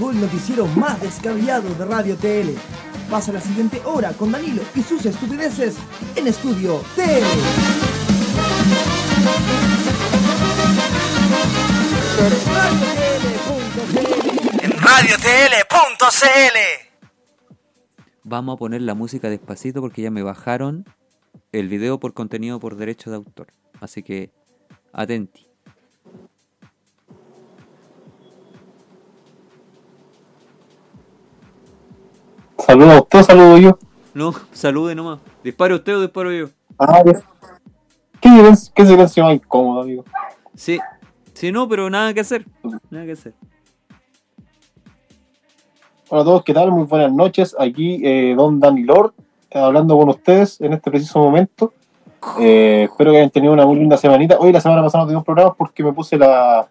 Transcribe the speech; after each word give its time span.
llegó 0.00 0.12
el 0.12 0.20
noticiero 0.22 0.66
más 0.66 0.98
descabellado 1.02 1.74
de 1.74 1.84
Radio 1.84 2.16
TL. 2.16 2.56
Pasa 3.10 3.32
la 3.32 3.40
siguiente 3.40 3.82
hora 3.84 4.14
con 4.14 4.32
Danilo 4.32 4.62
y 4.74 4.80
sus 4.80 5.04
estupideces 5.04 5.76
en 6.16 6.26
Estudio 6.26 6.82
TL. 6.96 7.26
En 14.62 14.70
radiotl.cl. 14.80 16.58
Vamos 18.22 18.54
a 18.54 18.58
poner 18.58 18.80
la 18.80 18.94
música 18.94 19.28
despacito 19.28 19.82
porque 19.82 20.00
ya 20.00 20.10
me 20.10 20.22
bajaron 20.22 20.86
el 21.52 21.68
video 21.68 22.00
por 22.00 22.14
contenido 22.14 22.58
por 22.58 22.76
derecho 22.76 23.10
de 23.10 23.16
autor. 23.16 23.48
Así 23.82 24.02
que 24.02 24.30
atenti. 24.94 25.49
Saludos 32.66 32.92
a 32.94 33.00
usted, 33.02 33.22
saludo 33.22 33.58
yo. 33.58 33.78
No, 34.14 34.32
salude 34.52 34.94
nomás. 34.94 35.18
¿Disparo 35.42 35.76
usted 35.76 35.96
o 35.96 36.00
disparo 36.00 36.32
yo? 36.32 36.48
Ah, 36.78 37.02
ya. 37.04 37.12
¿Qué 38.20 38.28
silencio, 38.28 38.72
qué 38.74 38.86
silencio 38.86 39.24
más 39.24 39.34
incómodo, 39.34 39.82
amigo? 39.82 40.04
Sí. 40.54 40.78
Sí, 41.34 41.52
no, 41.52 41.68
pero 41.68 41.88
nada 41.88 42.12
que 42.12 42.20
hacer. 42.20 42.44
Nada 42.90 43.06
que 43.06 43.12
hacer. 43.12 43.32
Hola 46.08 46.22
a 46.22 46.24
todos, 46.24 46.44
¿qué 46.44 46.52
tal? 46.52 46.70
Muy 46.72 46.84
buenas 46.84 47.12
noches. 47.12 47.54
Aquí 47.58 48.00
eh, 48.04 48.34
Don 48.36 48.58
Danny 48.60 48.82
Lord, 48.82 49.12
eh, 49.50 49.58
hablando 49.58 49.96
con 49.96 50.08
ustedes 50.08 50.60
en 50.60 50.72
este 50.72 50.90
preciso 50.90 51.20
momento. 51.20 51.72
Eh, 52.38 52.88
espero 52.90 53.12
que 53.12 53.18
hayan 53.18 53.30
tenido 53.30 53.52
una 53.52 53.64
muy 53.64 53.76
linda 53.76 53.96
semanita. 53.96 54.36
Hoy 54.38 54.52
la 54.52 54.60
semana 54.60 54.82
pasada 54.82 55.04
no 55.04 55.08
tuvimos 55.08 55.24
programas 55.24 55.54
porque 55.56 55.82
me 55.84 55.92
puse 55.92 56.18
la... 56.18 56.68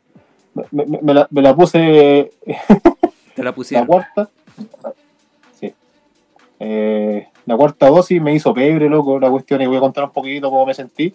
Me, 0.71 0.85
me- 0.85 0.99
me 1.01 1.13
la, 1.13 1.27
me 1.31 1.41
la 1.41 1.55
puse 1.55 2.31
Te 3.35 3.41
la 3.43 3.45
la 3.45 3.55
pusieron. 3.55 3.87
cuarta. 3.87 4.29
Eh, 6.59 7.27
la 7.45 7.55
cuarta 7.55 7.87
dosis 7.87 8.21
me 8.21 8.33
hizo 8.33 8.53
pebre, 8.53 8.89
loco, 8.89 9.19
la 9.19 9.29
cuestión, 9.29 9.61
y 9.61 9.65
voy 9.65 9.77
a 9.77 9.81
contar 9.81 10.03
un 10.03 10.11
poquito 10.11 10.49
cómo 10.49 10.65
me 10.65 10.73
sentí. 10.73 11.13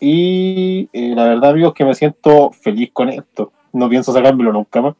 Y 0.00 0.88
eh, 0.92 1.14
la 1.14 1.24
verdad, 1.24 1.50
amigos, 1.50 1.74
que 1.74 1.84
me 1.84 1.94
siento 1.94 2.50
feliz 2.50 2.90
con 2.92 3.08
esto. 3.08 3.52
No 3.72 3.88
pienso 3.88 4.12
sacármelo 4.12 4.52
nunca 4.52 4.80
más. 4.80 4.94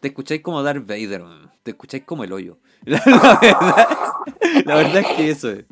Te 0.00 0.08
escucháis 0.08 0.40
como 0.40 0.62
Darth 0.62 0.86
Vader, 0.86 1.22
man. 1.22 1.50
Te 1.62 1.72
escucháis 1.72 2.04
como 2.04 2.24
el 2.24 2.32
hoyo. 2.32 2.56
La, 2.84 3.02
la 3.06 3.38
verdad, 3.40 3.88
la 4.64 4.74
verdad 4.74 4.96
es 4.96 5.06
que 5.08 5.30
eso 5.30 5.50
es. 5.50 5.64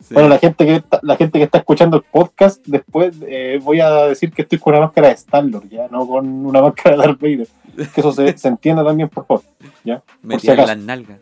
Sí. 0.00 0.14
Bueno, 0.14 0.28
la 0.28 0.38
gente 0.38 0.64
que 0.64 0.76
está, 0.76 1.00
la 1.02 1.16
gente 1.16 1.38
que 1.38 1.44
está 1.44 1.58
escuchando 1.58 1.96
el 1.98 2.02
podcast, 2.04 2.64
después 2.66 3.14
eh, 3.26 3.60
voy 3.62 3.80
a 3.80 4.06
decir 4.06 4.32
que 4.32 4.42
estoy 4.42 4.58
con 4.58 4.74
una 4.74 4.86
máscara 4.86 5.08
de 5.08 5.14
Star-Lord, 5.14 5.68
ya, 5.68 5.88
no 5.88 6.06
con 6.06 6.46
una 6.46 6.62
máscara 6.62 6.96
de 6.96 7.02
Darth 7.02 7.20
Vader. 7.20 7.48
Que 7.94 8.00
eso 8.00 8.12
se, 8.12 8.38
se 8.38 8.48
entienda 8.48 8.84
también, 8.84 9.08
por 9.08 9.26
favor. 9.26 9.44
¿ya? 9.84 10.02
me 10.22 10.34
por 10.34 10.40
si 10.40 10.46
las 10.48 10.78
nalgas. 10.78 11.18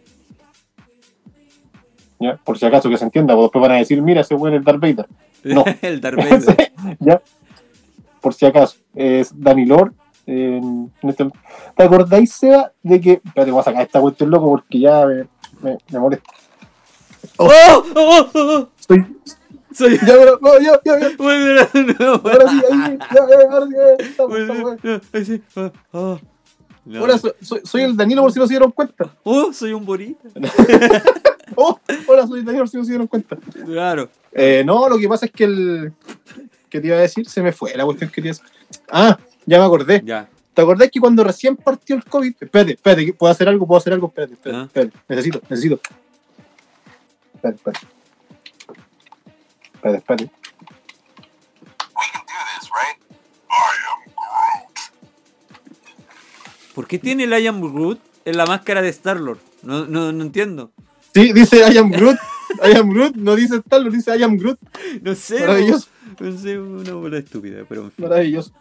¿Ya? 2.18 2.36
Por 2.36 2.58
si 2.58 2.66
acaso 2.66 2.88
que 2.88 2.96
se 2.98 3.04
entienda, 3.04 3.34
porque 3.34 3.44
después 3.46 3.62
van 3.62 3.72
a 3.72 3.76
decir, 3.76 4.00
mira, 4.02 4.20
ese 4.22 4.34
güey 4.34 4.56
es 4.56 4.64
Darth 4.64 4.80
Vader. 4.80 5.06
No. 5.44 5.64
el 5.82 6.00
Darth 6.00 6.16
Vader. 6.16 6.72
¿Ya? 7.00 7.20
Por 8.20 8.34
si 8.34 8.46
acaso. 8.46 8.78
Es 8.94 9.30
Danny 9.38 9.66
Lord. 9.66 9.92
en 10.26 10.90
este- 11.02 11.30
¿Te 11.76 11.82
acordáis, 11.82 12.32
Seba, 12.32 12.72
de 12.82 13.00
que... 13.00 13.12
Espérate, 13.24 13.50
voy 13.50 13.60
a 13.60 13.64
sacar 13.64 13.82
esta 13.82 14.00
cuestión 14.00 14.30
loco 14.30 14.48
porque 14.48 14.80
ya 14.80 15.06
me, 15.06 15.26
me, 15.62 15.78
me 15.90 15.98
molesta. 15.98 16.30
¡Oh! 17.36 17.48
¡Oh! 17.94 18.26
¡Oh! 18.34 18.68
Soy... 18.88 19.06
Soy. 19.72 19.98
Ya, 19.98 20.14
pero... 20.14 20.38
No, 20.40 20.58
ya, 20.58 20.80
ya, 20.84 20.98
ya. 20.98 21.08
No, 22.00 22.12
Ahora 22.14 22.48
sí, 22.48 22.62
ahí, 22.72 22.98
ya, 22.98 23.26
ya, 23.28 23.50
ahora 23.50 23.66
sí, 23.66 23.72
ya, 23.76 24.04
estamos, 24.06 24.38
estamos, 24.38 24.82
ya. 24.82 25.00
Ay, 25.12 25.24
sí. 25.24 25.42
Ah, 25.54 25.70
ah. 25.92 26.18
No. 26.86 27.02
Hola, 27.02 27.18
soy, 27.18 27.32
soy, 27.40 27.60
soy 27.64 27.82
el 27.82 27.96
Danilo 27.96 28.22
por 28.22 28.32
si 28.32 28.38
no 28.38 28.46
se 28.46 28.52
dieron 28.52 28.70
cuenta. 28.70 29.12
Oh, 29.24 29.52
soy 29.52 29.72
un 29.72 29.84
borita. 29.84 30.28
Oh, 31.58 31.80
hola, 32.06 32.26
soy 32.26 32.42
por 32.42 32.68
si 32.68 32.76
no 32.76 32.84
se 32.84 32.90
dieron 32.90 33.06
cuenta. 33.06 33.36
Claro. 33.64 34.10
Eh, 34.32 34.62
no, 34.64 34.88
lo 34.88 34.98
que 34.98 35.08
pasa 35.08 35.24
es 35.26 35.32
que 35.32 35.44
el... 35.44 35.92
¿Qué 36.68 36.80
te 36.80 36.88
iba 36.88 36.96
a 36.96 37.00
decir? 37.00 37.28
Se 37.28 37.40
me 37.42 37.52
fue 37.52 37.74
la 37.74 37.84
cuestión 37.84 38.10
que 38.10 38.16
quería. 38.16 38.34
Ah, 38.90 39.18
ya 39.46 39.58
me 39.58 39.64
acordé. 39.64 40.02
Ya. 40.04 40.28
¿Te 40.52 40.62
acordás 40.62 40.90
que 40.90 41.00
cuando 41.00 41.24
recién 41.24 41.56
partió 41.56 41.96
el 41.96 42.04
COVID? 42.04 42.34
Espérate, 42.40 42.72
espérate, 42.72 43.12
¿puedo 43.14 43.30
hacer 43.32 43.48
algo? 43.48 43.66
¿Puedo 43.66 43.78
hacer 43.78 43.92
algo? 43.92 44.08
Espérate, 44.08 44.34
espérate, 44.34 44.62
Ah. 44.62 44.64
espérate. 44.66 44.96
Necesito, 45.08 45.40
necesito. 45.48 45.80
Espérate, 47.34 47.56
espérate. 47.56 47.86
Espérate, 49.74 49.98
espérate. 49.98 50.30
¿Por 56.74 56.86
qué 56.86 56.98
tiene 56.98 57.24
el 57.24 57.32
I 57.38 57.46
am 57.46 57.60
Groot 57.60 57.98
en 58.24 58.36
la 58.36 58.44
máscara 58.46 58.82
de 58.82 58.90
Star-Lord? 58.90 59.38
No, 59.62 59.86
no, 59.86 60.12
no 60.12 60.22
entiendo. 60.22 60.70
Sí, 61.16 61.32
dice 61.32 61.62
I 61.72 61.78
am 61.78 61.90
Groot. 61.90 62.18
I 62.62 62.76
am 62.76 62.90
Groot, 62.90 63.16
no 63.16 63.34
dice 63.34 63.62
tal, 63.66 63.84
lo 63.84 63.90
dice 63.90 64.14
I 64.14 64.22
am 64.22 64.36
Groot. 64.36 64.58
No 65.00 65.14
sé. 65.14 65.40
Maravilloso. 65.40 65.88
No 66.20 66.38
sé, 66.38 66.58
una 66.58 66.92
bola 66.92 67.16
estúpida, 67.16 67.64
pero 67.66 67.84
en 67.84 67.90
fin. 67.90 68.04
Maravilloso. 68.04 68.52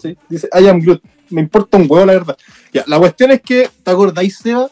Sí, 0.00 0.16
dice 0.28 0.48
I 0.52 0.68
am 0.68 0.78
Groot. 0.78 1.02
Me 1.30 1.40
importa 1.40 1.78
un 1.78 1.88
huevo, 1.90 2.06
la 2.06 2.12
verdad. 2.12 2.38
Ya, 2.72 2.84
la 2.86 3.00
cuestión 3.00 3.32
es 3.32 3.42
que, 3.42 3.68
¿te 3.82 3.90
acordáis, 3.90 4.36
Seba? 4.36 4.70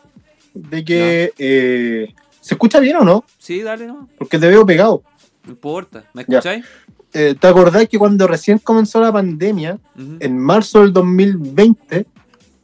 De 0.55 0.85
que 0.85 1.33
eh, 1.37 2.15
¿se 2.41 2.55
escucha 2.55 2.79
bien 2.79 2.95
o 2.95 3.05
no? 3.05 3.25
Sí, 3.39 3.61
dale, 3.61 3.89
no. 3.89 4.09
Porque 4.17 4.39
te 4.39 4.47
veo 4.47 4.65
pegado. 4.65 5.03
No 5.43 5.51
importa. 5.51 6.05
¿Me 6.15 6.23
escucháis? 6.23 6.65
Eh, 7.13 7.35
¿Te 7.41 7.47
acordás 7.49 7.89
que 7.89 7.99
cuando 7.99 8.29
recién 8.29 8.59
comenzó 8.59 9.01
la 9.01 9.13
pandemia, 9.13 9.81
en 9.97 10.39
marzo 10.39 10.83
del 10.83 10.93
2020, 10.93 12.07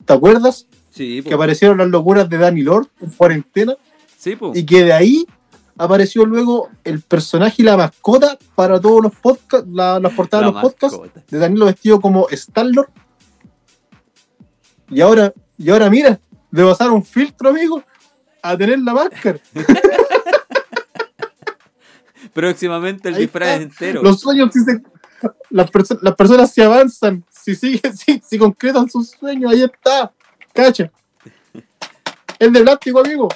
¿te 0.04 0.12
acuerdas? 0.12 0.68
Sí, 0.90 1.20
Que 1.24 1.34
aparecieron 1.34 1.78
las 1.78 1.88
locuras 1.88 2.28
de 2.30 2.38
Danny 2.38 2.62
Lord 2.62 2.86
en 3.00 3.10
cuarentena 3.10 3.76
Sí, 4.26 4.34
po. 4.34 4.50
y 4.56 4.66
que 4.66 4.82
de 4.82 4.92
ahí 4.92 5.25
apareció 5.78 6.26
luego 6.26 6.69
el 6.82 7.00
personaje 7.00 7.62
y 7.62 7.64
la 7.64 7.76
mascota 7.76 8.37
para 8.56 8.81
todos 8.81 9.00
los 9.04 9.14
podcasts, 9.14 9.69
la- 9.70 10.00
las 10.00 10.12
portadas 10.14 10.47
La 10.47 10.48
de 10.48 10.53
los 10.53 10.62
podcasts, 10.75 10.98
de 11.31 11.38
Danilo 11.38 11.66
vestido 11.66 12.00
como 12.00 12.28
Star-Lord. 12.31 12.88
Y 14.91 15.00
ahora, 15.00 15.32
y 15.56 15.70
ahora 15.70 15.88
mira, 15.91 16.19
de 16.50 16.64
pasar 16.64 16.91
un 16.91 17.04
filtro, 17.04 17.50
amigo, 17.50 17.84
a 18.42 18.56
tener 18.56 18.81
la 18.81 18.94
máscara. 18.94 19.38
Próximamente 22.32 23.08
el 23.08 23.14
Ahí 23.14 23.20
disfraz 23.22 23.48
está. 23.50 23.62
entero. 23.62 24.03
Los 24.03 24.19
sueños, 24.20 24.50
si 24.53 24.60
se, 24.64 24.82
las, 25.50 25.70
perso- 25.70 25.98
las 26.03 26.14
personas 26.16 26.53
se 26.53 26.64
avanzan, 26.64 27.25
si 27.31 27.54
siguen, 27.54 27.97
si, 27.98 28.20
si 28.26 28.38
concretan 28.38 28.91
sus 28.91 29.10
sueños, 29.10 29.53
ahí 29.53 29.62
está. 29.62 30.12
Cacha. 30.53 30.91
Es 32.38 32.53
de 32.53 32.60
plástico, 32.62 33.00
amigo. 33.00 33.28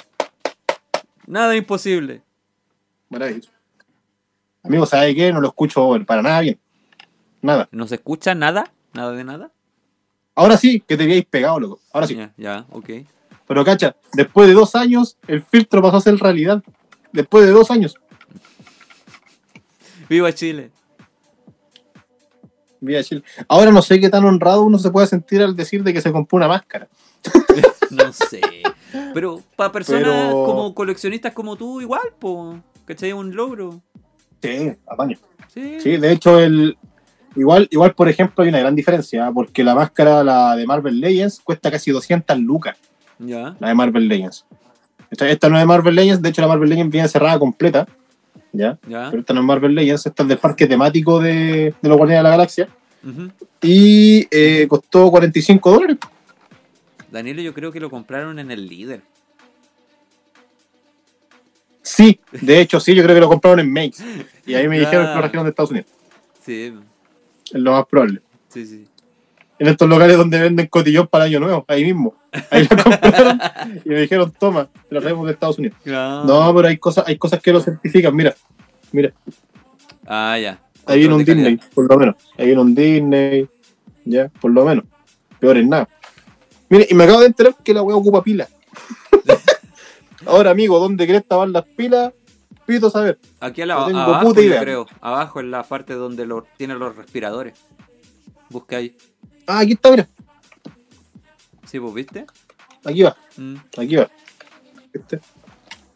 Nada 1.31 1.55
imposible. 1.55 2.21
Maravilloso. 3.07 3.51
Amigo, 4.63 4.85
¿sabe 4.85 5.15
qué? 5.15 5.31
No 5.31 5.39
lo 5.39 5.47
escucho 5.47 5.89
para 6.05 6.21
nada 6.21 6.41
bien. 6.41 6.59
Nada. 7.41 7.69
¿No 7.71 7.87
se 7.87 7.95
escucha 7.95 8.35
nada? 8.35 8.69
¿Nada 8.91 9.13
de 9.13 9.23
nada? 9.23 9.49
Ahora 10.35 10.57
sí, 10.57 10.81
que 10.85 10.97
te 10.97 11.03
habíais 11.03 11.23
pegado, 11.23 11.57
loco. 11.57 11.79
Ahora 11.93 12.05
sí. 12.05 12.17
Ya, 12.17 12.33
ya, 12.35 12.65
ok. 12.69 12.89
Pero 13.47 13.63
cacha, 13.63 13.95
después 14.11 14.49
de 14.49 14.53
dos 14.53 14.75
años, 14.75 15.15
el 15.25 15.41
filtro 15.41 15.81
pasó 15.81 15.95
a 15.95 16.01
ser 16.01 16.17
realidad. 16.17 16.61
Después 17.13 17.45
de 17.45 17.51
dos 17.51 17.71
años. 17.71 17.95
¡Viva 20.09 20.33
Chile! 20.33 20.69
Mira, 22.81 23.05
Chile. 23.05 23.23
Ahora 23.47 23.71
no 23.71 23.81
sé 23.81 24.01
qué 24.01 24.09
tan 24.09 24.25
honrado 24.25 24.63
uno 24.63 24.77
se 24.77 24.91
puede 24.91 25.07
sentir 25.07 25.41
al 25.41 25.55
decir 25.55 25.81
de 25.81 25.93
que 25.93 26.01
se 26.01 26.11
compró 26.11 26.35
una 26.35 26.49
máscara. 26.49 26.89
No 27.91 28.11
sé. 28.13 28.41
Pero 29.13 29.41
para 29.55 29.71
personas 29.71 30.03
Pero- 30.03 30.43
como 30.45 30.73
coleccionistas 30.75 31.33
como 31.33 31.55
tú, 31.55 31.81
igual, 31.81 32.01
po. 32.19 32.55
¿Cachai? 32.85 33.13
Un 33.13 33.35
logro. 33.35 33.81
Sí, 34.41 34.73
apaño. 34.87 35.17
Sí. 35.53 35.77
Sí, 35.79 35.97
de 35.97 36.11
hecho, 36.11 36.39
el 36.39 36.77
igual, 37.35 37.67
igual, 37.71 37.93
por 37.93 38.09
ejemplo, 38.09 38.43
hay 38.43 38.49
una 38.49 38.59
gran 38.59 38.75
diferencia, 38.75 39.27
¿eh? 39.27 39.31
porque 39.33 39.63
la 39.63 39.75
máscara, 39.75 40.23
la 40.23 40.55
de 40.55 40.65
Marvel 40.65 40.99
Legends, 40.99 41.39
cuesta 41.43 41.69
casi 41.71 41.91
200 41.91 42.37
lucas, 42.39 42.75
Ya. 43.19 43.55
la 43.59 43.67
de 43.69 43.73
Marvel 43.75 44.07
Legends. 44.07 44.45
Esta, 45.09 45.29
esta 45.29 45.49
no 45.49 45.55
es 45.57 45.61
de 45.61 45.65
Marvel 45.67 45.93
Legends, 45.95 46.21
de 46.21 46.29
hecho 46.29 46.41
la 46.41 46.47
Marvel 46.47 46.69
Legends 46.69 46.91
viene 46.91 47.07
cerrada 47.07 47.37
completa, 47.37 47.85
¿ya? 48.53 48.77
Ya. 48.87 49.07
Pero 49.09 49.19
esta 49.21 49.33
no 49.33 49.41
es 49.41 49.45
Marvel 49.45 49.75
Legends, 49.75 50.05
esta 50.05 50.23
es 50.23 50.29
del 50.29 50.37
parque 50.37 50.67
temático 50.67 51.19
de, 51.19 51.73
de 51.81 51.89
los 51.89 51.97
Guardianes 51.97 52.19
de 52.19 52.23
la 52.23 52.29
Galaxia, 52.35 52.69
Ujú. 53.05 53.29
y 53.61 54.27
eh, 54.31 54.65
costó 54.67 55.11
45 55.11 55.71
dólares. 55.71 55.97
Danilo, 57.11 57.41
yo 57.41 57.53
creo 57.53 57.71
que 57.71 57.79
lo 57.79 57.89
compraron 57.89 58.39
en 58.39 58.51
el 58.51 58.67
líder. 58.67 59.01
Sí, 61.83 62.19
de 62.31 62.61
hecho, 62.61 62.79
sí, 62.79 62.93
yo 62.95 63.03
creo 63.03 63.15
que 63.15 63.21
lo 63.21 63.27
compraron 63.29 63.59
en 63.59 63.71
Makes, 63.73 64.03
y 64.45 64.53
ahí 64.53 64.67
me 64.67 64.79
dijeron 64.79 65.05
que 65.05 65.11
Ah. 65.11 65.15
lo 65.15 65.19
trajeron 65.21 65.45
de 65.45 65.49
Estados 65.49 65.71
Unidos, 65.71 65.87
Sí, 66.45 66.73
es 67.45 67.59
lo 67.59 67.71
más 67.73 67.85
probable. 67.87 68.21
sí, 68.49 68.65
sí. 68.65 68.87
en 69.59 69.67
estos 69.67 69.87
locales 69.87 70.17
donde 70.17 70.39
venden 70.41 70.65
cotillón 70.67 71.05
para 71.07 71.25
Año 71.25 71.39
Nuevo, 71.39 71.63
ahí 71.67 71.83
mismo. 71.85 72.15
Ahí 72.49 72.67
lo 72.67 72.69
compraron 72.83 73.39
y 73.85 73.89
me 73.89 74.01
dijeron, 74.01 74.31
toma, 74.39 74.67
te 74.89 74.95
lo 74.95 75.01
traemos 75.01 75.25
de 75.27 75.33
Estados 75.33 75.59
Unidos. 75.59 75.77
Ah. 75.87 76.23
No, 76.25 76.51
pero 76.55 76.67
hay 76.67 76.77
cosas, 76.77 77.03
hay 77.07 77.15
cosas 77.17 77.39
que 77.41 77.51
lo 77.53 77.59
certifican. 77.61 78.15
Mira, 78.15 78.33
mira, 78.91 79.13
Ah, 80.07 80.35
ya. 80.39 80.59
ahí 80.87 80.99
viene 81.01 81.13
un 81.13 81.23
Disney, 81.23 81.59
por 81.75 81.87
lo 81.87 81.95
menos. 81.99 82.15
Ahí 82.39 82.47
viene 82.47 82.61
un 82.61 82.73
Disney, 82.73 83.47
ya, 84.05 84.29
por 84.29 84.49
lo 84.51 84.65
menos. 84.65 84.85
Peor 85.39 85.57
es 85.57 85.67
nada. 85.67 85.87
Mire, 86.71 86.87
y 86.89 86.93
me 86.95 87.03
acabo 87.03 87.19
de 87.19 87.27
enterar 87.27 87.55
que 87.63 87.73
la 87.73 87.83
weá 87.83 87.95
ocupa 87.95 88.23
pila. 88.23 88.47
Ahora, 90.25 90.51
amigo, 90.51 90.79
¿dónde 90.79 91.05
crees 91.05 91.21
estaban 91.21 91.51
las 91.51 91.65
pilas? 91.65 92.13
Pido 92.65 92.89
saber. 92.89 93.19
Aquí 93.39 93.61
a 93.61 93.65
la, 93.65 93.75
No 93.75 93.85
tengo 93.87 93.99
abajo, 93.99 94.27
puta 94.29 94.41
yo 94.41 94.47
idea. 94.47 94.61
creo. 94.61 94.87
Abajo 95.01 95.39
en 95.39 95.51
la 95.51 95.63
parte 95.63 95.93
donde 95.95 96.25
lo, 96.25 96.45
tiene 96.57 96.75
los 96.75 96.95
respiradores. 96.95 97.57
Busca 98.49 98.77
ahí. 98.77 98.95
Ah, 99.47 99.59
aquí 99.59 99.73
está, 99.73 99.91
mira. 99.91 100.07
¿Sí, 101.65 101.77
vos 101.79 101.93
viste? 101.93 102.25
Aquí 102.85 103.03
va, 103.03 103.15
Mm. 103.37 103.55
aquí 103.77 103.95
va. 103.95 104.09
¿Viste? 104.93 105.19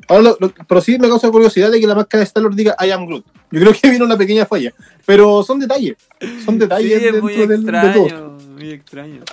Ahora, 0.07 0.21
lo- 0.24 0.38
lo- 0.39 0.54
pero 0.68 0.81
sí 0.81 0.98
me 1.00 1.07
causa 1.07 1.30
curiosidad 1.31 1.71
de 1.71 1.80
que 1.80 1.88
la 1.88 1.95
máscara 1.95 2.19
de 2.19 2.25
Star-Lord 2.25 2.56
diga 2.56 2.75
I 2.86 2.92
am 2.92 3.06
Groot. 3.07 3.25
Yo 3.51 3.60
creo 3.62 3.74
que 3.74 3.89
vino 3.92 4.06
una 4.06 4.18
pequeña 4.18 4.45
falla. 4.45 4.74
Pero 5.06 5.44
son 5.44 5.60
detalles. 5.60 5.95
Son 6.44 6.56
Sí, 6.56 6.60
detalles 6.60 6.92
es 6.98 7.01
dentro 7.04 7.21
muy 7.21 7.33
del- 7.36 7.63
de 7.66 7.71
todo. 7.71 8.06
extraño. 8.06 8.38
Muy 8.56 8.69
extraño. 8.71 9.24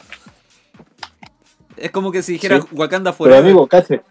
Es 1.83 1.91
como 1.91 2.13
que 2.13 2.23
si 2.23 2.35
dijera 2.35 2.61
Sí. 2.61 2.69
Wakanda 2.73 3.11
Pero 3.11 3.17
Forever. 3.19 3.41
amigo, 3.43 3.67
cache. 3.67 4.03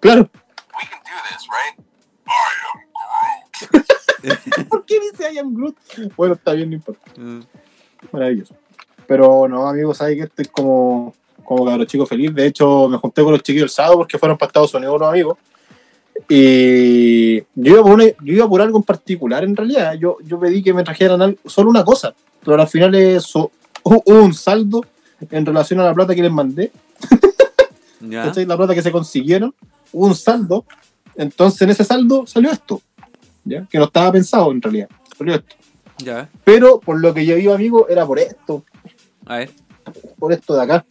Claro. 0.00 0.28
¿Por 4.68 4.84
qué 4.84 4.98
dice 5.00 5.32
I 5.32 5.38
am 5.38 5.54
Groot? 5.54 5.76
Bueno, 6.16 6.34
está 6.34 6.52
bien, 6.52 6.70
no 6.70 6.76
importa. 6.76 7.10
Mm. 7.16 7.40
Maravilloso. 8.12 8.54
Pero 9.06 9.46
no, 9.48 9.66
amigo, 9.68 9.94
sabes 9.94 10.16
que 10.16 10.22
estoy 10.24 10.44
como, 10.46 11.14
como 11.44 11.64
cabro 11.64 11.84
chico 11.84 12.06
feliz. 12.06 12.34
De 12.34 12.46
hecho, 12.46 12.88
me 12.88 12.98
junté 12.98 13.22
con 13.22 13.32
los 13.32 13.42
chiquillos 13.42 13.64
el 13.64 13.70
sábado 13.70 13.98
porque 13.98 14.18
fueron 14.18 14.36
para 14.38 14.48
Estados 14.48 14.74
Unidos 14.74 14.96
unos 14.96 15.08
amigos. 15.08 15.38
Y 16.28 17.40
yo 17.40 17.44
iba 17.74 17.82
por, 17.82 17.92
una- 17.92 18.04
yo 18.04 18.14
iba 18.34 18.48
por 18.48 18.60
algo 18.62 18.78
en 18.78 18.84
particular, 18.84 19.44
en 19.44 19.54
realidad. 19.56 19.94
Yo, 19.94 20.18
yo 20.24 20.38
pedí 20.40 20.62
que 20.62 20.74
me 20.74 20.82
trajeran 20.84 21.36
solo 21.44 21.70
una 21.70 21.84
cosa. 21.84 22.14
Pero 22.44 22.60
al 22.60 22.68
final 22.68 22.94
eso, 22.94 23.50
hubo 23.82 24.02
un 24.06 24.32
saldo 24.34 24.82
en 25.30 25.46
relación 25.46 25.80
a 25.80 25.84
la 25.84 25.94
plata 25.94 26.14
que 26.14 26.22
les 26.22 26.32
mandé. 26.32 26.72
La 28.00 28.56
plata 28.56 28.74
que 28.74 28.82
se 28.82 28.92
consiguieron, 28.92 29.54
hubo 29.92 30.06
un 30.06 30.14
saldo. 30.14 30.64
Entonces 31.16 31.62
en 31.62 31.70
ese 31.70 31.84
saldo 31.84 32.26
salió 32.26 32.50
esto. 32.50 32.82
¿ya? 33.44 33.66
Que 33.70 33.78
no 33.78 33.84
estaba 33.84 34.12
pensado 34.12 34.50
en 34.52 34.60
realidad. 34.60 34.88
Salió 35.16 35.34
esto. 35.36 35.56
Ya. 35.98 36.28
Pero 36.44 36.78
por 36.78 37.00
lo 37.00 37.14
que 37.14 37.24
yo 37.24 37.36
iba, 37.38 37.54
amigo, 37.54 37.88
era 37.88 38.04
por 38.06 38.18
esto. 38.18 38.64
A 39.24 39.38
ver. 39.38 39.50
Por 40.18 40.32
esto 40.32 40.54
de 40.54 40.62
acá. 40.62 40.84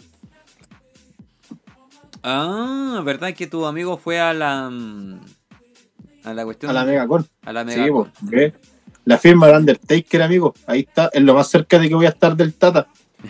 Ah, 2.24 3.02
¿verdad 3.06 3.34
que 3.36 3.48
tu 3.48 3.66
amigo 3.66 3.98
fue 3.98 4.20
a 4.20 4.34
la. 4.34 4.70
mm, 4.70 5.20
A 6.24 6.34
la 6.34 6.44
cuestión. 6.44 6.72
A 6.72 6.74
la 6.74 6.86
Megacon. 6.86 7.28
A 7.44 7.54
la 7.54 7.62
Sí, 7.70 7.80
Megacon. 7.80 8.12
pues, 8.20 8.32
¿ves? 8.32 8.54
La 9.06 9.20
firma 9.20 9.48
de 9.48 9.58
Undertaker, 9.58 10.24
amigo. 10.24 10.56
Ahí 10.66 10.80
está, 10.88 11.12
es 11.14 11.22
lo 11.22 11.36
más 11.36 11.48
cerca 11.50 11.78
de 11.78 11.88
que 11.88 11.94
voy 11.94 12.08
a 12.08 12.10
estar 12.10 12.36
del 12.36 12.56
Tata. 12.56 12.88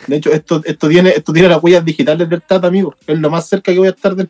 De 0.07 0.15
hecho, 0.15 0.31
esto, 0.31 0.61
esto 0.65 0.89
tiene, 0.89 1.09
esto 1.09 1.33
tiene 1.33 1.49
las 1.49 1.61
huellas 1.63 1.83
digitales 1.83 2.29
del 2.29 2.41
Tata, 2.41 2.67
amigo. 2.67 2.95
Es 3.05 3.17
lo 3.19 3.29
más 3.29 3.47
cerca 3.47 3.71
que 3.71 3.79
voy 3.79 3.87
a 3.87 3.91
estar 3.91 4.15
del. 4.15 4.29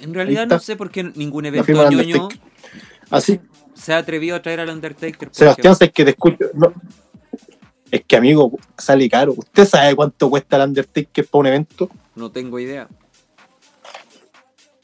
En 0.00 0.14
realidad 0.14 0.46
no 0.46 0.58
sé 0.58 0.76
por 0.76 0.90
qué 0.90 1.04
ningún 1.04 1.46
evento 1.46 1.90
ñoño. 1.90 2.28
Así, 3.10 3.40
se 3.74 3.92
ha 3.92 3.98
atrevido 3.98 4.36
a 4.36 4.42
traer 4.42 4.60
al 4.60 4.70
Undertaker. 4.70 5.28
Sebastián, 5.32 5.76
es 5.78 5.92
que 5.92 6.04
te 6.04 6.10
escucho. 6.10 6.50
no. 6.54 6.72
Es 7.90 8.04
que, 8.04 8.16
amigo, 8.16 8.58
sale 8.76 9.08
caro. 9.08 9.34
¿Usted 9.36 9.66
sabe 9.66 9.94
cuánto 9.94 10.28
cuesta 10.28 10.56
el 10.56 10.68
Undertaker 10.68 11.26
para 11.26 11.40
un 11.40 11.46
evento? 11.46 11.88
No 12.16 12.30
tengo 12.30 12.58
idea. 12.58 12.88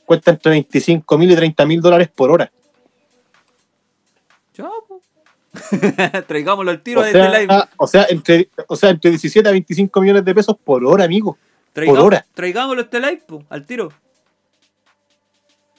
Cuesta 0.06 0.30
entre 0.30 0.50
25 0.52 1.18
mil 1.18 1.30
y 1.30 1.36
30 1.36 1.66
mil 1.66 1.80
dólares 1.80 2.08
por 2.14 2.30
hora. 2.30 2.52
Ya, 4.54 4.68
po. 4.86 4.89
Traigámoslo 6.28 6.70
al 6.70 6.82
tiro 6.82 7.00
O 7.00 7.02
de 7.04 7.10
este 7.10 7.28
live. 7.28 7.46
sea, 7.46 7.68
o, 7.76 7.86
sea, 7.86 8.06
entre, 8.08 8.48
o 8.68 8.76
sea, 8.76 8.90
entre 8.90 9.10
17 9.10 9.48
a 9.48 9.52
25 9.52 10.00
millones 10.00 10.24
de 10.24 10.34
pesos 10.34 10.56
por 10.62 10.84
hora, 10.84 11.04
amigo. 11.04 11.36
Traigamos- 11.74 12.02
hora. 12.04 12.26
Traigámoslo 12.34 12.82
este 12.82 13.00
live, 13.00 13.22
po, 13.26 13.44
al 13.48 13.66
tiro. 13.66 13.92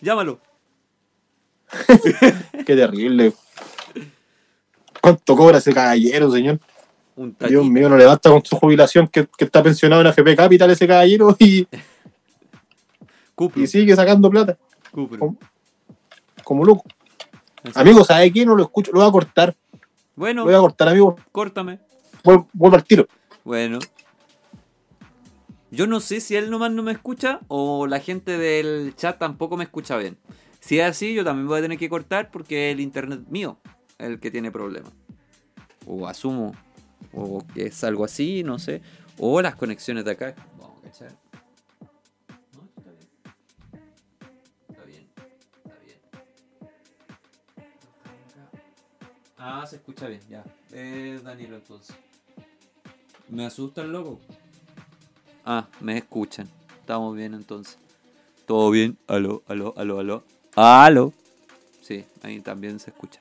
Llámalo. 0.02 0.40
Qué 2.66 2.76
terrible. 2.76 3.34
¿Cuánto 5.02 5.36
cobra 5.36 5.58
ese 5.60 5.74
caballero, 5.74 6.32
señor? 6.32 6.60
Un 7.16 7.36
Dios 7.48 7.66
mío, 7.66 7.90
no 7.90 7.98
le 7.98 8.06
basta 8.06 8.30
con 8.30 8.44
su 8.44 8.56
jubilación 8.58 9.08
que, 9.08 9.28
que 9.38 9.46
está 9.46 9.62
pensionado 9.62 10.02
en 10.02 10.08
AFP 10.08 10.36
Capital 10.36 10.70
ese 10.72 10.88
caballero 10.88 11.36
y, 11.40 11.68
Cupro. 13.36 13.62
y 13.62 13.68
sigue 13.68 13.96
sacando 13.96 14.30
plata 14.30 14.58
como 16.44 16.66
loco. 16.66 16.84
Amigo, 17.76 18.04
¿sabe 18.04 18.32
qué? 18.32 18.46
No 18.46 18.56
lo 18.56 18.64
escucho, 18.64 18.92
lo 18.92 19.00
voy 19.00 19.10
a 19.10 19.12
cortar. 19.12 19.56
Bueno, 20.16 20.42
Lo 20.42 20.46
voy 20.48 20.56
a 20.56 20.60
cortar, 20.60 20.90
amigo. 20.90 21.16
córtame. 21.32 21.80
Vuelvo, 22.24 22.48
vuelvo 22.54 22.76
al 22.78 22.84
tiro. 22.84 23.08
Bueno. 23.44 23.80
Yo 25.72 25.88
no 25.88 26.00
sé 26.02 26.20
si 26.20 26.36
él 26.36 26.50
nomás 26.52 26.72
no 26.72 26.84
me 26.84 26.92
escucha 26.92 27.40
o 27.48 27.88
la 27.88 28.00
gente 28.00 28.38
del 28.38 28.94
chat 28.96 29.18
tampoco 29.18 29.56
me 29.58 29.64
escucha 29.64 29.96
bien. 29.98 30.18
Si 30.60 30.80
es 30.80 30.86
así, 30.86 31.14
yo 31.14 31.24
también 31.24 31.48
voy 31.48 31.60
a 31.60 31.62
tener 31.62 31.78
que 31.78 31.90
cortar 31.90 32.30
porque 32.30 32.70
es 32.70 32.74
el 32.74 32.82
internet 32.82 33.22
mío 33.30 33.58
el 33.98 34.20
que 34.20 34.32
tiene 34.32 34.52
problemas. 34.52 34.92
O 35.86 36.08
asumo. 36.08 36.54
O 37.14 37.44
que 37.54 37.68
es 37.68 37.84
algo 37.84 38.04
así, 38.04 38.44
no 38.44 38.60
sé. 38.60 38.82
O 39.18 39.42
las 39.42 39.56
conexiones 39.56 40.04
de 40.06 40.12
acá. 40.12 40.36
Vamos 40.60 40.80
a 40.80 40.88
cachar. 40.88 41.12
Ah, 49.44 49.66
se 49.66 49.78
escucha 49.78 50.08
bien, 50.08 50.22
ya. 50.30 50.44
Es 50.72 51.24
Danilo 51.24 51.56
entonces. 51.56 51.96
Me 53.28 53.44
asusta 53.44 53.82
el 53.82 53.92
loco. 53.92 54.20
Ah, 55.44 55.68
me 55.80 55.98
escuchan. 55.98 56.48
Estamos 56.80 57.16
bien 57.16 57.34
entonces. 57.34 57.80
¿Todo 58.46 58.70
bien? 58.70 59.00
Aló, 59.08 59.42
aló, 59.48 59.74
aló, 59.78 59.98
aló. 59.98 60.24
Aló. 60.56 61.12
Sí, 61.82 62.06
ahí 62.22 62.40
también 62.42 62.80
se 62.80 62.92
escucha. 62.92 63.20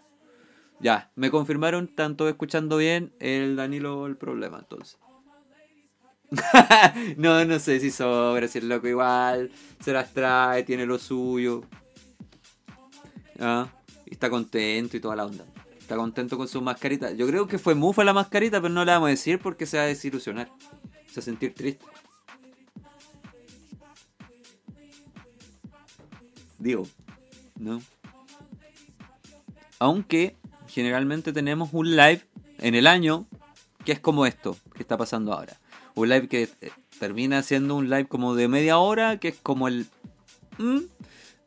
Ya, 0.79 1.11
me 1.17 1.31
confirmaron 1.31 1.89
tanto 1.89 2.29
escuchando 2.29 2.77
bien 2.77 3.15
el 3.19 3.57
Danilo 3.57 4.07
el 4.07 4.19
problema 4.19 4.59
entonces. 4.59 4.99
no, 7.17 7.47
no 7.47 7.59
sé 7.59 7.81
si 7.81 7.91
sobra, 7.91 8.47
si 8.47 8.59
el 8.59 8.69
loco 8.69 8.89
igual 8.89 9.51
se 9.83 9.95
las 9.95 10.13
trae, 10.13 10.65
tiene 10.65 10.85
lo 10.85 10.99
suyo. 10.99 11.65
Ah, 13.39 13.69
y 14.05 14.13
está 14.13 14.29
contento 14.29 14.99
y 14.99 15.01
toda 15.01 15.17
la 15.17 15.25
onda. 15.25 15.47
Está 15.91 15.99
contento 15.99 16.39
con 16.39 16.47
su 16.47 16.63
mascarita. 16.63 17.11
Yo 17.11 17.27
creo 17.27 17.49
que 17.49 17.59
fue 17.59 17.75
mufa 17.75 18.05
la 18.05 18.13
mascarita, 18.13 18.61
pero 18.61 18.73
no 18.73 18.85
le 18.85 18.93
vamos 18.93 19.09
a 19.09 19.11
decir 19.11 19.41
porque 19.41 19.67
se 19.67 19.77
va 19.77 19.83
a 19.83 19.87
desilusionar. 19.87 20.49
Se 21.09 21.17
va 21.17 21.19
a 21.19 21.23
sentir 21.23 21.53
triste. 21.53 21.85
Digo, 26.61 26.87
¿no? 27.59 27.83
Aunque 29.81 30.37
generalmente 30.69 31.33
tenemos 31.33 31.71
un 31.73 31.97
live 31.97 32.25
en 32.59 32.77
el 32.77 32.87
año 32.87 33.27
que 33.85 33.91
es 33.91 33.99
como 33.99 34.27
esto 34.27 34.57
que 34.73 34.85
está 34.85 34.97
pasando 34.97 35.33
ahora. 35.33 35.59
Un 35.97 36.09
live 36.09 36.29
que 36.29 36.49
eh, 36.61 36.71
termina 37.01 37.43
siendo 37.43 37.75
un 37.75 37.91
live 37.91 38.07
como 38.07 38.37
de 38.37 38.47
media 38.47 38.79
hora, 38.79 39.19
que 39.19 39.27
es 39.27 39.39
como 39.43 39.67
el... 39.67 39.89
mm, 40.57 40.83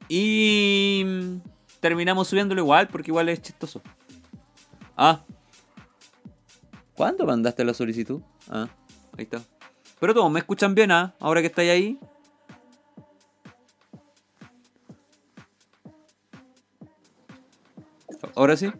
y 0.10 1.04
mm, 1.06 1.38
terminamos 1.80 2.28
subiéndolo 2.28 2.60
igual 2.60 2.90
porque 2.90 3.12
igual 3.12 3.30
es 3.30 3.42
chistoso. 3.42 3.82
Ah. 4.96 5.24
¿Cuándo 6.96 7.26
mandaste 7.26 7.64
la 7.64 7.74
solicitud? 7.74 8.22
Ah, 8.50 8.68
ahí 9.18 9.24
está. 9.24 9.42
Pero 10.00 10.14
todos 10.14 10.32
me 10.32 10.40
escuchan 10.40 10.76
bien, 10.76 10.92
¿ah? 10.92 11.14
Ahora 11.20 11.42
que 11.42 11.48
estáis 11.48 11.72
ahí. 11.72 12.00
¿Ahora 18.36 18.58
sí? 18.58 18.72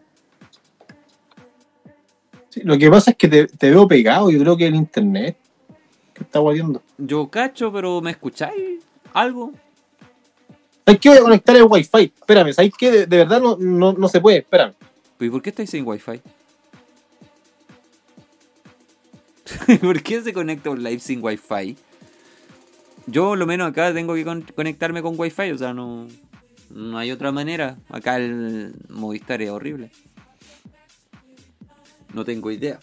Sí, 2.50 2.62
lo 2.64 2.78
que 2.78 2.90
pasa 2.90 3.12
es 3.12 3.18
que 3.18 3.28
te, 3.28 3.48
te 3.48 3.70
veo 3.70 3.88
pegado. 3.88 4.30
Yo 4.30 4.40
creo 4.40 4.58
que 4.58 4.68
el 4.68 4.76
internet 4.76 5.38
que 6.14 6.24
está 6.24 6.40
guayando. 6.40 6.82
Yo 6.98 7.30
cacho, 7.30 7.72
pero 7.72 8.02
¿me 8.02 8.12
escucháis? 8.12 8.84
¿Algo? 9.14 9.52
¿Sabes 10.86 11.00
qué? 11.00 11.10
Voy 11.10 11.18
a 11.18 11.22
conectar 11.22 11.56
el 11.56 11.64
wifi. 11.64 12.14
Espérame, 12.20 12.54
¿sabes 12.54 12.74
qué? 12.78 12.92
De, 12.92 13.06
de 13.06 13.18
verdad 13.18 13.42
no, 13.42 13.58
no, 13.58 13.94
no 13.94 14.08
se 14.08 14.22
puede. 14.22 14.40
Espérame. 14.40 14.74
¿Y 15.26 15.30
por 15.30 15.42
qué 15.42 15.50
estáis 15.50 15.70
sin 15.70 15.86
wifi? 15.88 16.22
¿Por 19.82 20.02
qué 20.02 20.22
se 20.22 20.34
conecta 20.34 20.70
un 20.70 20.84
live 20.84 21.00
sin 21.00 21.24
wifi? 21.24 21.78
Yo 23.08 23.36
lo 23.36 23.46
menos 23.46 23.70
acá 23.70 23.94
tengo 23.94 24.14
que 24.16 24.24
con- 24.24 24.42
conectarme 24.42 25.02
con 25.02 25.20
wifi, 25.20 25.52
o 25.52 25.58
sea, 25.58 25.74
no, 25.74 26.08
no 26.70 26.98
hay 26.98 27.12
otra 27.12 27.32
manera. 27.32 27.78
Acá 27.90 28.18
el 28.18 28.74
Movistar 28.90 29.42
es 29.42 29.50
horrible. 29.50 29.92
No 32.14 32.24
tengo 32.24 32.52
idea. 32.52 32.80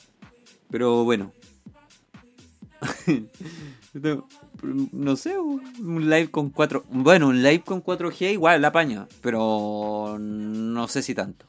Pero 0.71 1.05
bueno. 1.05 1.33
No, 4.93 5.17
sé, 5.17 5.39
un 5.39 6.11
live 6.11 6.31
con 6.31 6.51
4... 6.51 6.85
Bueno, 6.91 7.29
un 7.29 7.43
live 7.43 7.63
con 7.65 7.83
4G 7.83 8.33
igual 8.33 8.61
la 8.61 8.71
paña, 8.73 9.09
pero 9.23 10.17
no 10.21 10.87
sé 10.87 11.03
si 11.03 11.15
tanto. 11.15 11.47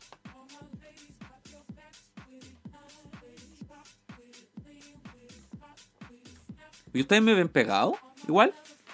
¿Y 6.94 7.02
ustedes 7.02 7.22
me 7.22 7.34
ven 7.34 7.48
pegado? 7.50 7.96
¿Igual? 8.28 8.54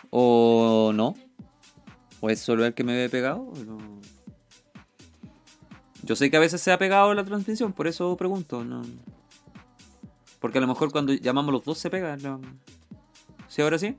¿O 0.10 0.92
no? 0.94 1.16
¿O 2.22 2.30
es 2.30 2.40
solo 2.40 2.66
el 2.66 2.74
que 2.74 2.84
me 2.84 2.96
ve 2.96 3.10
pegado? 3.10 3.52
Yo 6.04 6.16
sé 6.16 6.30
que 6.32 6.38
a 6.38 6.40
veces 6.40 6.62
se 6.62 6.72
ha 6.72 6.78
pegado 6.78 7.14
la 7.14 7.24
transmisión, 7.24 7.74
por 7.74 7.88
eso 7.88 8.16
pregunto. 8.16 8.64
¿no? 8.64 8.82
Porque 10.40 10.58
a 10.60 10.62
lo 10.62 10.68
mejor 10.68 10.92
cuando 10.92 11.14
llamamos 11.14 11.52
los 11.54 11.64
dos 11.66 11.78
se 11.78 11.90
pega. 11.90 12.16
¿no? 12.18 12.40
¿Sí, 13.48 13.62
ahora 13.62 13.78
sí? 13.78 13.98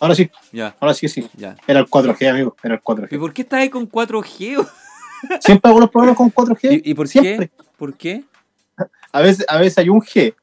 Ahora 0.00 0.14
sí, 0.16 0.30
Ya, 0.52 0.74
ahora 0.80 0.94
sí, 0.94 1.08
sí. 1.08 1.28
ya. 1.36 1.56
Era 1.66 1.80
el 1.80 1.86
4G, 1.86 2.28
amigo. 2.28 2.56
Era 2.62 2.74
el 2.74 2.80
¿Y 2.80 2.84
4G. 2.84 3.18
por 3.20 3.32
qué 3.32 3.42
estás 3.42 3.60
ahí 3.60 3.68
con 3.70 3.88
4G? 3.88 4.66
Siempre 5.40 5.70
hago 5.70 5.80
los 5.80 5.90
programas 5.90 6.16
con 6.16 6.32
4G. 6.32 6.82
¿Y, 6.84 6.90
y 6.90 6.94
por 6.94 7.06
Siempre. 7.08 7.48
qué? 7.48 7.64
¿Por 7.78 7.94
qué? 7.96 8.24
A 9.12 9.20
veces, 9.20 9.44
a 9.48 9.58
veces 9.58 9.78
hay 9.78 9.88
un 9.90 10.00
G, 10.00 10.34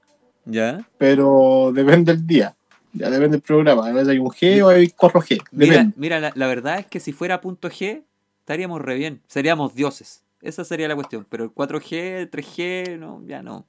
Ya. 0.45 0.87
pero 0.97 1.71
depende 1.73 2.13
del 2.13 2.25
día. 2.25 2.55
Ya 2.93 3.09
depende 3.09 3.37
del 3.37 3.41
programa. 3.41 3.87
A 3.87 3.91
veces 3.91 4.09
hay 4.09 4.19
un 4.19 4.29
G 4.29 4.63
o 4.63 4.69
hay 4.69 4.87
4G. 4.87 5.93
Mira, 5.95 6.19
la, 6.19 6.31
la 6.35 6.47
verdad 6.47 6.79
es 6.79 6.87
que 6.87 6.99
si 6.99 7.11
fuera 7.11 7.41
punto 7.41 7.69
G, 7.69 8.03
estaríamos 8.39 8.81
re 8.81 8.95
bien. 8.95 9.21
Seríamos 9.27 9.75
dioses. 9.75 10.23
Esa 10.41 10.63
sería 10.63 10.87
la 10.87 10.95
cuestión. 10.95 11.25
Pero 11.29 11.43
el 11.43 11.51
4G, 11.51 11.93
el 11.93 12.31
3G, 12.31 12.97
no, 12.97 13.21
ya 13.27 13.43
no. 13.43 13.65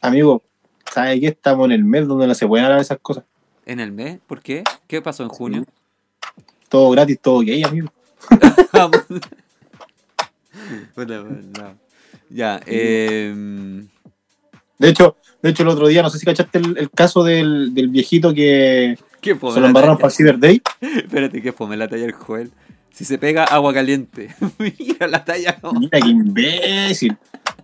Amigo, 0.00 0.42
¿sabes 0.92 1.20
qué? 1.20 1.26
Estamos 1.28 1.66
en 1.66 1.72
el 1.72 1.84
mes 1.84 2.06
donde 2.06 2.26
no 2.26 2.34
se 2.34 2.46
pueden 2.46 2.64
hablar 2.66 2.80
esas 2.80 2.98
cosas. 3.00 3.24
¿En 3.64 3.80
el 3.80 3.92
mes? 3.92 4.20
¿Por 4.26 4.40
qué? 4.40 4.62
¿Qué 4.86 5.02
pasó 5.02 5.24
en 5.24 5.28
junio? 5.28 5.64
Todo 6.68 6.90
gratis, 6.90 7.18
todo 7.20 7.40
gay, 7.40 7.64
amigo. 7.64 7.92
Puta, 10.94 11.22
no. 11.22 11.78
Ya, 12.30 12.60
eh, 12.66 13.34
De 14.78 14.88
hecho, 14.88 15.16
de 15.42 15.50
hecho, 15.50 15.62
el 15.62 15.68
otro 15.68 15.86
día, 15.88 16.02
no 16.02 16.10
sé 16.10 16.18
si 16.18 16.26
cachaste 16.26 16.58
el, 16.58 16.76
el 16.78 16.90
caso 16.90 17.22
del, 17.24 17.74
del 17.74 17.88
viejito 17.88 18.32
que 18.34 18.98
¿Qué 19.20 19.34
se 19.34 19.60
lo 19.60 19.66
embarraron 19.66 19.98
para 19.98 20.10
Cyber 20.10 20.38
Day. 20.38 20.60
Espérate, 20.80 21.40
¿qué 21.42 21.52
fome 21.52 21.76
la 21.76 21.88
talla 21.88 22.02
del 22.02 22.12
Joel? 22.12 22.50
Si 22.92 23.04
se 23.04 23.18
pega 23.18 23.44
agua 23.44 23.74
caliente. 23.74 24.34
Mira 24.58 25.06
la 25.06 25.24
talla. 25.24 25.56
como- 25.60 25.80
Mira, 25.80 26.00
qué 26.00 26.08
imbécil. 26.08 27.16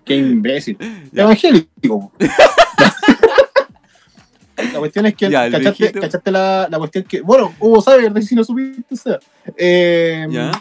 Qué 0.04 0.16
imbécil. 0.16 0.76
Ya. 1.12 1.22
Evangélico. 1.22 2.12
La 4.72 4.78
cuestión 4.78 5.06
es 5.06 5.14
que 5.14 5.30
Ya, 5.30 5.46
el 5.46 5.52
cachaste, 5.52 5.78
viejito. 5.84 6.00
cachaste 6.00 6.30
la, 6.30 6.68
la 6.70 6.78
cuestión 6.78 7.04
que. 7.04 7.20
Bueno, 7.22 7.52
hubo 7.58 7.80
Cyber 7.82 8.12
Day 8.12 8.22
si 8.22 8.34
no 8.34 8.44
supiste. 8.44 8.94
o 8.94 8.96
sea. 8.96 9.18
Eh, 9.56 10.26
¿Ya? 10.30 10.52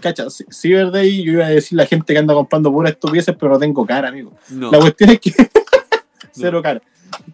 Cacha, 0.00 0.26
Cyber 0.52 0.90
Day, 0.90 1.22
yo 1.22 1.32
iba 1.32 1.46
a 1.46 1.50
decir 1.50 1.76
la 1.76 1.86
gente 1.86 2.12
que 2.12 2.18
anda 2.18 2.34
comprando 2.34 2.70
puras 2.72 2.92
estupideces, 2.92 3.34
pero 3.38 3.52
no 3.52 3.58
tengo 3.58 3.86
cara, 3.86 4.08
amigo. 4.08 4.32
No. 4.50 4.70
La 4.70 4.78
cuestión 4.78 5.10
es 5.10 5.20
que. 5.20 5.32
Cero 6.40 6.62
cara. 6.62 6.82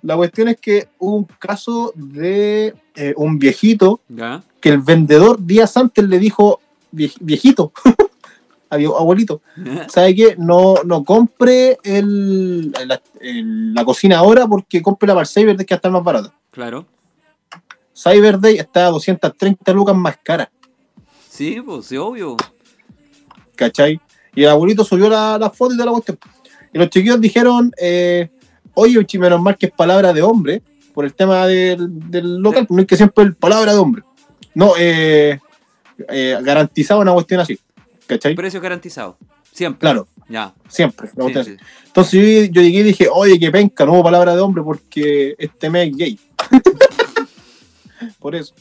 La 0.02 0.16
cuestión 0.16 0.48
es 0.48 0.58
que 0.60 0.88
hubo 0.98 1.16
un 1.16 1.24
caso 1.38 1.92
de 1.96 2.74
eh, 2.94 3.14
un 3.16 3.38
viejito 3.38 4.00
¿Ya? 4.08 4.42
que 4.60 4.68
el 4.68 4.78
vendedor 4.78 5.38
días 5.44 5.76
antes 5.76 6.04
le 6.08 6.18
dijo, 6.18 6.60
"Vie- 6.92 7.14
viejito, 7.20 7.72
abu- 8.70 8.96
abuelito, 8.96 9.40
¿sabe 9.88 10.14
qué? 10.14 10.36
No, 10.38 10.74
no 10.84 11.04
compre 11.04 11.78
el, 11.82 12.70
la, 12.72 13.00
el- 13.20 13.74
la 13.74 13.84
cocina 13.84 14.18
ahora 14.18 14.46
porque 14.46 14.82
compre 14.82 15.06
la 15.08 15.14
para 15.14 15.26
Cyber 15.26 15.56
Day 15.56 15.66
que 15.66 15.74
va 15.74 15.76
a 15.76 15.78
estar 15.80 15.90
más 15.92 16.04
barata. 16.04 16.32
Claro. 16.50 16.86
Cyber 17.94 18.38
Day 18.38 18.56
está 18.58 18.86
a 18.86 18.90
230 18.90 19.72
lucas 19.72 19.96
más 19.96 20.16
cara, 20.22 20.50
Sí, 21.28 21.60
pues 21.64 21.86
sí, 21.86 21.96
obvio. 21.96 22.36
¿cachai? 23.56 24.00
Y 24.34 24.42
el 24.44 24.50
abuelito 24.50 24.84
subió 24.84 25.08
la, 25.08 25.38
la 25.38 25.50
foto 25.50 25.74
y 25.74 25.78
de 25.78 25.84
la 25.84 25.90
cuestión. 25.92 26.18
Y 26.72 26.78
los 26.78 26.88
chiquillos 26.90 27.20
dijeron, 27.20 27.70
eh, 27.80 28.30
oye, 28.74 28.98
Uchi, 28.98 29.18
menos 29.18 29.40
mal 29.40 29.56
que 29.56 29.66
es 29.66 29.72
palabra 29.72 30.12
de 30.12 30.22
hombre, 30.22 30.62
por 30.94 31.04
el 31.04 31.14
tema 31.14 31.46
del, 31.46 32.10
del 32.10 32.38
local, 32.38 32.66
no 32.68 32.80
es 32.80 32.86
que 32.86 32.96
siempre 32.96 33.24
es 33.24 33.34
palabra 33.34 33.72
de 33.72 33.78
hombre. 33.78 34.02
No, 34.54 34.72
eh, 34.78 35.40
eh, 36.08 36.38
garantizado 36.42 37.00
una 37.00 37.12
cuestión 37.12 37.40
así, 37.40 37.58
¿cachai? 38.06 38.34
Precio 38.34 38.60
garantizado. 38.60 39.16
Siempre. 39.52 39.80
Claro, 39.80 40.06
Ya. 40.28 40.54
siempre. 40.68 41.08
Sí, 41.08 41.44
sí. 41.44 41.56
Entonces 41.86 42.48
yo, 42.48 42.52
yo 42.52 42.62
llegué 42.62 42.80
y 42.80 42.82
dije, 42.84 43.08
oye, 43.12 43.38
qué 43.38 43.50
penca, 43.50 43.84
no 43.84 43.92
hubo 43.92 44.02
palabra 44.04 44.34
de 44.34 44.40
hombre 44.40 44.62
porque 44.62 45.34
este 45.38 45.70
mes 45.70 45.90
es 45.90 45.96
gay. 45.96 46.20
por 48.18 48.34
eso. 48.34 48.54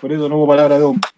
Por 0.00 0.12
eso 0.12 0.28
no 0.28 0.36
hubo 0.36 0.46
palabra 0.48 0.78
de 0.78 0.84
hombre. 0.84 1.08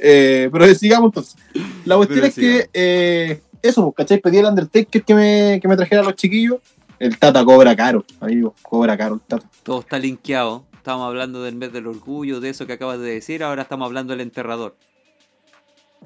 Eh, 0.00 0.48
pero 0.52 0.74
sigamos 0.74 1.08
entonces. 1.08 1.36
La 1.84 1.96
cuestión 1.96 2.20
Pero 2.20 2.26
es 2.26 2.34
que 2.34 2.70
eh, 2.72 3.40
eso, 3.62 3.82
pues, 3.84 3.96
¿cachai? 3.96 4.20
Pedí 4.20 4.38
el 4.38 4.46
Undertaker 4.46 5.02
que 5.02 5.14
me, 5.14 5.58
que 5.60 5.68
me 5.68 5.76
trajera 5.76 6.02
a 6.02 6.04
los 6.04 6.14
chiquillos. 6.14 6.58
El 6.98 7.18
Tata 7.18 7.44
cobra 7.44 7.76
caro, 7.76 8.04
amigo. 8.20 8.54
Cobra 8.62 8.96
caro 8.96 9.14
el 9.16 9.20
Tata. 9.20 9.48
Todo 9.62 9.80
está 9.80 9.98
linkeado. 9.98 10.64
Estábamos 10.76 11.06
hablando 11.08 11.42
del 11.42 11.54
mes 11.54 11.72
del 11.72 11.86
orgullo, 11.86 12.40
de 12.40 12.48
eso 12.50 12.66
que 12.66 12.72
acabas 12.74 12.98
de 13.00 13.10
decir. 13.10 13.42
Ahora 13.44 13.62
estamos 13.62 13.86
hablando 13.86 14.12
del 14.12 14.20
enterrador. 14.22 14.74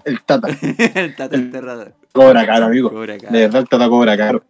El 0.04 0.22
Tata 0.22 0.48
el 0.94 1.14
tata 1.16 1.36
enterrador. 1.36 1.94
cobra 2.12 2.44
caro, 2.46 2.66
amigo. 2.66 2.90
Cobra 2.90 3.16
caro. 3.18 3.32
De 3.32 3.40
verdad, 3.40 3.62
el 3.62 3.68
Tata 3.68 3.88
cobra 3.88 4.16
caro. 4.16 4.42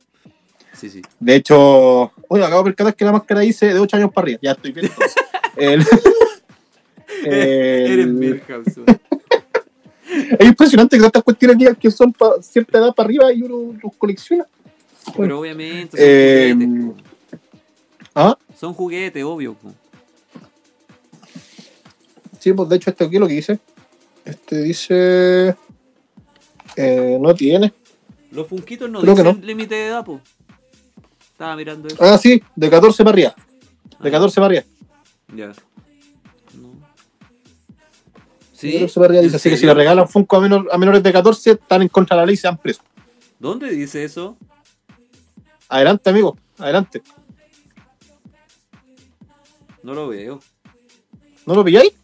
Sí, 0.73 0.89
sí. 0.89 1.03
De 1.21 1.35
hecho, 1.37 2.13
oye, 2.29 2.45
acabo 2.45 2.63
de 2.63 2.71
percatar 2.71 2.95
que 2.97 3.05
la 3.05 3.13
máscara 3.13 3.41
dice 3.41 3.67
de 3.67 3.79
8 3.79 3.97
años 3.99 4.11
para 4.13 4.25
arriba. 4.25 4.39
Ya 4.43 4.53
estoy 4.53 4.73
bien. 4.73 4.87
entonces. 4.87 5.15
El- 5.57 5.87
Eres 7.25 8.07
Milhouse. 8.09 8.75
Es 10.39 10.47
impresionante 10.47 10.97
que 10.97 11.03
tantas 11.03 11.23
cuestiones 11.23 11.57
digan 11.57 11.75
que 11.75 11.91
son 11.91 12.13
para 12.13 12.43
cierta 12.43 12.79
edad 12.79 12.95
para 12.95 13.07
arriba 13.07 13.33
y 13.33 13.43
uno 13.43 13.79
los 13.83 13.95
colecciona. 13.97 14.45
Pero 15.17 15.41
obviamente 15.41 15.97
son 15.97 16.07
Eh, 16.07 16.55
juguetes. 16.55 17.03
¿Ah? 18.15 18.39
Son 18.59 18.75
juguetes, 18.75 19.25
obvio. 19.25 19.57
Sí, 22.39 22.53
pues 22.53 22.69
de 22.69 22.77
hecho, 22.77 22.91
este 22.91 23.05
aquí 23.05 23.19
lo 23.19 23.27
que 23.27 23.35
dice. 23.35 23.59
Este 24.25 24.63
dice. 24.63 25.57
eh, 26.77 27.19
no 27.21 27.35
tiene. 27.35 27.73
Los 28.31 28.47
funquitos 28.49 28.89
no 28.91 29.01
Creo 29.01 29.15
dicen 29.15 29.47
límite 29.47 29.75
de 29.75 29.87
edad, 29.89 30.05
po. 30.05 30.21
Estaba 31.33 31.55
mirando 31.57 31.89
eso. 31.89 31.97
Ah, 32.01 32.17
sí, 32.19 32.43
de 32.57 32.71
14 32.71 33.05
para 33.05 33.13
arriba. 33.15 33.35
De 34.01 34.11
14 34.11 34.35
para 34.37 34.47
arriba. 34.47 34.63
Ya. 35.35 35.49
No. 36.59 36.69
De 36.71 36.77
¿Sí? 38.55 38.73
14 38.73 38.95
para 38.95 39.07
arriba 39.07 39.23
dice. 39.23 39.33
¿En 39.35 39.37
Así 39.37 39.51
que 39.51 39.57
si 39.57 39.67
le 39.67 39.75
regalan 39.75 40.09
Funko 40.09 40.37
a, 40.37 40.41
menor- 40.41 40.69
a 40.73 40.79
menores 40.79 41.03
de 41.03 41.13
14, 41.13 41.51
están 41.53 41.83
en 41.83 41.89
contra 41.89 42.17
de 42.17 42.23
la 42.23 42.27
ley 42.27 42.35
y 42.35 42.39
se 42.39 42.49
han 42.49 42.57
preso. 42.59 42.83
¿Dónde 43.39 43.71
dice 43.71 44.05
eso? 44.05 44.37
Adelante, 45.73 46.11
amigo. 46.11 46.37
Adelante. 46.59 47.03
No 49.83 49.95
lo 49.95 50.09
veo. 50.09 50.39
¿No 51.47 51.55
lo 51.55 51.65
pilláis? 51.65 51.95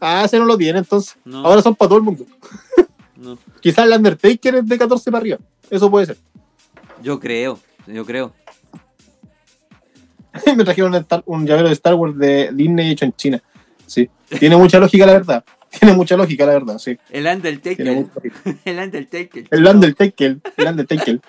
Ah, 0.00 0.22
ese 0.24 0.38
no 0.38 0.44
lo 0.44 0.56
tiene 0.56 0.78
entonces. 0.78 1.16
No. 1.24 1.44
Ahora 1.44 1.60
son 1.60 1.74
para 1.74 1.88
todo 1.88 1.98
el 1.98 2.04
mundo. 2.04 2.24
No. 3.16 3.38
Quizás 3.60 3.86
el 3.86 3.92
Undertaker 3.92 4.56
es 4.56 4.68
de 4.68 4.76
14 4.76 5.10
para 5.10 5.20
arriba. 5.20 5.38
Eso 5.70 5.90
puede 5.90 6.04
ser. 6.04 6.18
Yo 7.02 7.18
creo, 7.18 7.58
yo 7.86 8.04
creo. 8.04 8.34
me 10.56 10.62
trajeron 10.62 11.06
un 11.24 11.46
llavero 11.46 11.68
de 11.68 11.74
Star 11.74 11.94
Wars 11.94 12.18
de 12.18 12.50
Disney 12.52 12.90
hecho 12.90 13.06
en 13.06 13.14
China. 13.14 13.42
Sí. 13.86 14.10
Tiene 14.38 14.58
mucha 14.58 14.78
lógica, 14.78 15.06
la 15.06 15.12
verdad. 15.12 15.44
Tiene 15.78 15.94
mucha 15.94 16.16
lógica, 16.16 16.46
la 16.46 16.52
verdad, 16.52 16.78
sí. 16.78 16.98
El 17.10 17.26
Undertaker. 17.26 17.86
El 18.64 18.78
Undertaker. 18.78 19.46
El 19.50 19.66
Undertaker. 19.66 20.38
El 20.56 20.66
Undertaker. 20.66 21.20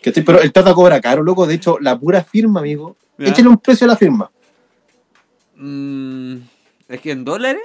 Que 0.00 0.10
estoy- 0.10 0.22
pero 0.22 0.40
el 0.40 0.52
Tata 0.52 0.74
cobra 0.74 1.00
caro, 1.00 1.22
loco. 1.22 1.46
De 1.46 1.54
hecho, 1.54 1.78
la 1.80 1.98
pura 1.98 2.22
firma, 2.22 2.60
amigo. 2.60 2.96
Ya. 3.18 3.28
Échale 3.28 3.48
un 3.48 3.58
precio 3.58 3.86
a 3.86 3.88
la 3.88 3.96
firma. 3.96 4.30
Mm, 5.56 6.36
¿Es 6.88 7.00
que 7.00 7.10
en 7.12 7.24
dólares? 7.24 7.62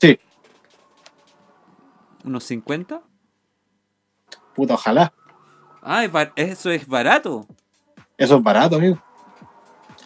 Sí. 0.00 0.18
¿Unos 2.24 2.44
50? 2.44 3.02
Puta, 4.54 4.74
ojalá. 4.74 5.12
Ah, 5.82 6.04
eso 6.36 6.70
es 6.70 6.86
barato. 6.86 7.46
Eso 8.16 8.36
es 8.36 8.42
barato, 8.42 8.76
amigo. 8.76 9.02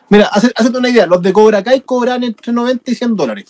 Mira, 0.08 0.26
hazte 0.26 0.78
una 0.78 0.88
idea. 0.88 1.06
Los 1.06 1.20
de 1.20 1.32
Cobra 1.32 1.62
Kai 1.62 1.82
cobran 1.82 2.24
entre 2.24 2.52
90 2.52 2.90
y 2.90 2.94
100 2.94 3.16
dólares. 3.16 3.46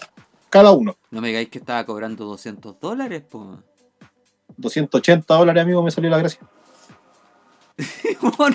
Cada 0.50 0.73
uno. 0.73 0.97
No 1.11 1.21
me 1.21 1.29
digáis 1.29 1.49
que 1.49 1.59
estaba 1.59 1.85
cobrando 1.85 2.25
200 2.25 2.81
dólares, 2.81 3.23
po. 3.29 3.59
280 4.57 5.35
dólares, 5.35 5.62
amigo, 5.62 5.83
me 5.83 5.91
salió 5.91 6.11
la 6.11 6.19
gracia. 6.19 6.41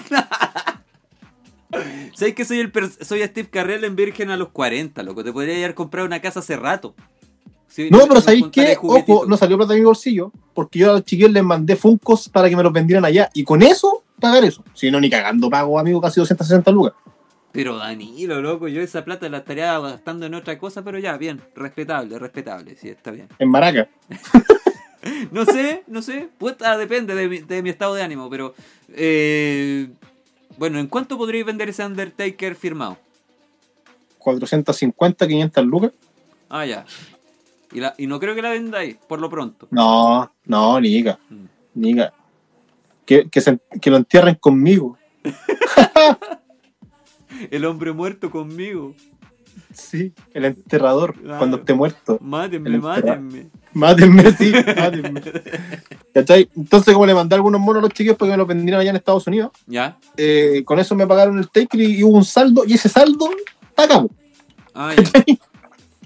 ¿Sabes 2.15 2.35
que 2.35 2.43
soy 2.43 2.59
el 2.59 2.71
soy 3.01 3.23
Steve 3.23 3.49
Carrell 3.49 3.83
en 3.83 3.95
Virgen 3.95 4.29
a 4.29 4.37
los 4.37 4.49
40, 4.49 5.03
loco? 5.03 5.23
Te 5.23 5.31
podría 5.31 5.55
haber 5.55 5.75
comprado 5.75 6.05
una 6.05 6.19
casa 6.19 6.39
hace 6.39 6.57
rato. 6.57 6.95
Si 7.67 7.89
No, 7.89 8.05
pero 8.07 8.19
¿sabéis 8.19 8.47
qué? 8.51 8.77
Ojo, 8.81 9.25
no 9.25 9.37
salió 9.37 9.57
plata 9.57 9.73
de 9.73 9.79
mi 9.79 9.85
bolsillo, 9.85 10.31
porque 10.53 10.79
yo 10.79 10.89
a 10.89 10.93
los 10.95 11.05
chiquillos 11.05 11.31
les 11.31 11.43
mandé 11.43 11.77
Funcos 11.77 12.27
para 12.27 12.49
que 12.49 12.55
me 12.57 12.63
los 12.63 12.73
vendieran 12.73 13.05
allá. 13.05 13.29
Y 13.33 13.45
con 13.45 13.61
eso, 13.61 14.03
pagar 14.19 14.43
eso. 14.43 14.63
Si 14.73 14.91
no, 14.91 14.99
ni 14.99 15.09
cagando 15.09 15.49
pago, 15.49 15.79
amigo, 15.79 16.01
casi 16.01 16.19
260 16.19 16.69
lucas. 16.71 16.93
Pero 17.51 17.77
Danilo, 17.77 18.41
loco, 18.41 18.67
yo 18.67 18.81
esa 18.81 19.03
plata 19.03 19.27
la 19.29 19.39
estaría 19.39 19.77
gastando 19.79 20.25
en 20.25 20.33
otra 20.35 20.57
cosa, 20.57 20.83
pero 20.83 20.99
ya, 20.99 21.17
bien, 21.17 21.41
respetable, 21.55 22.17
respetable, 22.17 22.75
sí, 22.77 22.89
está 22.89 23.11
bien. 23.11 23.27
En 23.39 23.49
Maraca. 23.49 23.87
No 25.31 25.45
sé, 25.45 25.83
no 25.87 26.03
sé, 26.03 26.29
puta, 26.37 26.77
depende 26.77 27.15
de 27.15 27.27
mi, 27.27 27.39
de 27.39 27.63
mi 27.63 27.71
estado 27.71 27.95
de 27.95 28.03
ánimo, 28.03 28.29
pero... 28.29 28.53
Eh, 28.89 29.89
Bueno, 30.59 30.77
¿en 30.77 30.85
cuánto 30.85 31.17
podríais 31.17 31.43
vender 31.45 31.69
ese 31.69 31.83
Undertaker 31.83 32.53
firmado? 32.55 32.99
450, 34.19 35.27
500 35.27 35.65
lucas. 35.65 35.91
Ah, 36.49 36.65
ya. 36.67 36.85
Y, 37.71 37.79
la, 37.79 37.95
y 37.97 38.05
no 38.05 38.19
creo 38.19 38.35
que 38.35 38.43
la 38.43 38.51
vendáis, 38.51 38.95
por 39.07 39.19
lo 39.19 39.27
pronto. 39.27 39.67
No, 39.71 40.31
no, 40.45 40.79
Nica, 40.79 41.17
Mm. 41.29 41.45
Nica. 41.73 42.13
Que, 43.03 43.27
que, 43.27 43.41
se- 43.41 43.59
que 43.81 43.89
lo 43.89 43.97
entierren 43.97 44.35
conmigo. 44.35 44.99
El 47.49 47.65
hombre 47.65 47.91
muerto 47.91 48.29
conmigo. 48.29 48.93
Sí, 49.73 50.13
el 50.33 50.45
enterrador, 50.45 51.13
Claro. 51.15 51.37
cuando 51.37 51.57
esté 51.57 51.73
muerto. 51.73 52.17
Mátenme, 52.21 52.77
mátenme. 52.77 53.47
Mátenme, 53.73 54.31
sí, 54.33 54.51
mátenme. 54.77 55.21
¿Cachai? 56.13 56.49
Entonces, 56.55 56.93
como 56.93 57.05
le 57.05 57.13
mandé 57.13 57.35
algunos 57.35 57.59
monos 57.59 57.79
a 57.79 57.81
los 57.83 57.89
chiquillos 57.93 58.17
para 58.17 58.29
que 58.29 58.33
me 58.33 58.37
los 58.37 58.47
vendieran 58.47 58.81
allá 58.81 58.89
en 58.91 58.95
Estados 58.97 59.27
Unidos, 59.27 59.51
¿Ya? 59.67 59.97
eh, 60.17 60.61
con 60.65 60.79
eso 60.79 60.95
me 60.95 61.07
pagaron 61.07 61.37
el 61.39 61.49
taker 61.49 61.79
y, 61.81 62.03
hubo 62.03 62.17
un 62.17 62.25
saldo, 62.25 62.63
y 62.65 62.73
ese 62.73 62.89
saldo 62.89 63.29
está 63.69 63.83
acá. 63.83 64.05
Ah, 64.73 64.93
ya. 64.95 65.23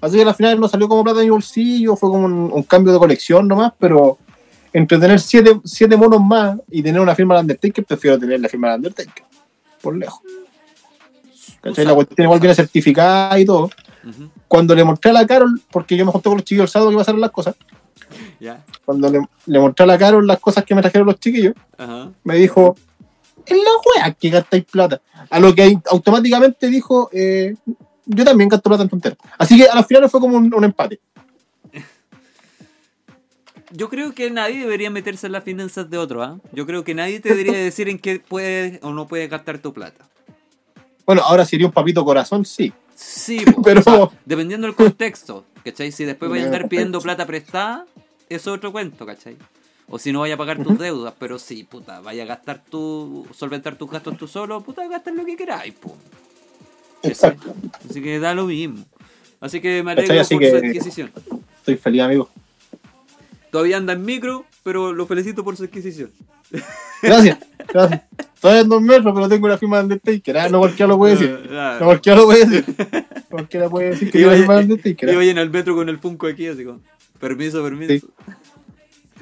Así 0.01 0.17
que 0.17 0.23
al 0.23 0.35
final 0.35 0.59
no 0.59 0.67
salió 0.67 0.87
como 0.87 1.03
plata 1.03 1.19
de 1.19 1.25
mi 1.25 1.31
bolsillo, 1.31 1.95
fue 1.95 2.09
como 2.09 2.25
un, 2.25 2.51
un 2.53 2.63
cambio 2.63 2.93
de 2.93 2.99
colección 2.99 3.47
nomás, 3.47 3.73
pero 3.79 4.19
entre 4.73 4.99
tener 4.99 5.19
siete, 5.19 5.59
siete 5.63 5.95
monos 5.97 6.21
más 6.21 6.57
y 6.69 6.83
tener 6.83 7.01
una 7.01 7.15
firma 7.15 7.35
de 7.35 7.41
Undertaker, 7.41 7.83
prefiero 7.85 8.19
tener 8.19 8.39
la 8.39 8.49
firma 8.49 8.69
de 8.69 8.75
Undertaker. 8.75 9.23
Por 9.81 9.95
lejos. 9.97 10.19
¿Cachai? 11.65 11.83
La 11.83 11.95
cuestión 11.95 12.25
igual 12.25 12.39
viene 12.39 12.53
certificada 12.53 13.39
y 13.39 13.45
todo. 13.45 13.71
Cuando 14.47 14.75
le 14.75 14.83
mostré 14.83 15.09
a 15.09 15.15
la 15.15 15.25
Carol, 15.25 15.59
porque 15.71 15.97
yo 15.97 16.05
me 16.05 16.11
junté 16.11 16.29
con 16.29 16.37
los 16.37 16.45
chiquillos 16.45 16.65
el 16.65 16.69
sábado 16.69 16.91
que 16.91 16.97
pasaron 16.97 17.19
las 17.19 17.31
cosas, 17.31 17.55
cuando 18.85 19.09
le, 19.09 19.19
le 19.47 19.59
mostré 19.59 19.83
a 19.83 19.87
la 19.87 19.97
Carol 19.97 20.27
las 20.27 20.39
cosas 20.39 20.63
que 20.63 20.75
me 20.75 20.81
trajeron 20.81 21.07
los 21.07 21.19
chiquillos, 21.19 21.55
me 22.23 22.35
dijo, 22.35 22.75
en 23.47 23.57
la 23.57 23.71
wea 23.83 24.13
que 24.13 24.29
gastáis 24.29 24.63
plata. 24.65 25.01
A 25.27 25.39
lo 25.39 25.55
que 25.55 25.79
automáticamente 25.89 26.67
dijo, 26.67 27.09
eh, 27.11 27.55
yo 28.05 28.23
también 28.23 28.47
gasto 28.47 28.69
plata 28.69 28.83
en 28.83 28.89
tonteras. 28.89 29.17
Así 29.39 29.57
que 29.57 29.67
a 29.67 29.73
la 29.73 29.83
final 29.83 30.07
fue 30.07 30.19
como 30.19 30.37
un, 30.37 30.53
un 30.53 30.63
empate. 30.63 30.99
Yo 33.71 33.89
creo 33.89 34.13
que 34.13 34.29
nadie 34.29 34.59
debería 34.59 34.91
meterse 34.91 35.25
en 35.25 35.33
las 35.33 35.43
finanzas 35.43 35.89
de 35.89 35.97
otro, 35.97 36.21
¿ah? 36.21 36.37
Yo 36.51 36.67
creo 36.67 36.83
que 36.83 36.93
nadie 36.93 37.19
te 37.19 37.29
debería 37.29 37.53
decir 37.57 37.89
en 37.89 37.97
qué 37.97 38.19
puedes 38.19 38.79
o 38.83 38.93
no 38.93 39.07
puedes 39.07 39.27
gastar 39.31 39.57
tu 39.57 39.73
plata. 39.73 40.05
Bueno, 41.05 41.21
ahora 41.23 41.45
sería 41.45 41.67
un 41.67 41.73
papito 41.73 42.03
corazón, 42.03 42.45
sí. 42.45 42.73
Sí, 42.95 43.43
Pero- 43.63 43.81
o 43.81 43.83
sea, 43.83 44.09
dependiendo 44.25 44.67
del 44.67 44.75
contexto, 44.75 45.45
¿cachai? 45.63 45.91
Si 45.91 46.05
después 46.05 46.31
vais 46.31 46.43
a 46.43 46.45
andar 46.47 46.67
pidiendo 46.69 46.99
plata 47.01 47.25
prestada, 47.25 47.85
eso 48.29 48.51
es 48.51 48.57
otro 48.57 48.71
cuento, 48.71 49.05
¿cachai? 49.05 49.37
O 49.87 49.99
si 49.99 50.11
no 50.11 50.21
vaya 50.21 50.33
a 50.33 50.37
pagar 50.37 50.63
tus 50.63 50.79
deudas, 50.79 51.13
pero 51.19 51.37
sí, 51.37 51.63
puta, 51.63 51.99
vaya 51.99 52.23
a 52.23 52.25
gastar 52.25 52.63
tu, 52.63 53.27
solventar 53.35 53.75
tus 53.75 53.89
gastos 53.91 54.17
tú 54.17 54.27
solo, 54.27 54.61
puta, 54.61 54.87
gastar 54.87 55.13
lo 55.13 55.23
que 55.25 55.35
queráis, 55.35 55.73
po. 55.75 55.95
Exacto. 57.03 57.53
Así 57.87 58.01
que 58.01 58.19
da 58.19 58.33
lo 58.33 58.45
mismo. 58.45 58.83
Así 59.39 59.61
que 59.61 59.83
me 59.83 59.91
alegro 59.91 60.15
por 60.15 60.25
su 60.25 60.55
adquisición. 60.55 61.11
Estoy 61.57 61.75
feliz, 61.77 62.01
amigo. 62.01 62.29
Todavía 63.51 63.77
anda 63.77 63.93
en 63.93 64.03
micro, 64.03 64.45
pero 64.65 64.91
lo 64.91 65.05
felicito 65.05 65.43
por 65.43 65.55
su 65.55 65.63
adquisición. 65.65 66.09
Gracias, 67.03 67.37
gracias. 67.71 68.01
Todavía 68.41 68.61
en 68.63 68.69
dos 68.69 68.81
metros, 68.81 69.13
pero 69.13 69.29
tengo 69.29 69.45
una 69.45 69.59
firma 69.59 69.77
de 69.77 69.83
Undertaker. 69.83 70.37
Ah, 70.39 70.49
no 70.49 70.57
cualquiera 70.57 70.87
lo 70.87 70.97
puede 70.97 71.13
decir. 71.15 71.39
Ah, 71.51 71.77
No 71.79 71.85
cualquiera 71.85 72.17
lo 72.17 72.25
puede 72.25 72.45
decir. 72.47 72.65
No 72.67 73.23
cualquiera 73.29 73.69
puede 73.69 73.89
decir 73.91 74.07
que 74.07 74.17
tiene 74.17 74.27
una 74.27 74.37
firma 74.37 74.55
de 74.55 74.61
Undertaker. 74.63 75.09
ah. 75.15 75.19
ahí 75.19 75.29
en 75.29 75.37
el 75.37 75.49
metro 75.51 75.75
con 75.75 75.87
el 75.87 75.99
Funko 75.99 76.25
aquí, 76.25 76.47
así 76.47 76.65
como, 76.65 76.79
permiso, 77.19 77.61
permiso. 77.63 77.93
Sí. 77.93 78.01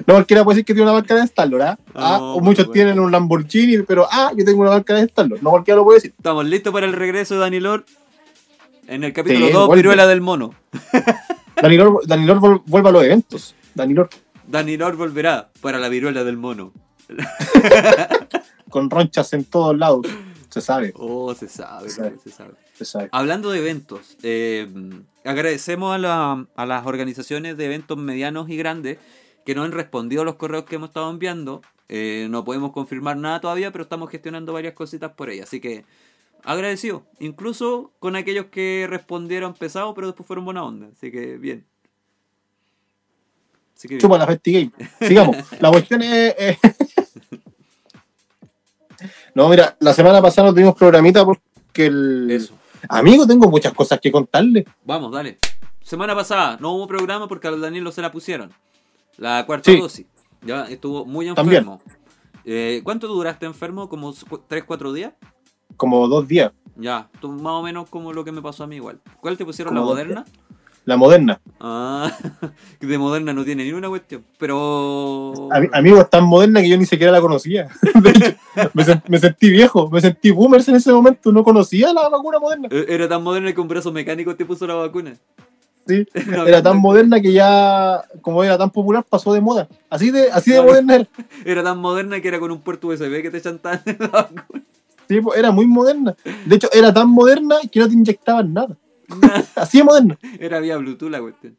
No 0.06 0.14
cualquiera 0.14 0.44
puede 0.44 0.54
decir 0.56 0.64
que 0.64 0.72
tiene 0.72 0.90
una 0.90 0.98
marca 0.98 1.14
de 1.14 1.22
Star-Lord, 1.24 1.62
¿ah? 1.62 1.78
Ah, 1.94 2.16
No, 2.18 2.34
o 2.36 2.40
muchos 2.40 2.64
bueno. 2.66 2.72
tienen 2.72 2.98
un 2.98 3.12
Lamborghini, 3.12 3.82
pero 3.82 4.08
ah, 4.10 4.32
yo 4.34 4.46
tengo 4.46 4.62
una 4.62 4.70
marca 4.70 4.94
de 4.94 5.02
Star-Lord. 5.02 5.42
No 5.42 5.50
cualquiera 5.50 5.76
lo 5.76 5.84
puede 5.84 5.98
decir. 5.98 6.14
Estamos 6.16 6.46
listos 6.46 6.72
para 6.72 6.86
el 6.86 6.94
regreso 6.94 7.34
de 7.34 7.40
Dani 7.40 7.60
Lord 7.60 7.84
en 8.86 9.04
el 9.04 9.12
capítulo 9.12 9.46
Sí, 9.48 9.52
2, 9.52 9.66
vuelve. 9.66 9.82
Viruela 9.82 10.06
del 10.06 10.22
Mono. 10.22 10.54
Danilor, 11.60 12.06
Danilor 12.06 12.62
vuelve 12.66 12.88
a 12.88 12.92
los 12.92 13.04
eventos. 13.04 13.54
Danilor 13.74 14.08
Dani 14.48 14.76
Lord 14.76 14.96
volverá 14.96 15.50
para 15.60 15.78
la 15.78 15.88
viruela 15.88 16.24
del 16.24 16.36
mono. 16.36 16.72
con 18.70 18.90
ronchas 18.90 19.32
en 19.32 19.44
todos 19.44 19.76
lados. 19.76 20.06
Se 20.50 20.60
sabe, 20.60 20.92
Oh, 20.96 21.34
se 21.34 21.48
sabe, 21.48 21.88
Se 21.88 21.96
sabe. 21.96 22.18
se 22.22 22.30
sabe. 22.30 22.54
se 22.74 22.84
sabe. 22.84 23.08
Hablando 23.12 23.50
de 23.50 23.58
eventos, 23.58 24.16
eh, 24.22 24.68
agradecemos 25.24 25.94
a, 25.94 25.98
la- 25.98 26.46
a 26.54 26.66
las 26.66 26.86
organizaciones 26.86 27.56
de 27.56 27.64
eventos 27.64 27.98
medianos 27.98 28.48
y 28.48 28.56
grandes 28.56 28.98
que 29.44 29.54
nos 29.54 29.64
han 29.64 29.72
respondido 29.72 30.22
a 30.22 30.24
los 30.24 30.36
correos 30.36 30.64
que 30.64 30.76
hemos 30.76 30.90
estado 30.90 31.10
enviando. 31.10 31.60
Eh, 31.88 32.28
no 32.30 32.44
podemos 32.44 32.72
confirmar 32.72 33.16
nada 33.16 33.40
todavía, 33.40 33.72
pero 33.72 33.82
estamos 33.84 34.10
gestionando 34.10 34.52
varias 34.52 34.74
cositas 34.74 35.12
por 35.12 35.28
ahí. 35.28 35.40
Así 35.40 35.60
que 35.60 35.84
agradecido, 36.44 37.04
incluso 37.18 37.92
con 37.98 38.16
aquellos 38.16 38.46
que 38.46 38.86
respondieron 38.88 39.54
pesado, 39.54 39.92
pero 39.94 40.06
después 40.08 40.26
fueron 40.26 40.44
buena 40.44 40.64
onda. 40.64 40.88
Así 40.96 41.10
que 41.10 41.36
bien. 41.36 41.66
Así 43.84 43.88
que. 43.88 43.98
Chupa 43.98 44.16
la 44.16 44.26
FestiGame. 44.26 44.72
Sigamos. 45.00 45.36
La 45.60 45.70
cuestión 45.70 46.00
es. 46.02 46.34
eh, 46.38 46.58
No, 49.34 49.48
mira, 49.48 49.76
la 49.80 49.92
semana 49.92 50.22
pasada 50.22 50.48
no 50.48 50.54
tuvimos 50.54 50.74
programita 50.76 51.24
porque 51.24 51.86
el. 51.86 52.30
Eso. 52.30 52.54
Amigo, 52.88 53.26
tengo 53.26 53.50
muchas 53.50 53.72
cosas 53.74 53.98
que 54.00 54.10
contarle. 54.12 54.64
Vamos, 54.84 55.10
dale. 55.12 55.38
Semana 55.82 56.14
pasada 56.14 56.56
no 56.60 56.72
hubo 56.72 56.86
programa 56.86 57.26
porque 57.28 57.48
al 57.48 57.60
Daniel 57.60 57.92
se 57.92 58.00
la 58.00 58.10
pusieron. 58.12 58.52
La 59.18 59.44
cuarta 59.44 59.70
Sí. 59.70 59.78
dosis. 59.78 60.06
Ya 60.42 60.64
estuvo 60.66 61.04
muy 61.04 61.28
enfermo. 61.28 61.80
Eh, 62.44 62.80
¿Cuánto 62.84 63.08
duraste 63.08 63.46
enfermo? 63.46 63.88
¿Como 63.88 64.12
3-4 64.12 64.92
días? 64.92 65.12
Como 65.76 66.06
dos 66.08 66.28
días. 66.28 66.52
Ya, 66.76 67.08
más 67.22 67.52
o 67.52 67.62
menos 67.62 67.88
como 67.90 68.12
lo 68.12 68.24
que 68.24 68.32
me 68.32 68.40
pasó 68.42 68.64
a 68.64 68.66
mí 68.66 68.76
igual. 68.76 69.00
¿Cuál 69.20 69.36
te 69.36 69.44
pusieron? 69.44 69.74
¿La 69.74 69.80
moderna? 69.80 70.24
La 70.86 70.96
moderna. 70.98 71.40
Ah, 71.60 72.12
de 72.80 72.98
moderna 72.98 73.32
no 73.32 73.44
tiene 73.44 73.64
ni 73.64 73.72
una 73.72 73.88
cuestión. 73.88 74.22
Pero. 74.38 75.48
Ami- 75.50 75.70
amigo, 75.72 76.00
es 76.00 76.10
tan 76.10 76.24
moderna 76.24 76.60
que 76.60 76.68
yo 76.68 76.76
ni 76.76 76.84
siquiera 76.84 77.10
la 77.10 77.20
conocía. 77.22 77.68
De 78.02 78.10
hecho, 78.10 78.34
me, 78.74 78.84
sen- 78.84 79.02
me 79.08 79.18
sentí 79.18 79.50
viejo, 79.50 79.88
me 79.90 80.00
sentí 80.00 80.30
boomers 80.30 80.68
en 80.68 80.74
ese 80.76 80.92
momento. 80.92 81.32
No 81.32 81.42
conocía 81.42 81.92
la 81.92 82.08
vacuna 82.08 82.38
moderna. 82.38 82.68
Eh, 82.70 82.84
Era 82.88 83.08
tan 83.08 83.22
moderna 83.22 83.52
que 83.54 83.60
un 83.60 83.68
brazo 83.68 83.92
mecánico 83.92 84.36
te 84.36 84.44
puso 84.44 84.66
la 84.66 84.74
vacuna. 84.74 85.14
Sí, 85.86 86.06
No, 86.26 86.46
era 86.46 86.62
tan 86.62 86.76
moderna 86.78 87.20
que 87.20 87.32
ya, 87.32 88.02
como 88.20 88.44
era 88.44 88.58
tan 88.58 88.70
popular, 88.70 89.04
pasó 89.08 89.32
de 89.32 89.40
moda. 89.40 89.68
Así 89.88 90.10
de, 90.10 90.30
así 90.30 90.50
de 90.50 90.60
moderna 90.60 90.96
era. 90.96 91.08
Era 91.46 91.62
tan 91.62 91.78
moderna 91.78 92.20
que 92.20 92.28
era 92.28 92.38
con 92.40 92.50
un 92.50 92.60
puerto 92.60 92.88
USB 92.88 93.22
que 93.22 93.30
te 93.30 93.40
chantaban 93.40 93.80
en 93.86 93.96
la 94.00 94.08
vacuna. 94.08 94.62
Sí, 95.08 95.20
pues, 95.20 95.38
era 95.38 95.50
muy 95.50 95.66
moderna. 95.66 96.14
De 96.46 96.56
hecho, 96.56 96.68
era 96.72 96.92
tan 96.92 97.08
moderna 97.08 97.56
que 97.70 97.80
no 97.80 97.88
te 97.88 97.94
inyectaban 97.94 98.52
nada. 98.52 98.76
Así 99.54 99.78
de 99.78 99.84
moderna. 99.84 100.18
Era 100.38 100.60
vía 100.60 100.76
Bluetooth 100.76 101.10
la 101.10 101.20
cuestión. 101.20 101.56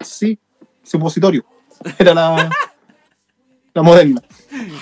Sí, 0.00 0.38
supositorio. 0.82 1.44
Era 1.98 2.14
la, 2.14 2.50
la 3.72 3.82
moderna. 3.82 4.22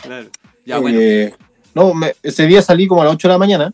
Claro. 0.03 0.29
Ya, 0.65 0.79
bueno. 0.79 0.99
Eh, 1.01 1.35
no, 1.75 1.95
me- 1.95 2.15
ese 2.23 2.47
día 2.47 2.63
salí 2.63 2.87
como 2.87 3.03
a 3.03 3.05
las 3.05 3.15
8 3.15 3.29
de 3.29 3.35
la 3.35 3.39
mañana, 3.39 3.73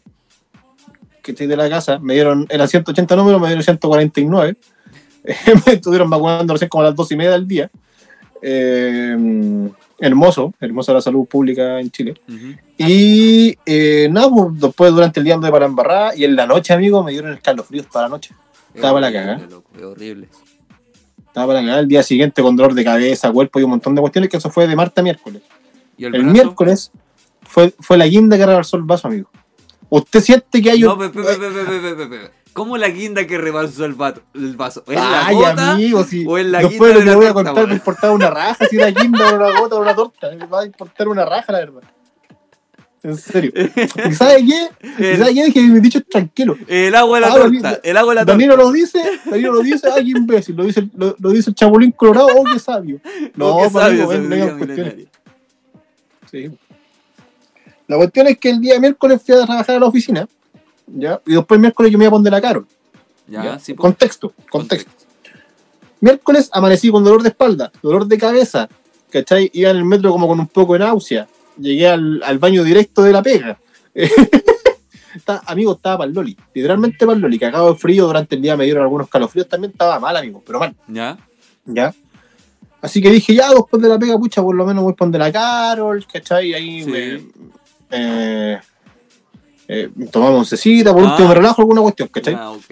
que 1.22 1.32
estoy 1.32 1.46
de 1.46 1.56
la 1.56 1.68
casa, 1.68 1.98
me 1.98 2.14
dieron, 2.14 2.46
eran 2.48 2.68
180 2.68 3.16
números, 3.16 3.40
me 3.40 3.48
dieron 3.48 3.62
149. 3.62 4.56
me 5.66 5.72
estuvieron 5.72 6.08
vacunando 6.08 6.54
recién 6.54 6.68
como 6.68 6.82
a 6.82 6.86
las 6.86 6.94
2 6.96 7.12
y 7.12 7.16
media 7.16 7.32
del 7.32 7.46
día. 7.48 7.70
Eh, 8.40 9.16
hermoso, 9.98 10.54
hermosa 10.61 10.92
la 10.92 11.00
salud 11.00 11.26
pública 11.26 11.80
en 11.80 11.90
Chile. 11.90 12.14
Y 12.76 13.56
eh, 13.66 14.08
nada, 14.11 14.30
pues, 14.30 14.61
después 14.61 14.92
durante 14.92 15.20
el 15.20 15.24
día 15.24 15.34
ando 15.34 15.50
para 15.50 15.66
embarrar 15.66 16.16
y 16.16 16.24
en 16.24 16.37
la 16.37 16.46
noche, 16.46 16.72
amigo, 16.72 17.02
me 17.02 17.12
dieron 17.12 17.32
escalofríos 17.32 17.88
toda 17.88 18.04
la 18.04 18.08
noche. 18.11 18.34
Estaba 18.74 18.94
para 18.94 19.11
la 19.11 19.12
cagada. 19.12 19.46
loco, 19.48 19.70
es 19.76 19.82
horrible. 19.82 20.28
Estaba 21.26 21.48
para 21.48 21.61
cagar 21.61 21.80
el 21.80 21.88
día 21.88 22.02
siguiente 22.02 22.42
con 22.42 22.56
dolor 22.56 22.74
de 22.74 22.84
cabeza, 22.84 23.30
cuerpo 23.32 23.61
y 23.61 23.64
un 23.64 23.70
montón 23.70 23.94
de 23.94 24.00
cuestiones, 24.00 24.30
que 24.30 24.37
eso 24.37 24.50
fue 24.50 24.66
de 24.66 24.76
martes 24.76 24.98
a 24.98 25.02
miércoles. 25.02 25.42
¿Y 25.96 26.04
el, 26.04 26.24
miércoles 26.24 26.92
fue, 27.42 27.74
fue 27.80 27.98
la 27.98 28.06
guinda 28.06 28.37
que 28.37 28.46
rebalsó 28.46 28.76
el 28.76 28.84
vaso, 28.84 29.08
amigo. 29.08 29.28
¿Usted 29.88 30.20
siente 30.20 30.62
que 30.62 30.70
hay 30.70 30.80
No, 30.80 30.94
un... 30.94 30.98
pe, 30.98 31.08
pe, 31.11 31.22
pe, 31.22 32.30
¿Cómo 32.59 32.77
la 32.77 32.88
guinda 32.88 33.27
que 33.27 33.38
rebalsó 33.38 33.85
el, 33.85 33.94
vato, 33.94 34.21
el 34.35 34.57
vaso? 34.57 34.83
¿Es 34.88 34.99
Ay, 34.99 35.37
la 35.37 35.49
gota? 35.51 35.71
amigo, 35.73 36.03
si 36.05 36.27
o 36.27 36.37
es 36.38 36.47
la 36.47 36.59
después 36.59 36.92
guinda 36.92 37.05
lo 37.05 37.11
que 37.11 37.16
voy 37.16 37.27
a 37.27 37.33
torta, 37.33 37.44
contar 37.51 37.68
me 37.68 37.75
importaba 37.75 38.12
una 38.12 38.31
raja, 38.31 38.66
si 38.66 38.77
una 38.77 38.87
guinda 38.88 39.31
o 39.33 39.37
una 39.37 39.61
gota 39.61 39.77
o 39.77 39.81
una 39.81 39.94
torta. 39.94 40.31
Me 40.35 40.47
va 40.47 40.61
a 40.62 40.66
importar 40.66 41.09
una 41.09 41.25
raja, 41.25 41.53
la 41.53 41.59
verdad. 41.61 41.83
En 43.05 43.16
serio. 43.16 43.53
¿Y 44.11 44.12
sabe 44.12 44.44
qué? 44.44 45.12
¿Y 45.12 45.16
sabe 45.16 45.35
qué? 45.35 45.44
Dije 45.44 45.53
que 45.53 45.62
mi 45.68 45.79
dicho 45.81 45.99
es 45.99 46.09
tranquilo. 46.09 46.57
El 46.66 46.94
agua 46.97 47.18
de 47.18 47.27
la 47.27 47.33
Ah, 47.33 47.37
torta. 47.37 47.81
El 47.85 47.97
agua 47.97 48.11
de 48.11 48.14
la 48.16 48.21
torta. 48.23 48.33
Danilo 48.33 48.57
lo 48.57 48.73
dice, 48.73 49.01
Danilo 49.25 49.53
lo 49.53 49.61
dice, 49.61 49.88
ay, 49.94 50.11
imbécil. 50.11 50.57
Lo 50.57 50.64
dice, 50.64 50.88
lo, 50.97 51.14
lo 51.21 51.31
dice 51.31 51.51
el 51.51 51.55
chapulín 51.57 51.92
colorado, 51.92 52.27
oh, 52.37 52.44
qué 52.44 52.59
sabio. 52.59 53.01
No, 53.37 53.55
Oh, 53.55 53.62
qué 53.62 53.71
pues, 53.71 53.85
sabio, 53.85 54.09
ven. 54.09 55.09
Sí. 56.29 56.51
La 57.87 57.97
cuestión 57.97 58.27
es 58.27 58.37
que 58.38 58.51
el 58.51 58.61
día 58.61 58.79
miércoles 58.81 59.23
fui 59.25 59.35
a 59.35 59.47
trabajar 59.47 59.77
a 59.77 59.79
la 59.79 59.87
oficina, 59.87 60.29
¿ya? 60.94 61.20
Y 61.27 61.35
después 61.35 61.61
miércoles 61.61 61.92
yo 61.92 61.98
me 61.98 62.05
iba 62.05 62.09
a 62.09 62.12
poner 62.12 62.33
la 62.33 62.40
caro. 62.40 62.66
Ya, 63.27 63.44
¿ya? 63.44 63.59
sí, 63.59 63.74
pues. 63.74 63.83
contexto, 63.83 64.33
contexto. 64.51 64.90
Miércoles 66.01 66.48
amanecí 66.53 66.90
con 66.90 67.03
dolor 67.05 67.22
de 67.22 67.31
espalda, 67.31 67.70
dolor 67.83 68.07
de 68.07 68.16
cabeza, 68.18 68.68
¿cachai? 69.11 69.51
Iba 69.53 69.70
en 69.70 69.77
el 69.79 69.85
metro 69.85 70.12
como 70.12 70.29
con 70.29 70.38
un 70.40 70.46
poco 70.46 70.74
de 70.74 70.79
náusea. 70.81 71.27
Llegué 71.59 71.88
al, 71.88 72.22
al 72.22 72.38
baño 72.38 72.62
directo 72.62 73.03
de 73.03 73.12
la 73.12 73.22
pega. 73.22 73.59
Está- 75.14 75.42
amigo, 75.46 75.72
estaba 75.72 75.98
para 75.98 76.09
el 76.09 76.14
Loli. 76.14 76.37
Literalmente 76.55 76.98
para 77.05 77.16
el 77.16 77.22
Loli. 77.22 77.38
Cagado 77.38 77.72
de 77.72 77.79
frío. 77.79 78.07
Durante 78.07 78.37
el 78.37 78.42
día 78.42 78.57
me 78.57 78.64
dieron 78.64 78.83
algunos 78.85 79.09
calofríos. 79.09 79.48
También 79.48 79.72
estaba 79.72 79.98
mal, 79.98 80.16
amigo. 80.16 80.42
Pero 80.46 80.61
mal. 80.61 80.74
¿Ya? 80.87 81.18
¿Ya? 81.64 81.92
Así 82.81 83.03
que 83.03 83.11
dije, 83.11 83.35
ya, 83.35 83.51
después 83.51 83.83
de 83.83 83.88
la 83.88 83.98
pega, 83.98 84.16
pucha, 84.16 84.40
por 84.42 84.55
lo 84.55 84.64
menos 84.64 84.85
voy 84.85 84.92
a 84.92 84.96
poner 84.96 85.18
la 85.20 85.33
Carol, 85.33 86.07
¿cachai? 86.12 86.55
Ahí 86.55 86.85
Sí. 86.85 86.90
me, 86.90 87.22
eh, 87.90 88.61
eh, 89.68 89.90
tomamos 90.11 90.38
oncecita, 90.40 90.92
por 90.92 91.04
Ah. 91.04 91.11
último 91.11 91.28
me 91.28 91.35
relajo 91.35 91.62
alguna 91.62 91.83
cuestión, 91.83 92.09
¿cachai? 92.09 92.35
Ah, 92.35 92.50
ok. 92.50 92.64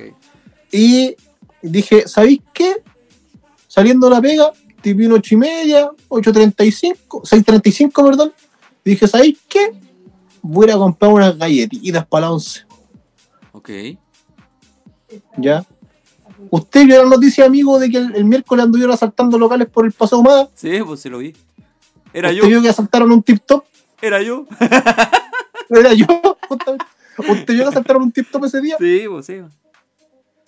Y 0.72 1.14
dije, 1.62 2.08
¿sabéis 2.08 2.40
qué? 2.52 2.76
Saliendo 3.68 4.08
de 4.08 4.14
la 4.16 4.20
pega, 4.22 4.50
tipo 4.80 5.02
un 5.04 5.12
8 5.12 5.34
y 5.34 5.36
media, 5.36 5.90
8.35, 6.08 7.22
6.35, 7.22 8.04
perdón. 8.04 8.32
Dije, 8.84 9.06
¿sabéis 9.06 9.38
qué? 9.48 9.72
Voy 10.42 10.70
a 10.70 10.76
comprar 10.76 11.12
unas 11.12 11.36
galletitas 11.36 12.06
para 12.06 12.26
la 12.26 12.32
once, 12.32 12.60
Ok. 13.52 13.70
¿ya? 15.36 15.64
¿Usted 16.50 16.84
vio 16.86 17.02
la 17.02 17.08
noticia, 17.10 17.46
amigo, 17.46 17.78
de 17.78 17.90
que 17.90 17.96
el, 17.96 18.14
el 18.14 18.24
miércoles 18.24 18.64
anduvieron 18.64 18.94
asaltando 18.94 19.38
locales 19.38 19.68
por 19.68 19.84
el 19.86 19.92
Paso 19.92 20.18
Humada? 20.18 20.48
Sí, 20.54 20.70
pues 20.86 21.00
se 21.00 21.08
lo 21.10 21.18
vi. 21.18 21.34
Era 22.12 22.28
¿Usted 22.28 22.42
yo. 22.42 22.48
vio 22.48 22.62
que 22.62 22.68
asaltaron 22.68 23.10
un 23.10 23.22
tip-top? 23.22 23.64
Era 24.00 24.22
yo. 24.22 24.46
Era 25.70 25.92
yo, 25.94 26.06
justamente. 26.48 26.84
¿Usted 27.18 27.54
vio 27.54 27.62
que 27.64 27.68
asaltaron 27.70 28.02
un 28.02 28.12
tip-top 28.12 28.44
ese 28.44 28.60
día? 28.60 28.76
Sí, 28.78 29.04
pues 29.08 29.26
sí. 29.26 29.40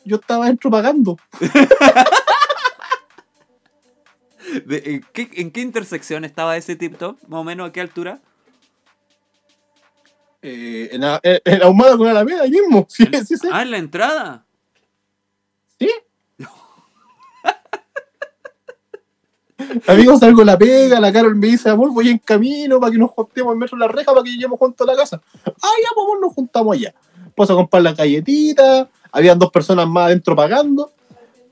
Yo 0.04 0.16
estaba 0.16 0.44
adentro 0.44 0.70
pagando. 0.70 1.16
De- 4.66 4.83
¿en, 4.94 5.04
qué, 5.12 5.28
¿En 5.35 5.50
qué 5.50 5.61
intersección 5.61 6.24
estaba 6.24 6.57
ese 6.57 6.76
tip 6.76 6.96
top? 6.96 7.18
Más 7.26 7.40
o 7.40 7.44
menos 7.44 7.68
a 7.68 7.72
qué 7.72 7.81
altura. 7.81 8.20
Eh, 10.40 10.88
en, 10.92 11.00
la, 11.02 11.20
en, 11.22 11.40
en 11.44 11.62
ahumada 11.62 11.96
con 11.96 12.07
Alameda, 12.09 12.42
ahí 12.42 12.50
mismo. 12.50 12.87
Sí, 12.90 13.04
sí, 13.26 13.37
sí. 13.37 13.48
Ah, 13.52 13.62
en 13.62 13.70
la 13.70 13.78
entrada. 13.78 14.44
¿Sí? 15.78 15.90
Amigos, 19.87 20.20
salgo 20.20 20.44
la 20.44 20.57
pega, 20.59 21.00
la 21.00 21.12
Carol 21.12 21.35
me 21.37 21.48
dice, 21.48 21.68
amor, 21.70 21.92
voy 21.92 22.09
en 22.09 22.18
camino 22.18 22.78
para 22.81 22.92
que 22.92 22.98
nos 22.98 23.11
juntemos 23.11 23.52
en 23.52 23.59
metro 23.59 23.76
de 23.78 23.87
la 23.87 23.92
reja 23.92 24.12
para 24.12 24.22
que 24.22 24.31
lleguemos 24.31 24.59
juntos 24.59 24.87
a 24.88 24.92
la 24.92 24.96
casa. 24.96 25.20
Ah, 25.44 25.50
ya, 25.83 25.88
pues 25.94 26.20
nos 26.20 26.33
juntamos 26.33 26.76
allá. 26.76 26.94
Paso 27.35 27.52
a 27.52 27.57
comprar 27.57 27.83
la 27.83 27.92
galletita, 27.92 28.88
habían 29.12 29.38
dos 29.38 29.50
personas 29.50 29.88
más 29.88 30.07
adentro 30.07 30.35
pagando. 30.35 30.90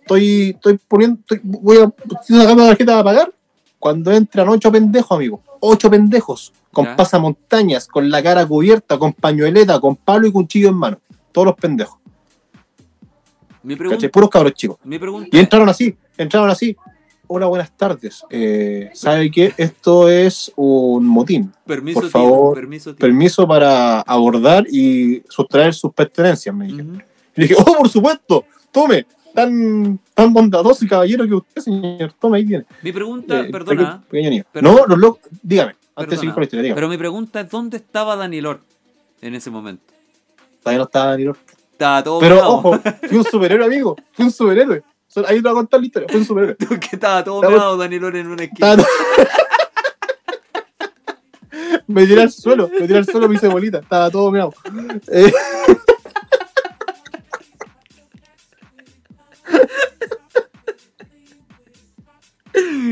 Estoy, 0.01 0.51
estoy 0.51 0.79
poniendo, 0.89 1.19
estoy- 1.21 1.41
voy 1.43 1.79
a, 1.79 1.93
sacando 2.23 2.63
la 2.63 2.69
tarjeta 2.71 2.93
para 2.93 3.05
pagar. 3.05 3.33
Cuando 3.79 4.11
entran 4.13 4.49
ocho 4.49 4.73
pendejos, 4.73 5.17
amigo, 5.17 5.41
ocho 5.61 5.91
pendejos, 5.91 6.53
con 6.73 6.87
Ya. 6.87 6.97
pasamontañas, 6.97 7.87
con 7.87 8.09
la 8.11 8.23
cara 8.23 8.47
cubierta, 8.47 8.99
con 8.99 9.13
pañueleta, 9.13 9.79
con 9.81 9.97
palo 9.97 10.27
y 10.27 10.33
cuchillo 10.33 10.69
en 10.69 10.75
mano. 10.77 10.99
Todos 11.33 11.47
los 11.47 11.55
pendejos. 11.57 11.99
Mi 13.63 13.77
pregunta. 13.77 14.09
Puros 14.09 14.31
cabros 14.31 14.55
chicos. 14.55 14.79
Mi 14.85 14.99
pregunta. 14.99 15.29
Y 15.31 15.39
entraron 15.41 15.69
así, 15.69 15.97
entraron 16.17 16.49
así. 16.51 16.77
Hola, 17.29 17.47
buenas 17.47 17.73
tardes. 17.77 18.23
Eh, 18.31 18.91
¿Sabe 18.95 19.31
qué? 19.31 19.53
Esto 19.57 20.09
es 20.09 20.53
un 20.55 21.07
motín. 21.07 21.53
Permiso, 21.67 22.01
por 22.01 22.03
tío. 22.05 22.11
favor, 22.13 22.55
Permiso, 22.55 22.91
tío. 22.95 22.99
Permiso 23.01 23.49
para 23.49 24.01
abordar 24.03 24.65
y 24.71 25.23
sustraer 25.29 25.75
sus 25.75 25.93
pertenencias, 25.93 26.55
me 26.55 26.67
dije. 26.67 26.83
Ujú. 26.83 26.99
Y 27.37 27.43
dije, 27.43 27.55
oh, 27.59 27.75
por 27.79 27.89
supuesto, 27.89 28.45
tome. 28.71 29.07
Tan, 29.35 29.99
tan 30.15 30.33
bondadoso 30.33 30.83
y 30.85 30.89
caballero 30.89 31.27
que 31.27 31.35
usted, 31.35 31.61
señor. 31.63 32.13
Tome, 32.19 32.39
ahí 32.39 32.47
tiene. 32.47 32.65
Mi 32.83 32.91
pregunta, 32.93 33.41
Eh, 33.41 33.51
perdona. 33.51 34.03
pequeño-. 34.09 34.45
No, 34.63 34.87
los 34.87 34.99
locos, 34.99 35.21
dígame, 35.43 35.75
antes 35.95 36.13
de 36.13 36.17
seguir 36.17 36.33
con 36.33 36.41
la 36.41 36.45
historia, 36.45 36.63
dígame. 36.63 36.77
Pero 36.77 36.89
mi 36.89 36.97
pregunta 36.97 37.41
es: 37.41 37.51
¿dónde 37.51 37.77
estaba 37.77 38.17
Dani 38.17 38.41
Lord 38.41 38.61
en 39.21 39.35
ese 39.35 39.51
momento? 39.51 39.83
Todavía 40.63 40.79
no 40.79 40.85
estaba 40.85 41.07
Dani 41.11 41.25
Lord. 41.25 41.39
Estaba 41.73 42.03
todo 42.03 42.19
Pero 42.21 42.49
ojo, 42.49 42.79
fui 43.07 43.19
un 43.19 43.25
superhéroe, 43.25 43.67
amigo. 43.67 43.97
Fui 44.13 44.25
un 44.25 44.31
superhéroe. 44.31 44.83
Solo- 45.17 45.29
Ahí 45.29 45.37
te 45.37 45.43
voy 45.43 45.51
a 45.53 45.55
contar 45.55 45.81
la 45.81 45.87
historia. 45.87 46.25
Superhéroe. 46.27 46.57
que 46.81 46.89
estaba 46.93 47.25
todo 47.25 47.37
Estaba- 47.37 47.57
meado 47.57 47.77
Dani 47.79 47.99
Lord 47.99 48.17
en 48.17 48.27
una 48.27 48.45
esquina. 48.45 48.73
Estaba- 48.75 48.89
me 51.87 52.07
tiré 52.07 52.21
al 52.21 52.31
suelo, 52.31 52.69
me 52.69 52.81
tiré 52.87 52.99
al 52.99 53.07
suelo, 53.07 53.27
me 53.27 53.37
hice 53.37 53.49
bolita, 53.49 53.79
estaba 53.79 54.11
todo 54.11 54.31
meado. 54.31 54.53
Eh, 55.11 55.33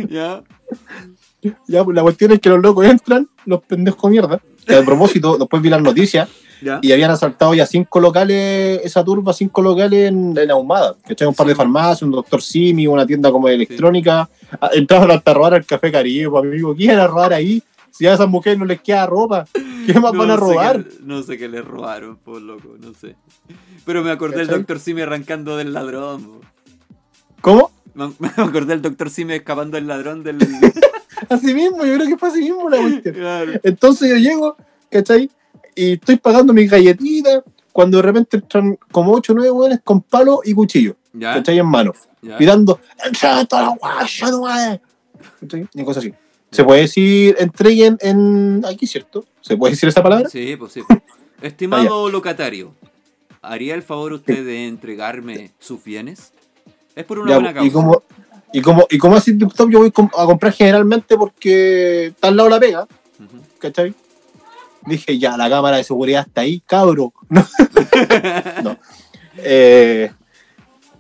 ¿Ya? 0.09 0.43
ya, 1.67 1.85
pues 1.85 1.95
la 1.95 2.03
cuestión 2.03 2.33
es 2.33 2.41
que 2.41 2.49
los 2.49 2.63
locos 2.63 2.87
entran, 2.87 3.29
los 3.47 3.63
pendejos 3.63 4.11
mierda. 4.11 4.41
Que 4.67 4.77
a 4.77 4.85
propósito, 4.85 5.37
después 5.37 5.63
vi 5.63 5.69
las 5.69 5.83
noticias 5.83 6.29
¿Ya? 6.65 6.79
y 6.83 6.93
habían 6.93 7.11
asaltado 7.11 7.53
ya 7.55 7.67
cinco 7.67 8.01
locales, 8.01 8.81
esa 8.83 9.05
turba, 9.05 9.33
cinco 9.33 9.61
locales 9.61 10.09
en, 10.09 10.37
en 10.37 10.51
Ahumada. 10.51 10.97
Que 11.07 11.27
un 11.27 11.35
par 11.35 11.47
de 11.47 11.55
farmacias, 11.55 12.03
un 12.03 12.11
doctor 12.11 12.41
Simi, 12.41 12.87
una 12.87 13.07
tienda 13.07 13.31
como 13.31 13.49
de 13.49 13.55
electrónica. 13.55 14.29
Ah, 14.61 14.71
Entraron 14.73 15.11
hasta 15.11 15.31
a 15.31 15.35
robar 15.35 15.55
al 15.55 15.67
Café 15.67 15.93
Caribe, 15.93 16.31
pues, 16.31 16.45
amigo. 16.45 16.75
¿Quién 16.75 16.99
a 16.99 17.07
robar 17.07 17.35
ahí? 17.35 17.63
Si 17.91 18.07
a 18.07 18.15
esas 18.15 18.29
mujeres 18.29 18.59
no 18.59 18.65
les 18.65 18.81
queda 18.81 19.07
ropa, 19.07 19.47
¿qué 19.87 20.01
más 20.01 20.13
van 20.13 20.31
a 20.31 20.35
sé 20.35 20.41
robar? 20.41 20.85
no 21.03 21.23
sé 21.23 21.39
qué 21.39 21.49
le 21.49 21.63
robaron, 21.63 22.17
por 22.17 22.43
loco, 22.43 22.75
no 22.81 22.93
sé. 22.93 23.15
Pero 23.85 24.03
me 24.03 24.11
acordé 24.11 24.47
del. 24.47 24.65
Dr. 24.65 24.81
Simi 24.81 25.03
arrancando 25.03 25.57
del 25.57 25.73
ladrón. 25.73 26.41
¿Cómo? 27.41 27.71
Me 27.95 28.09
me 28.19 28.29
acordé 28.37 28.77
del 28.77 28.83
Dr. 28.83 29.11
Simi 29.11 29.35
escapando 29.35 29.77
del 29.77 29.87
ladrón 29.87 30.25
del. 30.25 30.39
Así 31.29 31.55
mismo, 31.55 31.85
yo 31.85 31.95
creo 31.95 32.07
que 32.09 32.19
fue 32.19 32.29
así 32.29 32.41
mismo 32.41 32.69
la 32.69 32.79
cuestión. 32.79 33.15
Claro. 33.15 33.53
Entonces 33.63 34.11
yo 34.11 34.17
llego, 34.17 34.57
¿cachai? 34.91 35.31
Y 35.75 35.93
estoy 35.95 36.17
pagando 36.17 36.53
mis 36.53 36.71
galletitas 36.71 37.43
cuando 37.73 37.97
de 37.99 38.03
repente 38.03 38.37
entran 38.37 38.79
como 38.93 39.13
8 39.13 39.33
o 39.33 39.37
9 39.37 39.51
hueones 39.51 39.81
con 39.83 40.01
palo 40.03 40.41
y 40.45 40.55
cuchillo, 40.55 40.97
¿Ya? 41.13 41.35
¿cachai? 41.35 41.59
En 41.59 41.67
mano, 41.67 41.93
gritando, 42.23 42.79
¡entra 43.05 43.45
toda 43.45 43.63
la 43.63 43.69
guaya, 43.77 44.31
no 44.31 44.47
hay!", 44.47 44.81
¿Cachai? 45.41 45.69
Y 45.75 45.85
cosas 45.85 46.05
así. 46.05 46.15
¿Se 46.53 46.63
puede 46.63 46.83
decir 46.83 47.35
entreguen 47.41 47.99
en 48.01 48.65
aquí, 48.65 48.87
cierto? 48.87 49.25
¿Se 49.41 49.57
puede 49.57 49.73
decir 49.73 49.89
esa 49.89 50.03
palabra? 50.03 50.29
Sí, 50.29 50.55
pues 50.57 50.73
sí. 50.73 50.83
Estimado 51.43 52.09
locatario, 52.11 52.75
¿haría 53.43 53.75
el 53.75 53.83
favor 53.83 54.13
usted 54.13 54.47
de 54.47 54.69
entregarme 54.69 55.51
sus 55.59 55.83
bienes? 55.83 56.33
Es 56.95 57.05
por 57.05 57.19
una 57.19 57.31
Ya, 57.33 57.37
buena 57.39 57.53
causa. 57.55 57.67
y 57.67 57.71
como 57.73 58.03
y 58.53 58.63
como 58.63 58.87
y 58.89 58.99
como 58.99 59.17
así 59.17 59.37
yo 59.37 59.49
voy 59.81 59.89
a 59.89 60.27
comprar 60.27 60.53
generalmente 60.53 61.17
porque 61.17 62.07
está 62.07 62.29
al 62.29 62.37
lado 62.37 62.49
de 62.49 62.55
la 62.55 62.61
pega, 62.61 62.83
Ujú. 62.83 63.43
¿cachai? 63.59 63.93
Dije, 64.87 65.19
ya, 65.19 65.37
la 65.37 65.49
cámara 65.49 65.77
de 65.79 65.85
seguridad 65.85 66.27
está 66.27 66.43
ahí, 66.43 66.61
cabro. 66.61 67.13
No. 67.29 67.47
No. 68.63 68.77
Eh, 69.39 70.11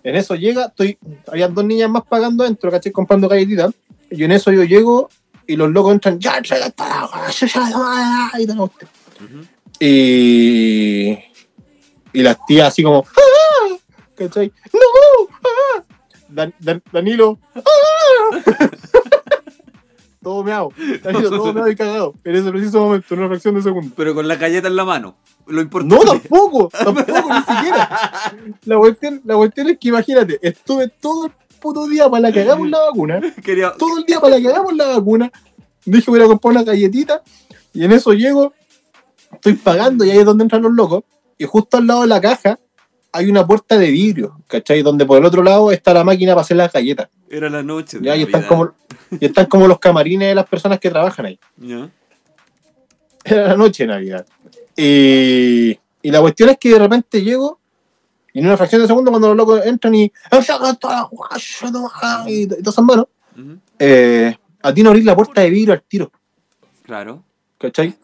en 0.02 0.16
eso 0.16 0.34
llega, 0.34 0.66
estoy, 0.66 0.98
habían 1.30 1.54
dos 1.54 1.64
niñas 1.64 1.88
más 1.90 2.02
pagando 2.04 2.44
adentro, 2.44 2.70
¿cachai? 2.70 2.92
Comprando 2.92 3.28
galletitas. 3.28 3.72
Y 4.10 4.24
en 4.24 4.32
eso 4.32 4.52
yo 4.52 4.64
llego 4.64 5.08
y 5.46 5.56
los 5.56 5.70
locos 5.70 5.92
entran, 5.92 6.18
ya, 6.18 6.36
entrega 6.38 6.66
esta 6.66 6.88
la 6.88 7.06
guaya, 7.06 7.46
ya, 7.46 7.48
ya, 7.48 8.30
ya", 8.32 8.40
y 8.40 8.46
tal. 8.46 8.70
Y, 9.80 11.18
y 12.12 12.22
las 12.22 12.36
tías 12.46 12.68
así 12.68 12.82
como, 12.82 13.04
"Ah", 13.16 13.76
¿cachai? 14.14 14.52
¡No! 14.72 14.80
ah". 15.44 15.84
Dan- 16.28 16.54
Dan- 16.58 16.82
Danilo, 16.92 17.38
"Ah". 17.54 17.60
todo 20.24 20.42
meado, 20.42 20.72
Danilo, 21.02 21.30
todo 21.30 21.52
meado 21.52 21.70
y 21.70 21.76
cagado, 21.76 22.14
en 22.24 22.34
ese 22.34 22.50
preciso 22.50 22.80
momento, 22.80 23.14
en 23.14 23.20
una 23.20 23.28
fracción 23.28 23.54
de 23.54 23.62
segundo. 23.62 23.92
Pero 23.96 24.14
con 24.14 24.26
la 24.26 24.34
galleta 24.36 24.66
en 24.66 24.76
la 24.76 24.84
mano. 24.84 25.16
Lo 25.46 25.60
importante. 25.60 25.94
No, 25.94 26.12
tampoco, 26.12 26.68
tampoco, 26.72 27.28
ni 27.32 27.54
siquiera. 27.54 28.10
La 28.64 28.78
cuestión, 28.78 29.20
la 29.24 29.36
cuestión 29.36 29.68
es 29.68 29.78
que 29.78 29.88
imagínate, 29.88 30.38
estuve 30.42 30.88
todo 30.88 31.26
el 31.26 31.32
puto 31.60 31.86
día 31.86 32.08
para 32.08 32.22
la 32.22 32.32
que 32.32 32.40
hagamos 32.40 32.68
la 32.68 32.80
vacuna, 32.80 33.20
Quería... 33.42 33.72
todo 33.72 33.98
el 33.98 34.04
día 34.04 34.20
para 34.20 34.36
la 34.36 34.40
que 34.40 34.48
hagamos 34.48 34.74
la 34.74 34.86
vacuna. 34.86 35.30
Dije, 35.84 36.10
voy 36.10 36.22
a 36.22 36.26
comprar 36.26 36.52
una 36.52 36.62
galletita, 36.62 37.22
y 37.74 37.84
en 37.84 37.92
eso 37.92 38.12
llego, 38.14 38.54
estoy 39.32 39.52
pagando, 39.52 40.04
y 40.04 40.10
ahí 40.10 40.18
es 40.18 40.24
donde 40.24 40.44
entran 40.44 40.62
los 40.62 40.72
locos, 40.72 41.04
y 41.36 41.44
justo 41.44 41.76
al 41.76 41.86
lado 41.86 42.02
de 42.02 42.06
la 42.08 42.20
caja 42.20 42.58
hay 43.14 43.30
una 43.30 43.46
puerta 43.46 43.78
de 43.78 43.90
vidrio, 43.92 44.40
¿cachai? 44.48 44.82
Donde 44.82 45.06
por 45.06 45.18
el 45.18 45.24
otro 45.24 45.44
lado 45.44 45.70
está 45.70 45.94
la 45.94 46.02
máquina 46.02 46.32
para 46.32 46.42
hacer 46.42 46.56
las 46.56 46.72
galletas. 46.72 47.08
Era 47.30 47.48
la 47.48 47.62
noche. 47.62 48.00
de 48.00 48.06
Ya, 48.06 48.16
y 48.16 48.22
están 48.22 48.42
como, 48.42 48.72
y 49.20 49.26
están 49.26 49.46
como 49.46 49.66
los 49.66 49.78
camarines 49.78 50.28
de 50.28 50.34
las 50.34 50.46
personas 50.46 50.78
que 50.78 50.90
trabajan 50.90 51.26
ahí. 51.26 51.38
¿Ya? 51.56 51.88
Era 53.24 53.48
la 53.48 53.56
noche 53.56 53.84
de 53.84 53.88
Navidad. 53.88 54.26
Y, 54.76 55.78
y 56.02 56.10
la 56.10 56.20
cuestión 56.20 56.50
es 56.50 56.58
que 56.58 56.70
de 56.70 56.78
repente 56.78 57.22
llego 57.22 57.58
y 58.32 58.40
en 58.40 58.46
una 58.46 58.56
fracción 58.56 58.80
de 58.82 58.88
segundo 58.88 59.10
cuando 59.12 59.28
los 59.28 59.36
locos 59.36 59.64
entran 59.64 59.94
y 59.94 60.04
y 62.26 62.46
todas 62.48 62.66
esas 62.66 62.84
manos, 62.84 63.06
Ujú. 63.36 63.58
eh, 63.78 64.36
a 64.62 64.74
ti 64.74 64.82
no 64.82 64.90
abrir 64.90 65.04
la 65.04 65.14
puerta 65.14 65.40
de 65.40 65.50
vidrio 65.50 65.72
al 65.74 65.82
tiro, 65.82 66.10
Claro. 66.82 67.22
¿cachai? 67.58 67.94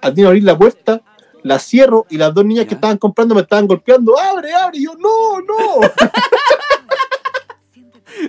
A 0.00 0.12
ti 0.14 0.22
no 0.22 0.28
abrir 0.28 0.44
la 0.44 0.56
puerta, 0.56 1.02
la 1.42 1.58
cierro 1.58 2.06
y 2.08 2.16
las 2.16 2.32
dos 2.32 2.44
niñas 2.44 2.64
Ya. 2.64 2.68
que 2.68 2.74
estaban 2.76 2.98
comprando 2.98 3.34
me 3.34 3.40
estaban 3.42 3.66
golpeando, 3.66 4.18
abre, 4.18 4.54
abre, 4.54 4.78
y 4.78 4.84
yo, 4.84 4.94
no, 4.94 5.40
no. 5.40 5.80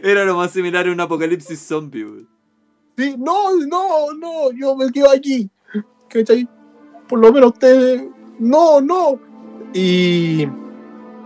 Era 0.06 0.24
lo 0.24 0.36
más 0.36 0.52
similar 0.52 0.88
a 0.88 0.92
un 0.92 1.00
apocalipsis 1.00 1.60
zombie. 1.60 2.04
güey. 2.04 2.28
Sí, 2.96 3.16
no, 3.18 3.56
no, 3.66 4.14
no, 4.14 4.52
yo 4.52 4.76
me 4.76 4.92
quedo 4.92 5.10
aquí, 5.10 5.50
¿cachai? 6.08 6.48
Por 7.08 7.18
lo 7.18 7.34
menos 7.34 7.54
ustedes 7.54 8.04
no, 8.38 8.82
no. 8.82 9.20
Y 9.74 10.48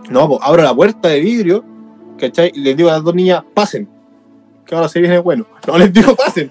no, 0.08 0.28
pues 0.28 0.40
abro 0.42 0.62
la 0.62 0.74
puerta 0.74 1.08
de 1.08 1.20
vidrio, 1.20 1.62
¿cachai? 2.18 2.52
Y 2.54 2.60
les 2.60 2.74
digo 2.74 2.88
a 2.88 2.94
las 2.94 3.04
dos 3.04 3.14
niñas, 3.14 3.44
pasen, 3.52 3.86
que 4.64 4.74
ahora 4.74 4.88
se 4.88 4.98
viene 4.98 5.18
bueno. 5.18 5.46
No 5.66 5.76
les 5.76 5.92
digo, 5.92 6.16
pasen, 6.16 6.50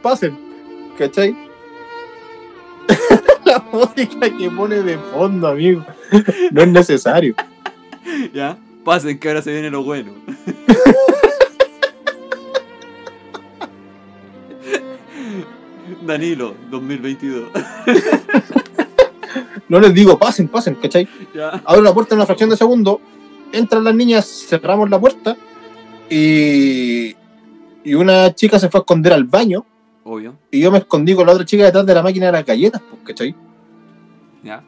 pasen, 0.00 0.38
¿cachai? 0.98 1.36
la 3.44 3.58
música 3.70 4.34
que 4.38 4.50
pone 4.50 4.82
de 4.82 4.96
fondo, 4.96 5.48
amigo, 5.48 5.84
no 6.50 6.62
es 6.62 6.68
necesario. 6.68 7.34
Ya, 8.32 8.56
pasen 8.84 9.18
que 9.18 9.28
ahora 9.28 9.42
se 9.42 9.50
viene 9.52 9.68
lo 9.68 9.82
bueno. 9.82 10.12
Danilo, 16.06 16.54
2022. 16.70 17.48
No 19.68 19.80
les 19.80 19.92
digo, 19.92 20.16
pasen, 20.16 20.46
pasen, 20.46 20.76
¿cachai? 20.76 21.08
Ya. 21.34 21.60
abro 21.64 21.82
la 21.82 21.92
puerta 21.92 22.14
en 22.14 22.18
una 22.20 22.26
fracción 22.26 22.48
de 22.50 22.56
segundo, 22.56 23.00
entran 23.52 23.82
las 23.82 23.94
niñas, 23.96 24.24
cerramos 24.48 24.88
la 24.88 25.00
puerta 25.00 25.36
y, 26.08 27.16
y 27.82 27.94
una 27.94 28.32
chica 28.32 28.60
se 28.60 28.68
fue 28.68 28.78
a 28.78 28.82
esconder 28.82 29.12
al 29.12 29.24
baño 29.24 29.66
Obvio. 30.04 30.36
y 30.52 30.60
yo 30.60 30.70
me 30.70 30.78
escondí 30.78 31.16
con 31.16 31.26
la 31.26 31.32
otra 31.32 31.44
chica 31.44 31.64
detrás 31.64 31.84
de 31.84 31.94
la 31.94 32.02
máquina 32.02 32.26
de 32.26 32.32
las 32.32 32.46
galletas, 32.46 32.80
pues, 32.88 33.02
¿cachai? 33.04 33.34
Ya. 34.44 34.62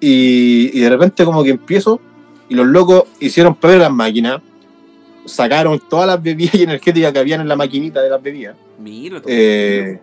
Y, 0.00 0.70
y 0.72 0.80
de 0.80 0.88
repente 0.88 1.24
como 1.24 1.42
que 1.42 1.50
empiezo 1.50 2.00
y 2.48 2.54
los 2.54 2.66
locos 2.66 3.04
hicieron 3.18 3.56
peor 3.56 3.78
las 3.80 3.90
máquinas, 3.92 4.40
sacaron 5.24 5.80
todas 5.90 6.06
las 6.06 6.22
bebidas 6.22 6.54
y 6.54 6.62
energéticas 6.62 7.12
que 7.12 7.18
habían 7.18 7.40
en 7.40 7.48
la 7.48 7.56
maquinita 7.56 8.00
de 8.02 8.08
las 8.10 8.22
bebidas, 8.22 8.54
Mira, 8.78 9.20
todo. 9.20 9.32
eh, 9.34 10.00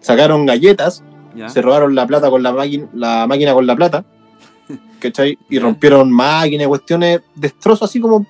sacaron 0.00 0.46
galletas, 0.46 1.02
ya. 1.34 1.48
se 1.48 1.62
robaron 1.62 1.94
la 1.94 2.06
plata 2.06 2.30
con 2.30 2.42
la 2.42 2.52
máquina, 2.52 2.86
la 2.94 3.26
máquina 3.26 3.52
con 3.54 3.66
la 3.66 3.76
plata, 3.76 4.04
¿cachai? 5.00 5.38
Y 5.48 5.58
rompieron 5.58 6.10
máquinas, 6.10 6.66
cuestiones, 6.68 7.20
destrozos 7.34 7.88
así 7.90 8.00
como. 8.00 8.26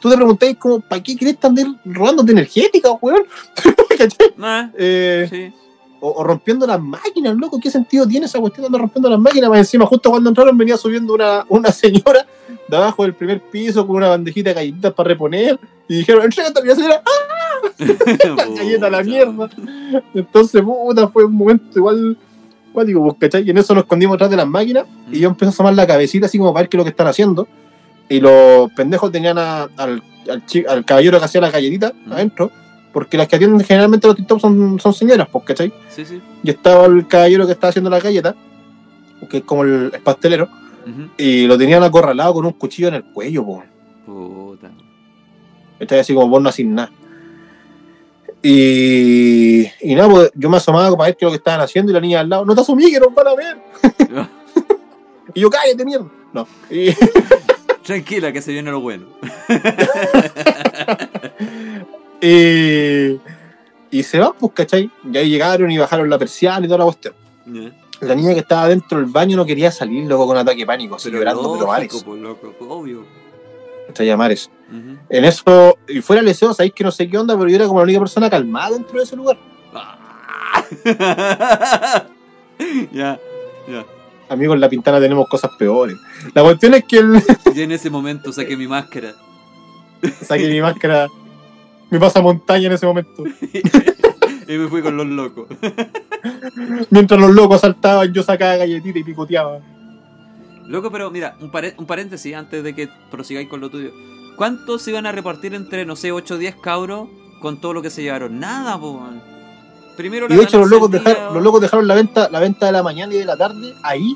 Tú 0.00 0.10
te 0.10 0.16
preguntáis 0.16 0.56
como, 0.58 0.80
¿para 0.80 1.02
qué 1.02 1.16
querés 1.16 1.36
andar 1.42 1.66
robándote 1.84 2.32
energética, 2.32 2.90
weón? 3.00 3.22
¿Cachai? 3.98 4.34
Ah, 4.42 4.68
Eh, 4.76 5.26
sí. 5.30 5.52
o, 6.00 6.10
o 6.10 6.24
rompiendo 6.24 6.66
las 6.66 6.78
máquinas, 6.80 7.34
loco, 7.36 7.58
¿qué 7.58 7.70
sentido 7.70 8.06
tiene 8.06 8.26
esa 8.26 8.38
cuestión 8.38 8.62
de 8.64 8.66
andar 8.66 8.82
rompiendo 8.82 9.08
las 9.08 9.18
máquinas? 9.18 9.48
Más 9.48 9.60
encima, 9.60 9.86
justo 9.86 10.10
cuando 10.10 10.28
entraron 10.28 10.58
venía 10.58 10.76
subiendo 10.76 11.14
una, 11.14 11.46
una 11.48 11.72
señora 11.72 12.26
de 12.68 12.76
abajo 12.76 13.04
del 13.04 13.14
primer 13.14 13.40
piso 13.40 13.86
con 13.86 13.96
una 13.96 14.08
bandejita 14.08 14.50
de 14.50 14.54
galletitas 14.54 14.92
para 14.92 15.08
reponer 15.08 15.58
y 15.88 15.98
dijeron, 15.98 16.24
entrégate 16.24 16.60
a 16.60 16.64
la 16.64 16.74
señora, 16.74 17.02
¡ah! 17.04 17.33
La 17.78 18.46
galleta 18.46 18.86
a 18.86 18.90
la 18.90 19.02
mierda. 19.02 19.50
Entonces, 20.14 20.62
puta, 20.62 21.08
fue 21.08 21.24
un 21.24 21.34
momento 21.34 21.78
igual 21.78 22.16
cuático, 22.72 23.02
pues, 23.02 23.14
¿cachai? 23.20 23.46
Y 23.46 23.50
en 23.50 23.58
eso 23.58 23.74
nos 23.74 23.84
escondimos 23.84 24.14
atrás 24.16 24.30
de 24.30 24.36
las 24.36 24.46
máquinas 24.46 24.84
y 25.10 25.20
yo 25.20 25.28
empecé 25.28 25.46
a 25.46 25.48
asomar 25.50 25.74
la 25.74 25.86
cabecita 25.86 26.26
así 26.26 26.38
como 26.38 26.52
para 26.52 26.62
ver 26.62 26.68
qué 26.68 26.76
es 26.76 26.78
lo 26.78 26.84
que 26.84 26.90
están 26.90 27.06
haciendo. 27.06 27.46
Y 28.08 28.20
los 28.20 28.70
pendejos 28.72 29.10
tenían 29.12 29.38
a- 29.38 29.68
al, 29.76 30.02
al, 30.30 30.44
chi- 30.46 30.64
al 30.68 30.84
caballero 30.84 31.18
que 31.18 31.24
hacía 31.24 31.40
la 31.40 31.50
galletita 31.50 31.92
Mm. 32.06 32.12
adentro, 32.12 32.50
porque 32.92 33.16
las 33.16 33.28
que 33.28 33.36
atienden 33.36 33.60
generalmente 33.66 34.06
los 34.06 34.16
TikTok 34.16 34.40
son, 34.40 34.78
son 34.80 34.92
señoras, 34.94 35.28
pues, 35.30 35.44
¿cachai? 35.44 35.72
Sí, 35.88 36.04
sí. 36.04 36.20
Y 36.42 36.50
estaba 36.50 36.86
el 36.86 37.06
caballero 37.06 37.46
que 37.46 37.52
estaba 37.52 37.70
haciendo 37.70 37.90
la 37.90 38.00
galleta, 38.00 38.34
que 39.30 39.38
es 39.38 39.44
como 39.44 39.62
el, 39.64 39.90
el 39.94 40.00
pastelero, 40.02 40.48
y 41.16 41.46
lo 41.46 41.56
tenían 41.56 41.82
acorralado 41.82 42.34
con 42.34 42.44
un 42.44 42.52
cuchillo 42.52 42.88
en 42.88 42.94
el 42.94 43.04
cuello, 43.04 43.42
pues. 43.44 43.62
Puta. 44.04 44.70
Estaba 45.80 46.00
así 46.02 46.12
como 46.12 46.28
vos 46.28 46.42
no 46.42 46.50
haces 46.50 46.66
nada. 46.66 46.90
Y, 48.46 49.62
y 49.80 49.94
nada, 49.94 50.10
pues 50.10 50.30
yo 50.34 50.50
me 50.50 50.58
asomaba 50.58 50.94
para 50.94 51.08
ver 51.08 51.16
qué 51.16 51.24
es 51.24 51.28
lo 51.28 51.30
que 51.30 51.38
estaban 51.38 51.62
haciendo 51.62 51.90
y 51.90 51.94
la 51.94 52.00
niña 52.00 52.20
al 52.20 52.28
lado, 52.28 52.44
no 52.44 52.54
te 52.54 52.60
asumí 52.60 52.92
que 52.92 53.00
nos 53.00 53.14
van 53.14 53.28
a 53.28 53.34
ver. 53.34 53.56
Y 55.36 55.40
yo, 55.40 55.50
cállate, 55.50 55.84
mierda. 55.84 56.06
No. 56.32 56.46
Y, 56.70 56.94
Tranquila, 57.82 58.32
que 58.32 58.40
se 58.40 58.52
viene 58.52 58.70
lo 58.70 58.80
bueno. 58.80 59.06
y, 62.20 63.18
y 63.90 64.02
se 64.04 64.18
van, 64.20 64.32
pues, 64.38 64.52
¿cachai? 64.52 64.88
Y 65.10 65.16
ahí 65.16 65.28
llegaron 65.28 65.72
y 65.72 65.78
bajaron 65.78 66.08
la 66.08 66.18
persiana 66.18 66.64
y 66.64 66.68
toda 66.68 66.78
la 66.78 66.84
cuestión. 66.84 67.14
Ya. 67.46 67.72
La 68.00 68.14
niña 68.14 68.34
que 68.34 68.40
estaba 68.40 68.68
dentro 68.68 68.98
del 68.98 69.06
baño 69.06 69.36
no 69.36 69.44
quería 69.44 69.72
salir, 69.72 70.06
loco, 70.06 70.26
con 70.26 70.36
ataque 70.36 70.60
de 70.60 70.66
pánico, 70.66 70.94
así 70.94 71.08
Pero 71.08 71.18
llorando, 71.18 71.42
pero 71.42 71.54
lógico, 71.54 71.72
mares. 71.72 72.04
pues, 72.04 72.20
loco, 72.20 72.54
obvio. 72.68 73.04
Hasta 73.88 74.16
mares. 74.16 74.50
En 75.08 75.24
eso, 75.24 75.78
y 75.86 76.00
fuera 76.00 76.20
el 76.20 76.26
deseo, 76.26 76.52
sabéis 76.54 76.72
que 76.74 76.84
no 76.84 76.90
sé 76.90 77.08
qué 77.08 77.18
onda, 77.18 77.36
pero 77.36 77.48
yo 77.48 77.56
era 77.56 77.66
como 77.66 77.80
la 77.80 77.84
única 77.84 78.00
persona 78.00 78.28
calmada 78.30 78.70
dentro 78.70 78.98
de 78.98 79.04
ese 79.04 79.16
lugar. 79.16 79.38
Ya, 82.92 83.18
ya. 83.68 83.84
Amigos, 84.28 84.54
en 84.54 84.60
la 84.60 84.68
pintana 84.68 85.00
tenemos 85.00 85.28
cosas 85.28 85.50
peores. 85.58 85.96
La 86.34 86.42
cuestión 86.42 86.74
es 86.74 86.84
que 86.84 86.98
el, 86.98 87.22
Y 87.54 87.62
en 87.62 87.72
ese 87.72 87.90
momento 87.90 88.32
saqué 88.32 88.56
mi 88.56 88.66
máscara. 88.66 89.14
saqué 90.22 90.48
mi 90.48 90.60
máscara, 90.62 91.08
me 91.90 91.98
pasa 91.98 92.22
montaña 92.22 92.68
en 92.68 92.72
ese 92.72 92.86
momento. 92.86 93.24
y 94.48 94.52
me 94.58 94.68
fui 94.68 94.82
con 94.82 94.96
los 94.96 95.06
locos. 95.06 95.48
Mientras 96.90 97.20
los 97.20 97.34
locos 97.34 97.60
saltaban, 97.60 98.12
yo 98.12 98.22
sacaba 98.22 98.56
galletita 98.56 98.98
y 98.98 99.04
picoteaba. 99.04 99.58
Loco, 100.66 100.90
pero 100.90 101.10
mira, 101.10 101.36
un, 101.40 101.50
un 101.76 101.86
paréntesis 101.86 102.34
antes 102.34 102.62
de 102.64 102.74
que 102.74 102.88
prosigáis 103.10 103.48
con 103.48 103.60
lo 103.60 103.68
tuyo. 103.68 103.90
¿Cuántos 104.36 104.82
se 104.82 104.90
iban 104.90 105.06
a 105.06 105.12
repartir 105.12 105.54
entre, 105.54 105.86
no 105.86 105.96
sé, 105.96 106.12
8 106.12 106.34
o 106.34 106.38
10 106.38 106.56
cabros 106.56 107.08
con 107.40 107.60
todo 107.60 107.72
lo 107.72 107.82
que 107.82 107.90
se 107.90 108.02
llevaron? 108.02 108.40
Nada, 108.40 108.78
po. 108.78 109.00
Primero 109.96 110.26
Y 110.28 110.36
de 110.36 110.42
hecho 110.42 110.58
los 110.58 110.68
locos, 110.68 110.90
dejaron, 110.90 111.34
los 111.34 111.42
locos 111.42 111.60
dejaron 111.60 111.86
la 111.86 111.94
venta, 111.94 112.28
la 112.28 112.40
venta 112.40 112.66
de 112.66 112.72
la 112.72 112.82
mañana 112.82 113.14
y 113.14 113.18
de 113.18 113.24
la 113.24 113.36
tarde 113.36 113.74
ahí, 113.84 114.14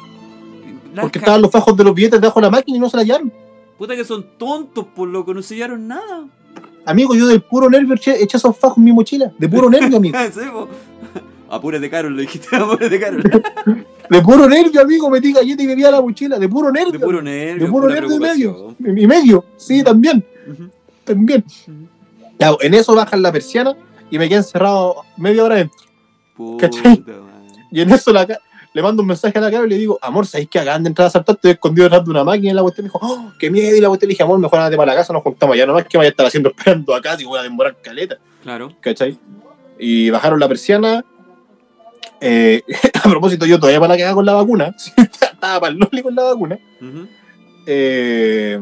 las 0.92 1.04
porque 1.04 1.20
estaban 1.20 1.40
los 1.40 1.52
fajos 1.52 1.76
de 1.76 1.84
los 1.84 1.94
billetes 1.94 2.20
debajo 2.20 2.40
de 2.40 2.46
la 2.46 2.50
máquina 2.50 2.78
y 2.78 2.80
no 2.80 2.90
se 2.90 2.96
la 2.96 3.04
llevaron. 3.04 3.32
Puta 3.78 3.94
que 3.94 4.04
son 4.04 4.26
tontos, 4.36 4.86
por 4.86 5.08
loco, 5.08 5.32
no 5.32 5.40
se 5.40 5.54
llevaron 5.54 5.86
nada. 5.86 6.26
Amigo, 6.84 7.14
yo 7.14 7.28
del 7.28 7.42
puro 7.42 7.70
nervio 7.70 7.94
eché, 7.94 8.20
eché 8.20 8.38
esos 8.38 8.56
fajos 8.56 8.78
en 8.78 8.84
mi 8.84 8.92
mochila. 8.92 9.30
De 9.38 9.48
puro 9.48 9.70
nervio, 9.70 9.98
amigo. 9.98 10.18
Sí, 10.32 10.40
po. 10.50 10.68
Apúrate, 11.48 11.88
Carol, 11.88 12.16
le 12.16 12.22
dijiste, 12.22 12.56
apúrate, 12.56 12.98
Carol. 12.98 13.22
De 14.10 14.22
puro 14.22 14.48
nervio, 14.48 14.80
amigo, 14.80 15.10
metí 15.10 15.32
galleta 15.32 15.62
y 15.62 15.66
bebía 15.66 15.90
la 15.90 16.00
mochila. 16.00 16.38
De 16.38 16.48
puro 16.48 16.72
nervio. 16.72 16.92
De 16.92 16.98
puro 16.98 17.22
nervio. 17.22 17.64
De 17.66 17.70
puro 17.70 17.88
nervio 17.88 18.16
y 18.16 18.18
medio. 18.18 18.76
Y 18.80 19.06
medio, 19.06 19.44
sí, 19.56 19.82
también. 19.82 20.24
También. 21.04 21.44
Ya, 22.38 22.54
en 22.60 22.74
eso 22.74 22.94
bajan 22.94 23.22
la 23.22 23.32
persiana 23.32 23.76
y 24.10 24.18
me 24.18 24.28
quedé 24.28 24.38
encerrado 24.38 25.04
media 25.16 25.44
hora 25.44 25.56
adentro. 25.56 25.86
Puta, 26.36 26.68
¿Cachai? 26.68 27.04
man. 27.06 27.28
Y 27.70 27.80
en 27.80 27.90
eso 27.90 28.12
la, 28.12 28.26
le 28.72 28.82
mando 28.82 29.02
un 29.02 29.08
mensaje 29.08 29.36
a 29.38 29.40
la 29.40 29.50
cabra 29.50 29.66
y 29.66 29.70
le 29.70 29.76
digo, 29.76 29.98
amor, 30.00 30.26
¿sabéis 30.26 30.48
que 30.48 30.58
acaban 30.58 30.82
de 30.82 30.88
entrar 30.88 31.08
a 31.08 31.10
saltar? 31.10 31.34
Estoy 31.34 31.52
escondido 31.52 31.84
detrás 31.84 32.04
de 32.04 32.10
una 32.10 32.24
máquina 32.24 32.52
y 32.52 32.54
la 32.54 32.62
cuestión 32.62 32.84
me 32.84 32.88
dijo, 32.88 33.00
oh, 33.02 33.32
qué 33.38 33.50
miedo. 33.50 33.76
Y 33.76 33.80
la 33.80 33.88
cuestión 33.88 34.08
le 34.08 34.12
dije, 34.12 34.22
amor, 34.22 34.38
mejor 34.38 34.58
andate 34.58 34.76
para 34.76 34.92
la 34.92 34.98
casa, 34.98 35.12
nos 35.12 35.22
juntamos 35.22 35.54
allá. 35.54 35.66
Nomás 35.66 35.86
que 35.86 35.98
vaya 35.98 36.08
a 36.08 36.10
estar 36.10 36.26
haciendo 36.26 36.50
esperando 36.50 36.94
acá, 36.94 37.16
si 37.16 37.24
voy 37.24 37.38
a 37.38 37.42
demorar 37.42 37.76
caleta. 37.82 38.18
Claro. 38.42 38.72
¿Cachai? 38.80 39.18
Y 39.78 40.10
bajaron 40.10 40.38
la 40.40 40.48
persiana. 40.48 41.04
Eh, 42.20 42.62
a 43.04 43.08
propósito, 43.08 43.46
yo 43.46 43.58
todavía 43.58 43.80
para 43.80 43.94
cagada 43.96 44.14
con 44.14 44.26
la 44.26 44.34
vacuna. 44.34 44.74
Estaba 44.96 45.60
para 45.60 45.72
el 45.72 45.78
loli 45.78 46.02
con 46.02 46.14
la 46.14 46.22
vacuna. 46.24 46.58
Ujú. 46.80 47.06
Eh, 47.66 48.58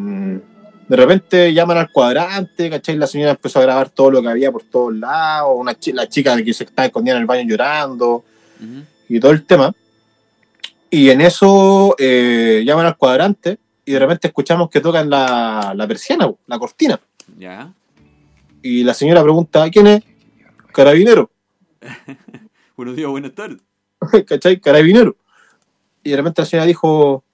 de 0.88 0.96
repente 0.96 1.52
llaman 1.52 1.78
al 1.78 1.90
cuadrante, 1.90 2.70
¿cachai? 2.70 2.96
La 2.96 3.06
señora 3.06 3.32
empezó 3.32 3.58
a 3.58 3.62
grabar 3.62 3.90
todo 3.90 4.10
lo 4.10 4.22
que 4.22 4.28
había 4.28 4.52
por 4.52 4.62
todos 4.64 4.94
lados. 4.94 5.50
Una 5.56 5.74
chi- 5.74 5.92
la 5.92 6.08
chica 6.08 6.40
que 6.42 6.52
se 6.54 6.64
estaba 6.64 6.86
escondida 6.86 7.14
en 7.16 7.20
el 7.22 7.26
baño 7.26 7.48
llorando 7.48 8.24
Ujú. 8.60 8.82
y 9.08 9.18
todo 9.20 9.32
el 9.32 9.44
tema. 9.44 9.72
Y 10.90 11.10
en 11.10 11.20
eso 11.20 11.94
eh, 11.98 12.62
llaman 12.64 12.86
al 12.86 12.96
cuadrante 12.96 13.58
y 13.84 13.92
de 13.92 13.98
repente 13.98 14.28
escuchamos 14.28 14.70
que 14.70 14.80
tocan 14.80 15.10
la, 15.10 15.72
la 15.74 15.86
persiana, 15.88 16.30
la 16.46 16.58
cortina. 16.58 17.00
Ya. 17.38 17.72
Y 18.62 18.84
la 18.84 18.94
señora 18.94 19.22
pregunta, 19.22 19.68
¿quién 19.70 19.86
es? 19.88 20.02
Carabinero. 20.72 21.30
Buenos 22.76 22.94
días, 22.94 23.08
buenas 23.08 23.34
tardes. 23.34 23.58
¿cachai? 24.26 24.60
Carabinero. 24.60 25.16
Y 26.04 26.10
de 26.10 26.16
repente 26.16 26.42
la 26.42 26.46
señora 26.46 26.66
dijo, 26.66 27.24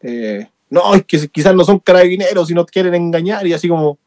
eh, 0.00 0.48
no, 0.70 0.94
es 0.94 1.04
que 1.04 1.28
quizás 1.28 1.54
no 1.54 1.64
son 1.64 1.78
carabineros 1.78 2.50
y 2.50 2.54
nos 2.54 2.66
quieren 2.66 2.94
engañar. 2.94 3.46
Y 3.46 3.52
así 3.52 3.68
como, 3.68 3.98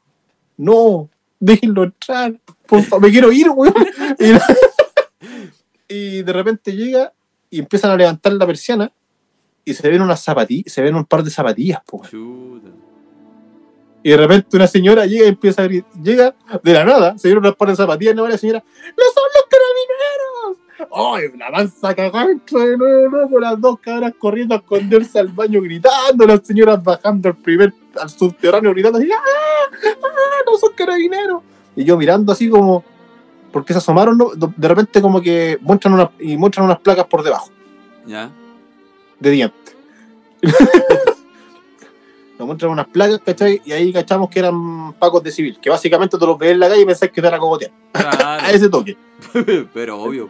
no, 0.57 1.07
déjenlo 1.39 1.83
entrar, 1.83 2.33
por 2.65 2.81
favor, 2.81 3.05
me 3.05 3.11
quiero 3.11 3.31
ir, 3.31 3.49
weón. 3.49 3.73
Y, 5.87 6.23
de 6.23 6.33
repente 6.33 6.75
llega 6.75 7.13
y 7.51 7.59
empiezan 7.59 7.91
a 7.91 7.95
levantar 7.95 8.33
la 8.33 8.47
persiana 8.47 8.91
y 9.63 9.75
se 9.75 9.87
ven 9.87 10.01
unas 10.01 10.23
zapatillas, 10.23 10.73
se 10.73 10.81
ven 10.81 10.95
un 10.95 11.05
par 11.05 11.21
de 11.21 11.29
zapatillas, 11.29 11.79
po. 11.85 12.01
Chuta. 12.09 12.69
Y 14.05 14.11
de 14.11 14.17
repente 14.17 14.55
una 14.55 14.67
señora 14.67 15.07
llega 15.07 15.25
y 15.25 15.29
empieza 15.29 15.63
a 15.63 15.65
gritar, 15.65 15.91
llega 15.99 16.35
de 16.61 16.73
la 16.73 16.85
nada, 16.85 17.17
se 17.17 17.27
vieron 17.27 17.43
unas 17.43 17.55
par 17.55 17.69
de 17.69 17.75
zapatillas 17.75 18.13
y 18.13 18.17
la 18.17 18.37
señora, 18.37 18.59
¡No 18.59 19.03
son 19.11 19.23
los 19.33 19.45
carabineros! 19.49 21.31
¡Ay, 21.33 21.39
la 21.39 21.49
mansa 21.49 21.95
cagada 21.95 22.27
dentro 22.27 22.59
de 22.59 22.77
nuevo, 22.77 23.09
loco! 23.09 23.39
Las 23.39 23.59
dos 23.59 23.79
cabras 23.79 24.13
corriendo 24.19 24.53
a 24.53 24.59
esconderse 24.59 25.17
al 25.17 25.29
baño 25.29 25.59
gritando, 25.59 26.27
las 26.27 26.41
señoras 26.45 26.83
bajando 26.83 27.29
al 27.29 27.35
primer, 27.37 27.73
al 27.99 28.07
subterráneo 28.11 28.73
gritando 28.73 28.99
así, 28.99 29.09
¡Ah! 29.11 29.17
¡Ah! 30.03 30.43
¡No 30.45 30.55
son 30.59 30.73
carabineros! 30.75 31.41
Y 31.75 31.83
yo 31.83 31.97
mirando 31.97 32.31
así 32.31 32.47
como, 32.47 32.83
porque 33.51 33.73
se 33.73 33.79
asomaron, 33.79 34.19
¿no? 34.19 34.29
de 34.35 34.67
repente 34.67 35.01
como 35.01 35.19
que 35.19 35.57
muestran 35.61 35.95
unas, 35.95 36.09
y 36.19 36.37
muestran 36.37 36.67
unas 36.67 36.77
placas 36.79 37.07
por 37.07 37.23
debajo 37.23 37.49
Ya. 38.05 38.29
de 39.19 39.29
dientes. 39.31 39.75
Nos 42.37 42.47
muestran 42.47 42.71
unas 42.71 42.87
placas, 42.87 43.21
¿cachai? 43.25 43.61
Y 43.65 43.71
ahí 43.71 43.93
cachamos 43.93 44.29
que 44.29 44.39
eran 44.39 44.93
pacos 44.93 45.23
de 45.23 45.31
civil, 45.31 45.57
que 45.61 45.69
básicamente 45.69 46.17
tú 46.17 46.27
los 46.27 46.37
ves 46.37 46.51
en 46.51 46.59
la 46.59 46.67
calle 46.67 46.81
y 46.81 46.85
pensás 46.85 47.09
que 47.09 47.21
te 47.21 47.27
van 47.27 47.35
a 47.35 47.39
cogotear. 47.39 47.71
A 47.93 48.51
ese 48.51 48.69
toque. 48.69 48.97
Pero 49.73 50.01
obvio. 50.01 50.29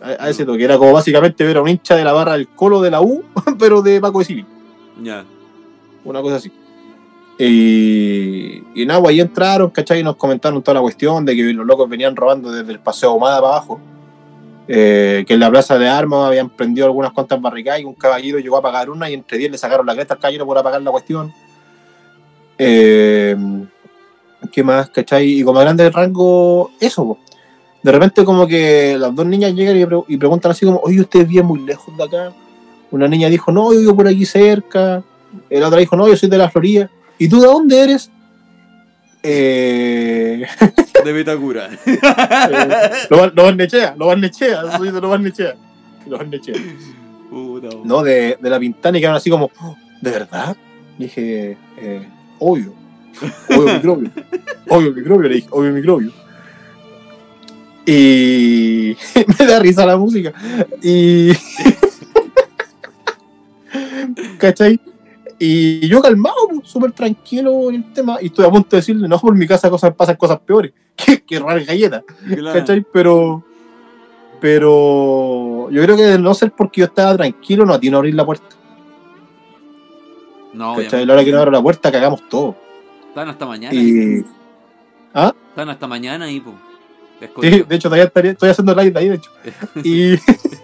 A, 0.00 0.26
a 0.26 0.30
ese 0.30 0.44
toque. 0.44 0.62
Era 0.62 0.78
como 0.78 0.92
básicamente 0.92 1.42
ver 1.44 1.56
a 1.56 1.62
un 1.62 1.68
hincha 1.68 1.96
de 1.96 2.04
la 2.04 2.12
barra 2.12 2.34
del 2.34 2.46
colo 2.48 2.80
de 2.80 2.90
la 2.92 3.00
U, 3.00 3.24
pero 3.58 3.82
de 3.82 4.00
Paco 4.00 4.20
de 4.20 4.24
Civil. 4.26 4.46
Ya. 5.02 5.24
Una 6.04 6.22
cosa 6.22 6.36
así. 6.36 6.52
Y, 7.36 8.62
y 8.80 8.86
nada, 8.86 9.00
pues 9.00 9.10
ahí 9.10 9.20
entraron, 9.20 9.70
¿cachai? 9.70 10.00
Y 10.00 10.02
nos 10.04 10.14
comentaron 10.14 10.62
toda 10.62 10.74
la 10.74 10.80
cuestión 10.80 11.24
de 11.24 11.34
que 11.34 11.42
los 11.52 11.66
locos 11.66 11.88
venían 11.88 12.14
robando 12.14 12.52
desde 12.52 12.70
el 12.70 12.78
Paseo 12.78 13.10
Ahumada 13.10 13.40
para 13.40 13.56
abajo. 13.56 13.80
Eh, 14.70 15.24
que 15.26 15.32
en 15.34 15.40
la 15.40 15.50
plaza 15.50 15.78
de 15.78 15.88
armas 15.88 16.26
habían 16.26 16.50
prendido 16.50 16.86
algunas 16.86 17.12
cuantas 17.12 17.40
barricadas 17.40 17.80
y 17.80 17.84
un 17.84 17.94
caballero 17.94 18.38
llegó 18.38 18.58
a 18.58 18.62
pagar 18.62 18.90
una 18.90 19.08
y 19.08 19.14
entre 19.14 19.38
10 19.38 19.52
le 19.52 19.58
sacaron 19.58 19.86
la 19.86 19.94
cresta 19.94 20.12
al 20.14 20.20
caballero 20.20 20.44
por 20.44 20.58
apagar 20.58 20.82
la 20.82 20.90
cuestión. 20.90 21.32
Eh, 22.58 23.36
¿Qué 24.52 24.62
más? 24.62 24.90
¿Cachai? 24.90 25.40
Y 25.40 25.42
como 25.42 25.60
grande 25.60 25.88
rango, 25.90 26.70
eso. 26.80 27.18
De 27.82 27.92
repente 27.92 28.24
como 28.24 28.46
que 28.46 28.96
las 28.98 29.14
dos 29.14 29.24
niñas 29.26 29.54
llegan 29.54 29.76
y, 29.78 29.86
pre- 29.86 30.02
y 30.08 30.16
preguntan 30.16 30.50
así 30.52 30.66
como, 30.66 30.80
oye, 30.80 31.00
¿ustedes 31.00 31.26
viven 31.28 31.46
muy 31.46 31.60
lejos 31.60 31.96
de 31.96 32.04
acá? 32.04 32.32
Una 32.90 33.06
niña 33.08 33.28
dijo, 33.28 33.52
no, 33.52 33.72
yo 33.72 33.80
vivo 33.80 33.96
por 33.96 34.08
aquí 34.08 34.24
cerca. 34.26 35.02
La 35.50 35.66
otra 35.68 35.78
dijo, 35.78 35.96
no, 35.96 36.08
yo 36.08 36.16
soy 36.16 36.28
de 36.28 36.38
la 36.38 36.50
Florida. 36.50 36.90
¿Y 37.18 37.28
tú 37.28 37.40
de 37.40 37.46
dónde 37.46 37.80
eres? 37.84 38.10
Eh, 39.22 40.46
De 41.04 41.12
Vitacura. 41.12 41.68
eh, 41.86 42.90
lo, 43.10 43.26
lo 43.28 43.44
Barnechea, 43.44 43.94
lo 43.96 44.06
Barnechea, 44.06 44.62
lo 44.62 45.08
Barnechea. 45.08 45.54
Lo 46.06 46.18
Barnechea. 46.18 46.54
Puta. 47.30 47.68
No, 47.84 48.02
de, 48.02 48.38
de 48.40 48.50
la 48.50 48.58
Pintana 48.58 48.98
y 48.98 49.00
quedaron 49.00 49.16
así 49.16 49.30
como, 49.30 49.50
"Oh, 49.60 49.76
¿de 50.00 50.10
verdad? 50.10 50.56
Dije, 50.98 51.56
eh, 51.76 52.08
obvio. 52.38 52.74
Obvio 53.50 53.74
microbio. 53.74 54.10
Obvio 54.68 54.92
microbio, 54.92 55.28
le 55.28 55.34
dije, 55.36 55.48
obvio 55.50 55.72
microbio. 55.72 56.12
Y 57.86 58.96
me 59.38 59.46
da 59.46 59.58
risa 59.60 59.86
la 59.86 59.96
música. 59.96 60.32
Y. 60.82 61.32
¿Cachai? 64.38 64.80
Y 65.38 65.86
yo 65.86 66.00
calmado, 66.02 66.36
pues, 66.48 66.68
súper 66.68 66.92
tranquilo 66.92 67.68
en 67.68 67.76
el 67.76 67.92
tema. 67.92 68.18
Y 68.20 68.26
estoy 68.26 68.44
a 68.44 68.50
punto 68.50 68.70
de 68.70 68.78
decirle, 68.78 69.06
no, 69.08 69.18
por 69.18 69.34
mi 69.36 69.46
casa 69.46 69.70
cosas, 69.70 69.94
pasan 69.94 70.16
cosas 70.16 70.38
peores. 70.40 70.72
Que, 70.98 71.22
que 71.22 71.38
robar 71.38 71.64
galletas. 71.64 72.02
Claro. 72.26 72.58
¿Cachai? 72.58 72.84
Pero. 72.92 73.44
Pero. 74.40 75.68
Yo 75.70 75.82
creo 75.84 75.96
que 75.96 76.02
de 76.02 76.18
no 76.18 76.34
ser 76.34 76.50
porque 76.50 76.80
yo 76.80 76.86
estaba 76.86 77.16
tranquilo, 77.16 77.64
no 77.64 77.72
a 77.72 77.76
abrir 77.76 78.14
la 78.14 78.26
puerta. 78.26 78.56
No, 80.52 80.74
¿Cachai? 80.74 81.06
La 81.06 81.12
hora 81.12 81.24
que 81.24 81.30
no 81.30 81.38
abro 81.38 81.52
la 81.52 81.62
puerta, 81.62 81.92
cagamos 81.92 82.28
todo. 82.28 82.56
Están 83.08 83.28
hasta 83.28 83.46
mañana. 83.46 83.72
Y. 83.74 84.24
¿Ah? 85.14 85.32
Están 85.50 85.68
hasta 85.68 85.86
mañana 85.86 86.24
ahí, 86.24 86.40
po. 86.40 86.52
Sí, 87.40 87.62
de 87.62 87.76
hecho, 87.76 87.88
todavía 87.88 88.04
estaría- 88.04 88.32
estoy 88.32 88.50
haciendo 88.50 88.74
live 88.74 88.90
de 88.90 88.98
ahí, 88.98 89.08
de 89.08 89.14
hecho. 89.16 89.30
Y. 89.84 90.16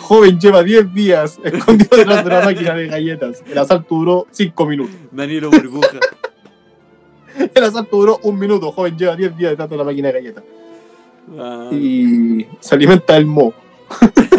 Joven 0.00 0.38
lleva 0.40 0.62
10 0.62 0.92
días 0.94 1.38
escondido 1.44 1.88
detrás 1.96 2.24
de 2.24 2.30
una 2.30 2.40
máquina 2.44 2.74
de 2.74 2.86
galletas. 2.88 3.42
El 3.50 3.58
asalto 3.58 3.94
duró 3.94 4.26
5 4.30 4.66
minutos. 4.66 4.94
Danilo 5.12 5.50
Burbuja. 5.50 5.98
El 7.54 7.64
asalto 7.64 7.96
duró 7.96 8.18
un 8.22 8.38
minuto. 8.38 8.72
Joven 8.72 8.96
lleva 8.98 9.14
10 9.16 9.36
días 9.36 9.50
detrás 9.52 9.68
de 9.68 9.74
una 9.76 9.84
máquina 9.84 10.08
de 10.08 10.14
galletas. 10.14 10.44
Ah, 11.38 11.68
Y 11.72 12.46
se 12.60 12.74
alimenta 12.74 13.14
del 13.14 13.26
mo. 13.26 13.52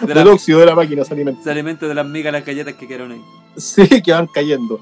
de 0.00 0.14
Del 0.14 0.24
la- 0.24 0.32
óxido 0.32 0.60
de 0.60 0.66
la 0.66 0.74
máquina 0.74 1.04
se 1.04 1.14
alimenta. 1.14 1.42
se 1.42 1.50
alimenta 1.50 1.86
de 1.86 1.94
las 1.94 2.06
migas 2.06 2.32
las 2.32 2.44
galletas 2.44 2.74
que 2.74 2.86
quedaron 2.86 3.12
ahí. 3.12 3.20
Sí, 3.56 3.86
que 4.02 4.12
van 4.12 4.26
cayendo. 4.26 4.80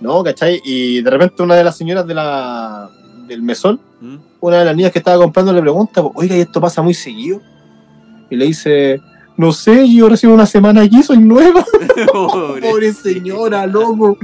¿No? 0.00 0.22
¿Cachai? 0.22 0.60
Y 0.64 1.02
de 1.02 1.10
repente 1.10 1.42
una 1.42 1.54
de 1.54 1.64
las 1.64 1.76
señoras 1.76 2.06
de 2.06 2.14
la, 2.14 2.90
del 3.26 3.42
mesón, 3.42 3.80
¿Mm? 4.00 4.16
una 4.40 4.58
de 4.58 4.64
las 4.66 4.76
niñas 4.76 4.92
que 4.92 4.98
estaba 4.98 5.16
comprando 5.22 5.52
le 5.52 5.60
pregunta, 5.60 6.02
oiga, 6.02 6.36
¿y 6.36 6.40
esto 6.40 6.60
pasa 6.60 6.82
muy 6.82 6.94
seguido? 6.94 7.40
Y 8.30 8.36
le 8.36 8.46
dice, 8.46 9.00
no 9.36 9.52
sé, 9.52 9.92
yo 9.92 10.08
recibo 10.08 10.34
una 10.34 10.46
semana 10.46 10.82
aquí, 10.82 11.02
soy 11.02 11.18
nueva. 11.18 11.64
Pobre 12.12 12.92
señora, 12.92 13.66
loco. 13.66 14.16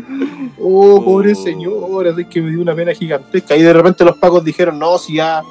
Oh, 0.59 1.03
pobre 1.05 1.33
Oh. 1.33 1.43
señora, 1.43 2.15
es 2.17 2.27
que 2.27 2.43
me 2.43 2.51
dio 2.51 2.61
una 2.61 2.75
pena 2.75 2.93
gigantesca. 2.93 3.57
Y 3.57 3.63
de 3.63 3.73
repente 3.73 4.05
los 4.05 4.17
pacos 4.17 4.45
dijeron, 4.45 4.79
no, 4.79 4.99
si 4.99 5.17
ya 5.17 5.43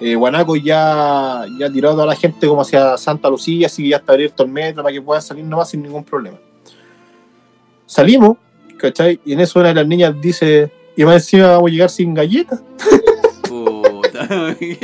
eh, 0.00 0.14
Guanaco 0.14 0.56
ya, 0.56 1.44
ya 1.58 1.66
ha 1.66 1.72
tirado 1.72 2.02
a 2.02 2.06
la 2.06 2.16
gente 2.16 2.46
como 2.46 2.62
hacia 2.62 2.96
Santa 2.96 3.30
Lucía, 3.30 3.66
así 3.66 3.82
que 3.82 3.88
ya 3.90 3.96
está 3.96 4.12
abierto 4.12 4.42
el 4.42 4.50
metro 4.50 4.82
para 4.82 4.92
que 4.92 5.00
puedan 5.00 5.22
salir 5.22 5.44
nomás 5.44 5.70
sin 5.70 5.82
ningún 5.82 6.04
problema. 6.04 6.38
Salimos, 7.86 8.36
¿cachai? 8.76 9.20
Y 9.24 9.32
en 9.32 9.40
eso 9.40 9.58
una 9.58 9.68
de 9.68 9.74
las 9.76 9.86
niñas 9.86 10.14
dice, 10.20 10.70
y 10.96 11.04
más 11.04 11.14
encima 11.16 11.48
vamos 11.48 11.68
a 11.68 11.72
llegar 11.72 11.90
sin 11.90 12.12
galletas. 12.12 12.60
Puta, 13.48 14.56
qué 14.58 14.78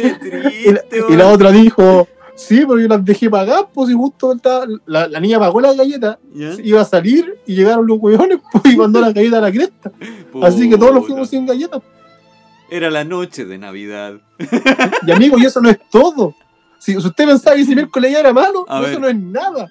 Y 0.67 0.73
la, 0.73 0.83
triste, 0.83 1.07
y 1.11 1.17
la 1.17 1.29
otra 1.29 1.51
dijo, 1.51 2.09
sí, 2.35 2.65
pero 2.67 2.79
yo 2.81 2.89
las 2.89 3.05
dejé 3.05 3.29
pagar, 3.31 3.69
pues 3.73 3.91
y 3.91 3.95
justo 3.95 4.33
estaba- 4.33 4.67
la, 4.87 5.07
la 5.09 5.21
niña 5.21 5.39
pagó 5.39 5.61
las 5.61 5.77
galletas, 5.77 6.19
iba 6.35 6.81
a 6.81 6.85
salir 6.85 7.39
y 7.47 7.55
llegaron 7.55 7.87
los 7.87 7.99
hueones 7.99 8.39
pues, 8.53 8.75
y 8.75 8.77
mandó 8.77 9.01
las 9.01 9.15
galletas 9.15 9.39
a 9.39 9.43
la 9.43 9.53
cresta. 9.53 9.93
Así 10.43 10.69
que 10.69 10.77
todos 10.79 10.93
Puta. 10.93 11.07
fuimos 11.07 11.29
sin 11.29 11.47
galletas. 11.47 11.83
Era 12.71 12.91
la 12.91 13.05
noche 13.05 13.45
de 13.45 13.59
Navidad. 13.59 14.15
Y 15.07 15.11
amigo, 15.11 15.37
y 15.39 15.45
eso 15.45 15.61
no 15.61 15.69
es 15.69 15.79
todo. 15.91 16.35
Si, 16.79 16.97
usted 16.97 17.27
pensaba 17.27 17.55
que 17.55 17.63
ese 17.63 17.75
miércoles 17.75 18.11
ya 18.13 18.21
era 18.21 18.33
malo, 18.33 18.65
A 18.69 18.81
eso 18.81 18.89
ver. 18.93 19.01
no 19.01 19.09
es 19.09 19.17
nada. 19.17 19.69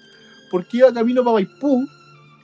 Porque 0.51 0.77
iba 0.77 0.93
camino 0.93 1.23
para 1.23 1.33
Maipú, 1.33 1.85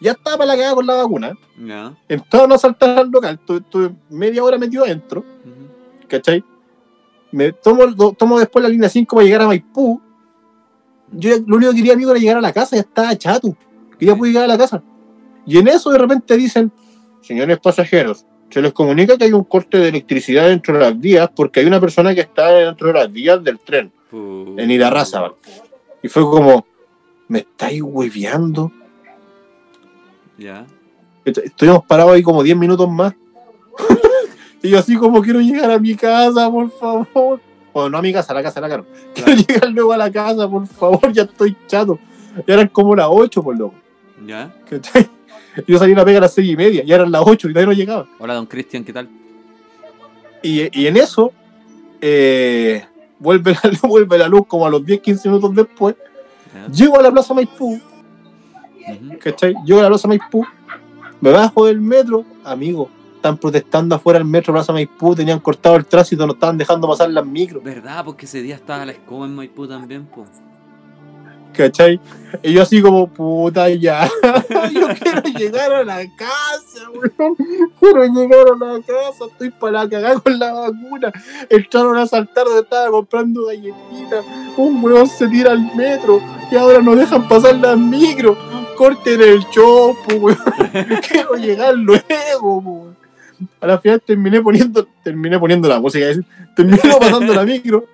ya 0.02 0.12
estaba 0.14 0.38
para 0.38 0.48
la 0.48 0.56
cagada 0.56 0.76
con 0.76 0.88
la 0.88 0.96
vacuna, 0.96 1.32
Ya. 1.64 1.94
entraron 2.10 2.52
a 2.54 2.58
saltar 2.58 2.98
al 2.98 3.10
local, 3.10 3.40
estuve, 3.48 3.92
media 4.10 4.44
hora 4.44 4.58
metido 4.58 4.84
adentro. 4.84 5.24
¿cachai? 6.08 6.44
Me 7.32 7.52
tomo, 7.52 8.14
tomo 8.16 8.40
después 8.40 8.64
la 8.64 8.70
línea 8.70 8.90
5 8.90 9.16
para 9.16 9.26
llegar 9.26 9.42
a 9.44 9.48
Maipú. 9.48 10.02
Yo 11.12 11.30
ya- 11.36 11.44
lo 11.46 11.56
único 11.58 11.72
que 11.72 11.78
quería, 11.78 11.94
amigo, 11.94 12.12
era 12.12 12.20
llegar 12.20 12.38
a 12.38 12.42
la 12.42 12.54
casa, 12.54 12.76
ya 12.76 12.82
estaba 12.82 13.16
chato. 13.18 13.56
Quería 13.98 14.16
poder 14.16 14.34
llegar 14.34 14.46
a 14.50 14.54
la 14.54 14.58
casa. 14.58 14.84
Y 15.46 15.58
en 15.58 15.68
eso 15.70 15.90
de 15.92 15.98
repente 15.98 16.36
dicen, 16.38 16.72
señores 17.22 17.60
pasajeros, 17.60 18.26
se 18.50 18.62
les 18.62 18.74
comunica 18.74 19.18
que 19.18 19.26
hay 19.26 19.34
un 19.34 19.44
corte 19.44 19.78
de 19.78 19.90
electricidad 19.90 20.48
dentro 20.48 20.74
de 20.76 20.80
las 20.82 21.00
vías 21.00 21.30
porque 21.36 21.60
hay 21.62 21.66
una 21.66 21.80
persona 21.80 22.14
que 22.14 22.22
está 22.22 22.48
dentro 22.50 22.88
de 22.88 22.94
las 22.94 23.12
vías 23.12 23.44
del 23.44 23.60
tren, 23.60 23.92
en 24.12 24.72
Irarrázaval. 24.72 25.34
Y 26.04 26.08
fue 26.08 26.24
como, 26.24 26.66
¿me 27.28 27.40
estáis 27.40 27.82
hueveando? 27.82 28.72
Ya. 30.38 30.66
Est- 31.26 31.38
Estuvimos 31.40 31.84
parados 31.86 32.14
ahí 32.14 32.24
como 32.24 32.44
10 32.44 32.56
minutos 32.58 32.90
más. 32.90 33.14
y 34.64 34.70
yo 34.70 34.80
así 34.80 34.96
como 34.96 35.22
quiero 35.22 35.40
llegar 35.42 35.72
a 35.72 35.80
mi 35.80 35.96
casa, 35.96 36.50
por 36.50 36.70
favor. 36.72 37.42
Bueno, 37.78 37.92
no 37.92 37.98
a 38.00 38.02
mi 38.02 38.12
casa, 38.12 38.34
a 38.34 38.36
la 38.36 38.42
casa 38.44 38.60
la 38.60 38.70
Caro. 38.70 38.88
Quiero 39.14 39.34
llegar 39.34 39.70
luego 39.70 39.94
a 39.94 39.98
la 39.98 40.12
casa, 40.12 40.50
por 40.50 40.66
favor, 40.66 41.12
ya 41.14 41.22
estoy 41.24 41.56
chato. 41.68 42.00
Ya 42.48 42.56
eran 42.56 42.70
como 42.70 42.96
las 42.96 43.06
8, 43.08 43.44
por 43.44 43.56
loco. 43.56 43.76
Ya. 44.26 44.52
¿cachai? 44.68 45.08
Yo 45.68 45.78
salí 45.78 45.94
a 45.94 45.98
la 45.98 46.06
pega 46.06 46.18
a 46.18 46.22
las 46.22 46.34
6 46.34 46.50
y 46.54 46.56
media, 46.56 46.84
ya 46.84 46.96
eran 46.96 47.12
las 47.12 47.22
8 47.24 47.50
y 47.50 47.54
todavía 47.54 47.68
no 47.68 47.78
llegaba. 47.78 48.08
Hola, 48.18 48.34
don 48.34 48.48
Cristian, 48.48 48.84
¿qué 48.84 48.94
tal? 48.94 49.08
Y, 50.42 50.82
y 50.82 50.88
en 50.88 50.98
eso, 50.98 51.32
eh, 52.02 52.84
vuelve, 53.20 53.52
la, 53.54 53.72
vuelve 53.88 54.18
la 54.18 54.28
luz 54.28 54.48
como 54.48 54.66
a 54.66 54.72
los 54.72 54.84
10, 54.84 55.00
15 55.00 55.30
minutos 55.30 55.54
después. 55.54 55.96
Ya. 56.56 56.68
Llego 56.72 56.98
a 57.00 57.04
la 57.04 57.12
Plaza 57.12 57.36
Maipú, 57.36 57.76
Ujú. 57.76 59.20
¿cachai? 59.20 59.54
Llego 59.64 59.82
a 59.82 59.84
la 59.84 59.90
Plaza 59.90 60.08
Maipú, 60.08 60.44
me 61.22 61.30
bajo 61.30 61.68
del 61.68 61.80
metro, 61.80 62.26
amigo, 62.44 62.90
están 63.18 63.38
protestando 63.38 63.96
afuera 63.96 64.20
del 64.20 64.28
metro 64.28 64.54
Plaza 64.54 64.72
Maipú, 64.72 65.16
tenían 65.16 65.40
cortado 65.40 65.76
el 65.76 65.86
tránsito, 65.86 66.26
no 66.26 66.34
estaban 66.34 66.58
dejando 66.58 66.88
pasar 66.88 67.10
las 67.10 67.26
micros, 67.26 67.64
¿Verdad? 67.64 68.06
Porque 68.06 68.26
ese 68.26 68.42
día 68.42 68.56
estaba 68.56 68.86
la 68.86 68.94
escoba 68.94 69.26
en 69.26 69.36
Maipú 69.36 69.68
también, 69.68 70.06
po. 70.06 70.26
¿cachai? 71.58 72.00
Y 72.44 72.54
yo 72.54 72.62
así 72.62 72.82
como, 72.82 73.08
puta 73.08 73.70
ya, 73.70 74.08
yo 74.72 74.88
quiero 75.02 75.22
llegar 75.38 75.74
a 75.74 75.84
la 75.84 76.06
casa, 76.16 76.90
weón, 76.94 77.36
quiero 77.80 78.06
llegar 78.06 78.46
a 78.48 78.66
la 78.66 78.80
casa, 78.82 79.26
estoy 79.32 79.50
para 79.50 79.84
la 79.84 79.90
cagada 79.90 80.20
con 80.20 80.38
la 80.38 80.54
vacuna, 80.54 81.12
entraron 81.50 81.98
a 81.98 82.06
saltar 82.06 82.46
donde 82.46 82.62
estaba 82.62 82.92
comprando 82.92 83.46
galletitas, 83.46 84.26
un 84.56 84.84
weón 84.84 85.08
se 85.08 85.28
tira 85.28 85.52
al 85.52 85.76
metro 85.76 86.22
y 86.52 86.56
ahora 86.56 86.82
no 86.82 86.96
dejan 86.96 87.28
pasar 87.28 87.56
las 87.56 87.78
micros, 87.78 88.38
corten 88.78 89.22
el 89.22 89.50
chopo, 89.50 90.14
weón, 90.20 90.38
quiero 91.10 91.34
llegar 91.36 91.76
luego, 91.76 92.58
weón. 92.60 92.87
A 93.62 93.68
la 93.68 93.80
final 93.80 94.02
terminé 94.06 94.42
poniendo, 94.42 94.88
terminé 95.04 95.38
poniendo 95.40 95.68
la 95.68 95.80
música, 95.80 96.06
decir, 96.06 96.26
terminé 96.56 96.80
pasando 97.00 97.34
la 97.34 97.44
micro, 97.44 97.86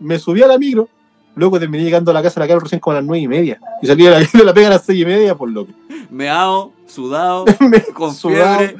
me 0.00 0.18
subí 0.18 0.42
a 0.42 0.46
la 0.46 0.58
micro, 0.58 0.88
luego 1.34 1.58
terminé 1.58 1.84
llegando 1.84 2.10
a 2.10 2.14
la 2.14 2.22
casa 2.22 2.40
de 2.40 2.44
la 2.44 2.48
Carol 2.48 2.62
recién 2.62 2.80
como 2.80 2.92
a 2.96 3.00
las 3.00 3.06
nueve 3.06 3.22
y 3.22 3.28
media. 3.28 3.58
Y 3.82 3.86
salí 3.86 4.04
de 4.04 4.10
la, 4.10 4.18
de 4.20 4.44
la 4.44 4.52
pega 4.54 4.66
a 4.68 4.70
las 4.70 4.84
seis 4.84 5.00
y 5.00 5.04
media, 5.04 5.34
por 5.34 5.50
loco. 5.50 5.72
Meao, 6.10 6.72
sudado, 6.86 7.44
Me 7.60 7.80
con 7.82 8.14
sudado, 8.14 8.58
fiebre, 8.58 8.76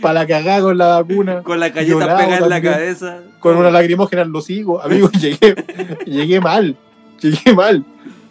Para 0.00 0.14
la 0.20 0.26
cagada 0.26 0.60
con 0.62 0.78
la 0.78 0.86
vacuna, 1.00 1.42
con 1.42 1.58
la 1.60 1.68
galleta 1.70 1.98
pegada 2.16 2.38
en 2.38 2.48
la 2.48 2.62
cabeza. 2.62 3.18
con 3.40 3.56
una 3.56 3.70
lacrimógena 3.70 4.22
en 4.22 4.32
los 4.32 4.48
higos. 4.50 4.84
Amigo, 4.84 5.10
llegué, 5.10 5.54
llegué 6.06 6.40
mal. 6.40 6.76
Llegué 7.20 7.52
mal. 7.54 7.84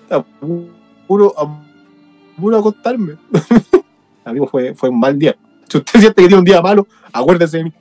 A 0.10 0.20
pu- 0.20 0.68
puro, 1.08 1.34
a 1.38 1.62
puro 2.40 2.58
acostarme. 2.58 3.16
Amigo, 4.26 4.48
fue, 4.48 4.74
fue 4.76 4.90
un 4.90 5.00
mal 5.00 5.18
día. 5.18 5.36
Si 5.70 5.78
usted 5.78 5.99
siente 5.99 6.22
que 6.22 6.28
tiene 6.28 6.39
un 6.39 6.45
día 6.45 6.61
malo, 6.61 6.88
acuérdese 7.11 7.57
de 7.57 7.65
mí. 7.65 7.74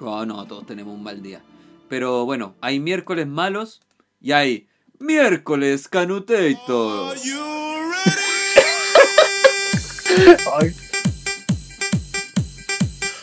Oh, 0.00 0.24
no, 0.26 0.44
todos 0.46 0.66
tenemos 0.66 0.94
un 0.94 1.02
mal 1.02 1.22
día. 1.22 1.42
Pero 1.88 2.24
bueno, 2.24 2.54
hay 2.60 2.80
miércoles 2.80 3.26
malos 3.26 3.80
y 4.20 4.32
hay 4.32 4.68
miércoles 4.98 5.88
Canutator. 5.88 7.16
Ay. 10.60 10.74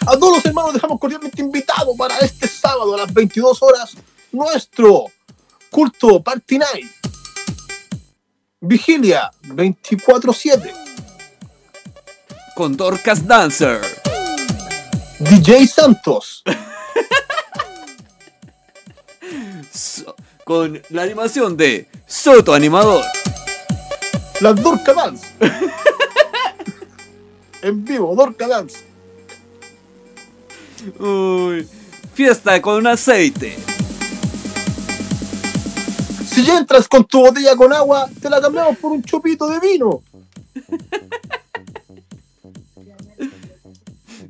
A 0.06 0.18
todos 0.18 0.38
los 0.38 0.46
hermanos 0.46 0.74
dejamos 0.74 1.00
cordialmente 1.00 1.42
invitados 1.42 1.96
para 1.98 2.18
este 2.20 2.48
sábado 2.48 2.94
a 2.96 2.98
las 2.98 3.14
22 3.14 3.64
horas 3.64 3.96
nuestro 4.32 5.06
culto 5.70 6.22
Party 6.22 6.58
Night. 6.58 6.92
Vigilia 8.60 9.32
24-7. 9.44 10.83
Con 12.56 12.78
Dorcas 12.78 13.26
Dancer. 13.28 13.82
DJ 15.20 15.68
Santos. 15.68 16.44
So- 19.72 20.16
con 20.46 20.82
la 20.90 21.04
animación 21.04 21.56
de 21.58 21.88
Soto 22.06 22.54
Animador. 22.54 23.04
Las 24.42 24.62
Dorca 24.62 24.94
Dance. 24.94 25.26
en 27.62 27.86
vivo, 27.86 28.14
Dorca 28.16 28.48
Dance. 28.48 28.78
Uy, 31.00 31.68
fiesta 32.14 32.62
con 32.62 32.86
aceite. 32.86 33.58
Si 36.28 36.44
ya 36.44 36.58
entras 36.58 36.88
con 36.88 37.06
tu 37.06 37.20
botella 37.22 37.56
con 37.56 37.72
agua, 37.72 38.10
te 38.22 38.30
la 38.30 38.42
cambiamos 38.42 38.78
por 38.78 38.92
un 38.92 39.04
chopito 39.04 39.48
de 39.48 39.60
vino. 39.60 40.02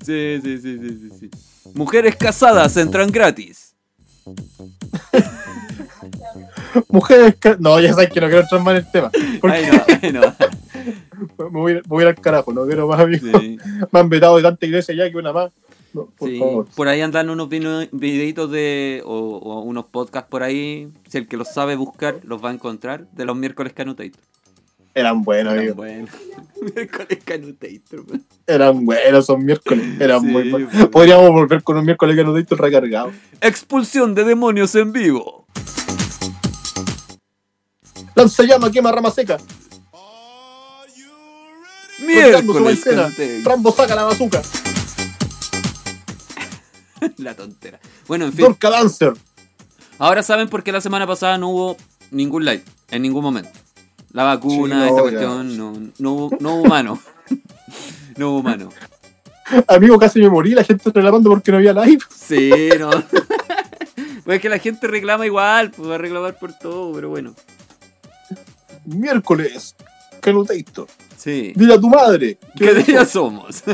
Sí, 0.03 0.39
sí, 0.43 0.57
sí, 0.57 0.77
sí, 0.79 0.99
sí, 0.99 1.09
sí. 1.19 1.29
Mujeres 1.73 2.15
casadas 2.15 2.75
entran 2.77 3.09
gratis. 3.09 3.75
Mujeres 6.89 7.35
que... 7.35 7.55
No, 7.59 7.79
ya 7.79 7.93
sabes 7.93 8.09
que 8.09 8.21
no 8.21 8.27
quiero 8.27 8.41
entrar 8.41 8.61
más 8.61 8.71
en 8.73 8.85
el 8.85 8.91
tema. 8.91 9.11
Porque 9.41 9.57
Ay, 9.57 9.65
no, 9.71 9.83
ay, 10.01 10.11
no. 10.11 10.21
me, 11.37 11.49
voy, 11.49 11.73
me 11.75 11.81
voy 11.85 12.03
al 12.05 12.15
carajo, 12.15 12.53
no 12.53 12.65
quiero 12.65 12.87
más 12.87 12.99
amigos. 12.99 13.41
Sí, 13.41 13.57
Me 13.91 13.99
han 13.99 14.09
vetado 14.09 14.37
de 14.37 14.43
tanta 14.43 14.65
iglesia 14.65 14.95
ya 14.95 15.09
que 15.09 15.17
una 15.17 15.31
más. 15.31 15.51
No, 15.93 16.07
por 16.17 16.29
sí. 16.29 16.39
favor. 16.39 16.67
Por 16.75 16.87
ahí 16.87 17.01
andan 17.01 17.29
unos 17.29 17.49
videitos 17.49 18.49
de. 18.49 19.03
O, 19.05 19.13
o 19.37 19.61
unos 19.61 19.85
podcasts 19.85 20.29
por 20.29 20.41
ahí. 20.41 20.89
Si 21.07 21.19
el 21.19 21.27
que 21.27 21.37
los 21.37 21.49
sabe 21.49 21.75
buscar, 21.75 22.19
los 22.23 22.43
va 22.43 22.49
a 22.49 22.53
encontrar. 22.53 23.07
De 23.11 23.25
los 23.25 23.35
miércoles 23.35 23.73
Canutator. 23.73 24.19
Eran 24.95 25.23
buenos, 25.23 25.53
Eran 25.53 25.75
buenos. 25.75 26.09
miércoles 26.75 27.19
Canutator. 27.25 28.05
Eran 28.45 28.85
buenos 28.85 29.23
esos 29.23 29.39
miércoles. 29.39 29.99
Eran 29.99 30.21
Sí, 30.21 30.27
muy 30.27 30.49
buenos. 30.49 30.87
Podríamos 30.89 31.31
volver 31.31 31.63
con 31.63 31.77
un 31.77 31.85
miércoles 31.85 32.15
diste 32.35 32.55
recargado. 32.55 33.11
Expulsión 33.41 34.13
de 34.13 34.23
demonios 34.23 34.75
en 34.75 34.93
vivo. 34.93 35.47
Lanza 38.15 38.43
llama, 38.43 38.71
quema 38.71 38.91
rama 38.91 39.09
seca. 39.09 39.37
Miércoles. 42.05 42.83
Canutator. 42.83 43.43
Rambo 43.43 43.71
saca 43.71 43.95
la 43.95 44.03
bazuca. 44.03 44.41
La 47.17 47.35
tontera. 47.35 47.79
Bueno, 48.07 48.25
en 48.25 48.33
fin. 48.33 48.45
Dorca 48.45 48.69
Dancer. 48.69 49.13
Ahora 49.99 50.23
saben 50.23 50.49
por 50.49 50.63
qué 50.63 50.71
la 50.71 50.81
semana 50.81 51.05
pasada 51.05 51.37
no 51.37 51.49
hubo 51.49 51.77
ningún 52.11 52.45
live, 52.45 52.63
en 52.91 53.01
ningún 53.01 53.23
momento. 53.23 53.49
La 54.13 54.23
vacuna, 54.23 54.75
Sí, 54.75 54.79
no, 54.79 54.85
esta 54.85 55.01
cuestión, 55.01 55.57
no, 55.57 55.73
no, 55.97 56.29
no 56.39 56.55
hubo 56.55 56.65
mano. 56.65 56.99
no 58.17 58.29
hubo 58.29 58.43
mano. 58.43 58.69
Amigo, 59.67 59.97
casi 59.97 60.19
me 60.21 60.29
morí. 60.29 60.51
La 60.51 60.63
gente 60.63 60.91
reclamando 60.93 61.31
porque 61.31 61.51
no 61.51 61.57
había 61.57 61.73
live. 61.73 62.03
Sí, 62.15 62.69
no. 62.79 62.91
pues 64.23 64.35
es 64.35 64.41
que 64.41 64.49
la 64.49 64.59
gente 64.59 64.87
reclama 64.87 65.25
igual, 65.25 65.71
pues 65.71 65.89
va 65.89 65.95
a 65.95 65.97
reclamar 65.97 66.37
por 66.37 66.53
todo, 66.53 66.93
pero 66.93 67.09
bueno. 67.09 67.33
Miércoles. 68.85 69.75
Canutator. 70.21 70.87
Sí. 71.17 71.51
Dile 71.55 71.73
a 71.73 71.79
tu 71.79 71.89
madre. 71.89 72.37
que 72.55 72.65
¿Qué 72.65 72.73
día 72.83 73.05
somos? 73.05 73.63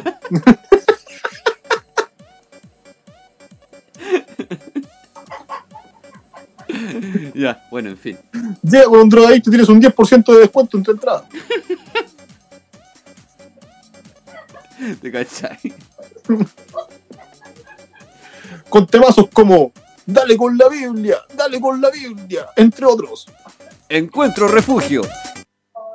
ya, 7.33 7.65
bueno, 7.71 7.89
en 7.89 7.97
fin. 7.97 8.19
Llega 8.61 8.85
con 8.85 9.01
un 9.01 9.09
drogadicto 9.09 9.49
y 9.49 9.51
tienes 9.51 9.67
un 9.69 9.81
10% 9.81 10.33
de 10.33 10.39
descuento 10.39 10.77
en 10.77 10.83
tu 10.83 10.91
entrada. 10.91 11.27
¿Te 15.01 15.11
cachai? 15.11 15.73
Con 18.69 18.87
temazos 18.87 19.27
como 19.33 19.73
Dale 20.11 20.37
con 20.37 20.57
la 20.57 20.67
Biblia, 20.67 21.23
dale 21.35 21.61
con 21.61 21.79
la 21.79 21.91
Biblia, 21.91 22.47
entre 22.55 22.87
otros. 22.87 23.27
Encuentro 23.87 24.47
refugio. 24.47 25.03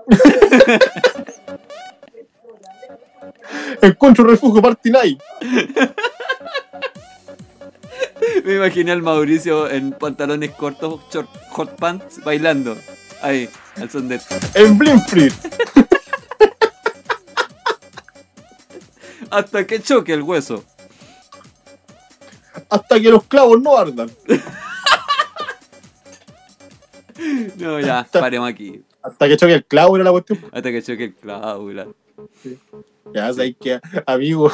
Encuentro 3.82 4.24
refugio 4.24 4.62
Party 4.62 4.92
Night. 4.92 5.20
Me 8.44 8.54
imaginé 8.54 8.92
al 8.92 9.02
Mauricio 9.02 9.68
en 9.70 9.92
pantalones 9.92 10.50
cortos, 10.52 11.00
short, 11.12 11.28
hot 11.50 11.76
pants, 11.76 12.22
bailando. 12.24 12.76
Ahí, 13.22 13.48
al 13.76 13.90
son 13.90 14.08
de. 14.08 14.20
En 14.54 14.78
Blimfree. 14.78 15.32
Hasta 19.30 19.66
que 19.66 19.80
choque 19.80 20.12
el 20.12 20.22
hueso. 20.22 20.64
Hasta 22.68 23.00
que 23.00 23.10
los 23.10 23.24
clavos 23.24 23.60
no 23.60 23.76
ardan. 23.76 24.10
No, 27.56 27.78
ya, 27.80 28.06
paremos 28.12 28.48
aquí. 28.48 28.82
Hasta 29.00 29.28
que 29.28 29.36
choque 29.36 29.54
el 29.54 29.64
clavo 29.64 29.94
era 29.96 30.04
la 30.04 30.10
cuestión. 30.10 30.40
Hasta 30.52 30.70
que 30.70 30.82
choque 30.82 31.04
el 31.04 31.14
cláusula. 31.14 31.86
Ya 33.14 33.32
sabes 33.32 33.54
que, 33.60 33.80
amigo, 34.04 34.50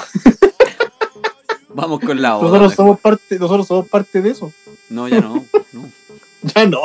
Vamos 1.75 2.01
con 2.01 2.21
la 2.21 2.37
otra. 2.37 2.49
nosotros 2.49 2.75
somos 2.75 3.01
parte, 3.01 3.39
nosotros 3.39 3.67
somos 3.67 3.89
parte 3.89 4.21
de 4.21 4.31
eso. 4.31 4.53
No, 4.89 5.09
ya 5.09 5.21
no. 5.21 5.45
no. 5.73 5.89
Ya 6.55 6.65
no. 6.65 6.81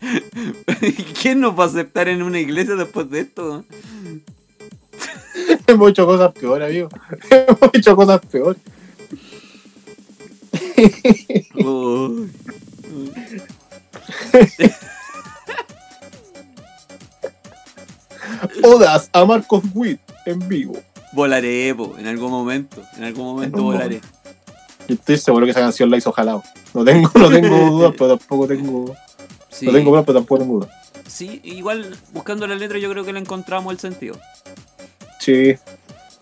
¿Quién 1.22 1.40
nos 1.40 1.58
va 1.58 1.64
a 1.64 1.66
aceptar 1.68 2.06
en 2.08 2.22
una 2.22 2.38
iglesia 2.38 2.76
después 2.76 3.10
de 3.10 3.20
esto? 3.20 3.64
Hemos 5.66 5.90
hecho 5.90 6.06
cosas 6.06 6.32
peores, 6.32 6.68
amigo. 6.68 6.88
Hemos 7.30 7.70
hecho 7.72 7.96
cosas 7.96 8.20
peores. 8.26 8.60
Uy. 11.54 12.30
Odas 18.62 19.08
a 19.12 19.24
Marcos 19.24 19.62
Witt 19.74 20.00
en 20.26 20.46
vivo. 20.48 20.74
Volaré, 21.12 21.74
po, 21.74 21.94
en 21.98 22.06
algún 22.06 22.30
momento. 22.30 22.82
En 22.96 23.04
algún 23.04 23.24
momento 23.26 23.62
volaré. 23.62 24.00
Yo 24.88 24.94
estoy 24.94 25.18
seguro 25.18 25.44
que 25.46 25.50
esa 25.52 25.60
canción 25.60 25.90
la 25.90 25.96
hizo 25.96 26.12
jalado. 26.12 26.42
No 26.74 26.84
tengo, 26.84 27.10
no 27.14 27.28
tengo 27.30 27.56
dudas, 27.70 27.94
pero 27.98 28.16
tampoco 28.18 28.46
tengo. 28.46 28.94
Sí, 29.50 29.66
No 29.66 29.72
tengo 29.72 29.90
dudas, 29.90 30.04
pero 30.06 30.18
tampoco 30.20 30.40
tengo 30.42 30.54
dudas. 30.60 30.70
sí, 31.06 31.40
igual 31.44 31.96
buscando 32.12 32.46
la 32.46 32.54
letra 32.54 32.78
yo 32.78 32.90
creo 32.90 33.04
que 33.04 33.12
le 33.12 33.20
encontramos 33.20 33.72
el 33.72 33.78
sentido. 33.78 34.18
Sí, 35.20 35.56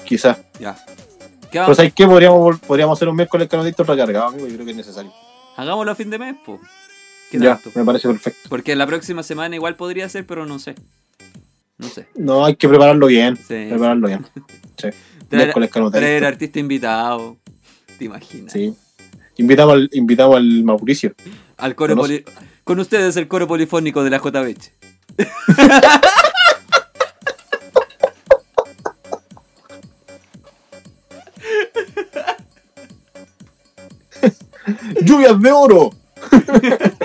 quizás. 0.05 0.39
Ya. 0.59 0.75
¿Qué 1.51 1.61
Pero? 1.61 1.75
¿sabes 1.75 1.93
qué? 1.95 2.07
Podríamos, 2.07 2.59
podríamos 2.61 2.99
hacer 2.99 3.09
un 3.09 3.17
miércoles 3.17 3.49
canadito 3.49 3.85
recargado, 3.85 4.27
amigo. 4.29 4.47
Yo 4.49 4.55
creo 4.55 4.65
que 4.65 4.71
es 4.73 4.77
necesario. 4.77 5.13
Hagámoslo 5.57 5.93
a 5.93 5.95
fin 5.95 6.11
de 6.11 6.19
mes, 6.19 6.37
po. 6.45 6.59
¿Qué 7.31 7.39
Ya, 7.39 7.57
tanto? 7.57 7.71
me 7.79 7.85
parece 7.85 8.09
perfecto. 8.09 8.49
Porque 8.49 8.75
la 8.77 8.87
próxima 8.87 9.23
semana 9.23 9.55
igual 9.55 9.77
podría 9.77 10.09
ser, 10.09 10.27
pero 10.27 10.45
no 10.47 10.59
sé. 10.59 10.75
No 11.79 11.89
sé. 11.89 12.07
No, 12.15 12.45
hay 12.45 12.57
que 12.57 12.69
prepararlo 12.69 13.07
bien. 13.07 13.37
Sí. 13.37 13.67
Prepararlo 13.69 14.09
bien. 14.09 14.27
Sí. 14.79 14.89
Traer, 15.31 15.55
traer 15.91 16.25
artista 16.27 16.59
invitado. 16.59 17.39
¿Te 17.99 18.05
imaginas? 18.05 18.53
Sí. 18.53 18.75
Invitamos 19.39 19.73
al, 19.75 19.89
invitamos 19.95 20.37
al 20.37 20.65
Mauricio. 20.65 21.15
Al 21.57 21.75
coro 21.75 21.97
poli- 21.97 22.25
Con 22.63 22.79
ustedes 22.79 23.17
el 23.17 23.27
coro 23.27 23.49
polifónico 23.49 24.05
de 24.05 24.11
la 24.11 24.19
JBH. 24.19 24.73
¡Lluvias 35.03 35.41
de 35.41 35.53
oro! 35.53 35.91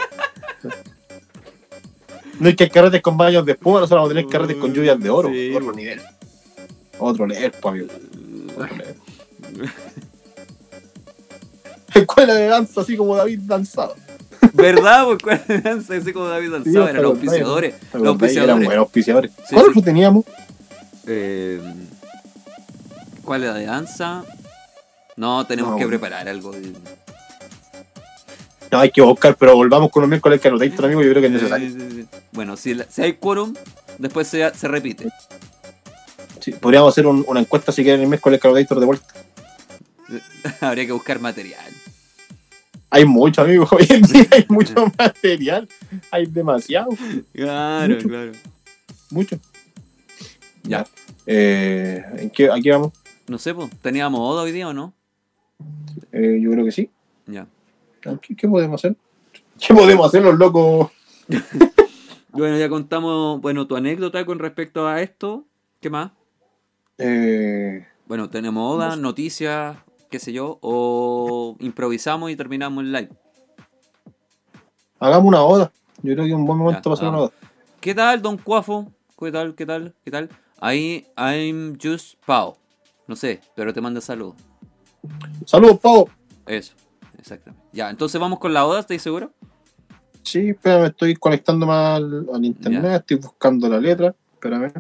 no 2.42 2.50
es 2.50 2.56
que 2.56 2.64
hay 2.66 2.70
carretes 2.70 3.02
con 3.02 3.16
baños 3.18 3.46
de 3.46 3.54
espuma, 3.54 3.80
nosotros 3.80 4.00
vamos 4.00 4.12
a 4.12 4.14
tener 4.16 4.30
carretes 4.30 4.58
con 4.58 4.74
lluvias 4.74 5.00
de 5.00 5.10
oro. 5.10 5.30
Sí. 5.30 5.54
Otro 5.56 5.72
nivel. 5.74 6.02
Otro 7.00 7.28
leer, 7.28 7.52
pues, 7.60 7.72
amigo. 7.74 7.88
Otro 8.56 8.76
leer. 8.78 8.96
Escuela 11.94 12.34
de 12.34 12.48
danza, 12.48 12.82
así 12.82 12.96
como 12.96 13.16
David 13.16 13.40
danzaba. 13.44 13.94
¿Verdad? 14.54 15.06
Pues 15.06 15.20
cuál 15.24 15.44
de 15.48 15.62
danza, 15.62 15.96
ese 15.96 16.14
como 16.14 16.28
David 16.28 16.52
Sí, 16.64 16.72
¿te 16.72 16.80
eran 16.80 16.96
los 16.96 17.06
auspiciadores. 17.12 17.80
¿Te 17.80 17.98
Los 18.00 18.08
acordás? 18.16 18.32
Eran 18.36 18.50
auspiciadores. 18.50 18.66
buenos 18.66 18.84
auspiciadores. 18.84 19.32
Sí, 19.48 19.56
¿Cuál 19.56 19.84
teníamos? 19.84 20.26
Eh, 21.08 21.62
¿Cuál 23.24 23.44
era 23.44 23.54
de 23.54 23.66
danza? 23.66 24.24
No, 25.16 25.46
tenemos 25.46 25.72
No, 25.74 25.78
que 25.78 25.88
preparar 25.88 26.28
algo. 26.28 26.52
de- 26.52 26.74
No, 28.72 28.80
hay 28.80 28.90
que 28.92 29.02
buscar, 29.02 29.36
pero 29.36 29.56
volvamos 29.56 29.92
con 29.92 30.04
un 30.04 30.10
miércoles 30.10 30.40
que 30.40 30.48
anotator, 30.48 30.86
amigo, 30.86 31.02
yo 31.04 31.10
creo 31.10 31.22
que 31.22 31.28
es 31.28 31.34
necesario. 31.34 31.70
Sí, 31.70 31.78
sí, 31.80 31.92
sí. 32.02 32.08
Bueno, 32.32 32.56
si, 32.56 32.74
la- 32.74 32.86
si 32.90 33.02
hay 33.02 33.14
quórum, 33.14 33.54
después 33.98 34.28
se, 34.28 34.50
se 34.56 34.68
repite. 34.68 35.10
Sí, 36.40 36.52
podríamos 36.54 36.94
hacer 36.94 37.06
un- 37.06 37.26
una 37.28 37.42
encuesta 37.42 37.72
si 37.72 37.84
quieren 37.84 38.02
el 38.02 38.08
miércoles 38.08 38.40
que 38.40 38.48
anotator 38.48 38.80
de 38.80 38.86
vuelta. 38.86 39.06
Habría 40.62 40.86
que 40.86 40.92
buscar 40.94 41.20
material. 41.20 41.66
Hay 42.90 43.06
mucho, 43.06 43.42
amigo, 43.42 43.68
hoy 43.72 43.86
en 43.90 44.02
día 44.04 44.26
hay 44.32 44.46
mucho 44.50 44.92
material. 44.98 45.68
Hay 46.10 46.26
demasiado, 46.26 46.90
Claro, 47.34 47.96
Mucho. 47.96 48.08
claro. 48.08 48.32
mucho. 49.10 49.40
Ya. 50.64 50.86
Eh, 51.26 52.04
¿en 52.18 52.30
qué, 52.30 52.50
¿Aquí 52.52 52.70
vamos? 52.70 52.94
No 53.28 53.38
sé, 53.38 53.54
pues, 53.54 53.70
¿teníamos 53.82 54.20
Oda 54.22 54.44
hoy 54.44 54.52
día 54.52 54.68
o 54.70 54.74
no? 54.74 54.94
Eh, 56.12 56.40
yo 56.42 56.52
creo 56.52 56.66
que 56.66 56.72
sí. 56.72 56.90
Ya. 57.28 57.48
¿Qué, 58.02 58.36
qué 58.36 58.48
podemos 58.48 58.80
hacer? 58.82 58.96
¿Qué 59.60 59.74
podemos 59.74 60.08
hacer 60.08 60.24
los 60.24 60.38
locos? 60.38 60.92
Bueno, 62.34 62.58
ya 62.58 62.70
contamos, 62.70 63.42
bueno, 63.42 63.68
tu 63.68 63.76
anécdota 63.76 64.26
con 64.26 64.40
respecto 64.40 64.88
a 64.88 65.02
esto. 65.02 65.44
¿Qué 65.82 65.90
más? 65.90 66.12
Eh, 66.98 67.86
Bueno, 68.08 68.30
tenemos 68.30 68.74
Oda, 68.78 68.92
No 68.92 68.96
sé. 68.96 69.02
noticias, 69.02 69.76
qué 70.10 70.18
sé 70.18 70.32
yo, 70.32 70.58
o 70.62 71.58
improvisamos 71.60 72.32
y 72.32 72.38
terminamos 72.38 72.86
el 72.86 72.94
live. 72.94 73.10
hagamos 74.98 75.28
una 75.28 75.44
oda. 75.44 75.74
Yo 76.04 76.14
creo 76.14 76.24
que 76.24 76.30
es 76.32 76.36
un 76.38 76.46
buen 76.46 76.58
momento 76.60 76.80
Ya, 76.80 76.84
para 76.84 76.94
hacer 76.94 77.08
una 77.10 77.18
oda. 77.20 77.32
¿Qué 77.82 77.94
tal, 77.94 78.22
Don 78.22 78.38
Cuafo? 78.38 78.90
¿Qué 79.20 79.30
tal, 79.30 79.54
qué 79.54 79.66
tal, 79.66 79.94
qué 80.06 80.12
tal? 80.12 80.30
Ahí, 80.62 81.06
I'm 81.18 81.78
just 81.84 82.16
Pau. 82.26 82.56
No 83.08 83.18
sé, 83.18 83.42
pero 83.58 83.74
te 83.74 83.82
manda 83.82 84.00
saludos. 84.00 84.36
Saludos, 85.46 85.80
Pau. 85.80 86.08
Eso, 86.46 86.76
exactamente. 87.22 87.66
Ya, 87.72 87.90
entonces 87.90 88.20
vamos 88.20 88.40
con 88.40 88.54
la 88.54 88.66
Oda, 88.66 88.82
¿estáis 88.82 89.02
seguro? 89.02 89.32
Sí, 90.24 90.50
espérame, 90.50 90.86
estoy 90.88 91.16
conectando 91.16 91.66
más 91.66 91.98
al, 91.98 92.28
al 92.34 92.46
internet, 92.46 92.84
Ya. 92.84 92.96
estoy 92.98 93.18
buscando 93.18 93.70
la 93.70 93.80
letra. 93.80 94.14
Espérame. 94.34 94.72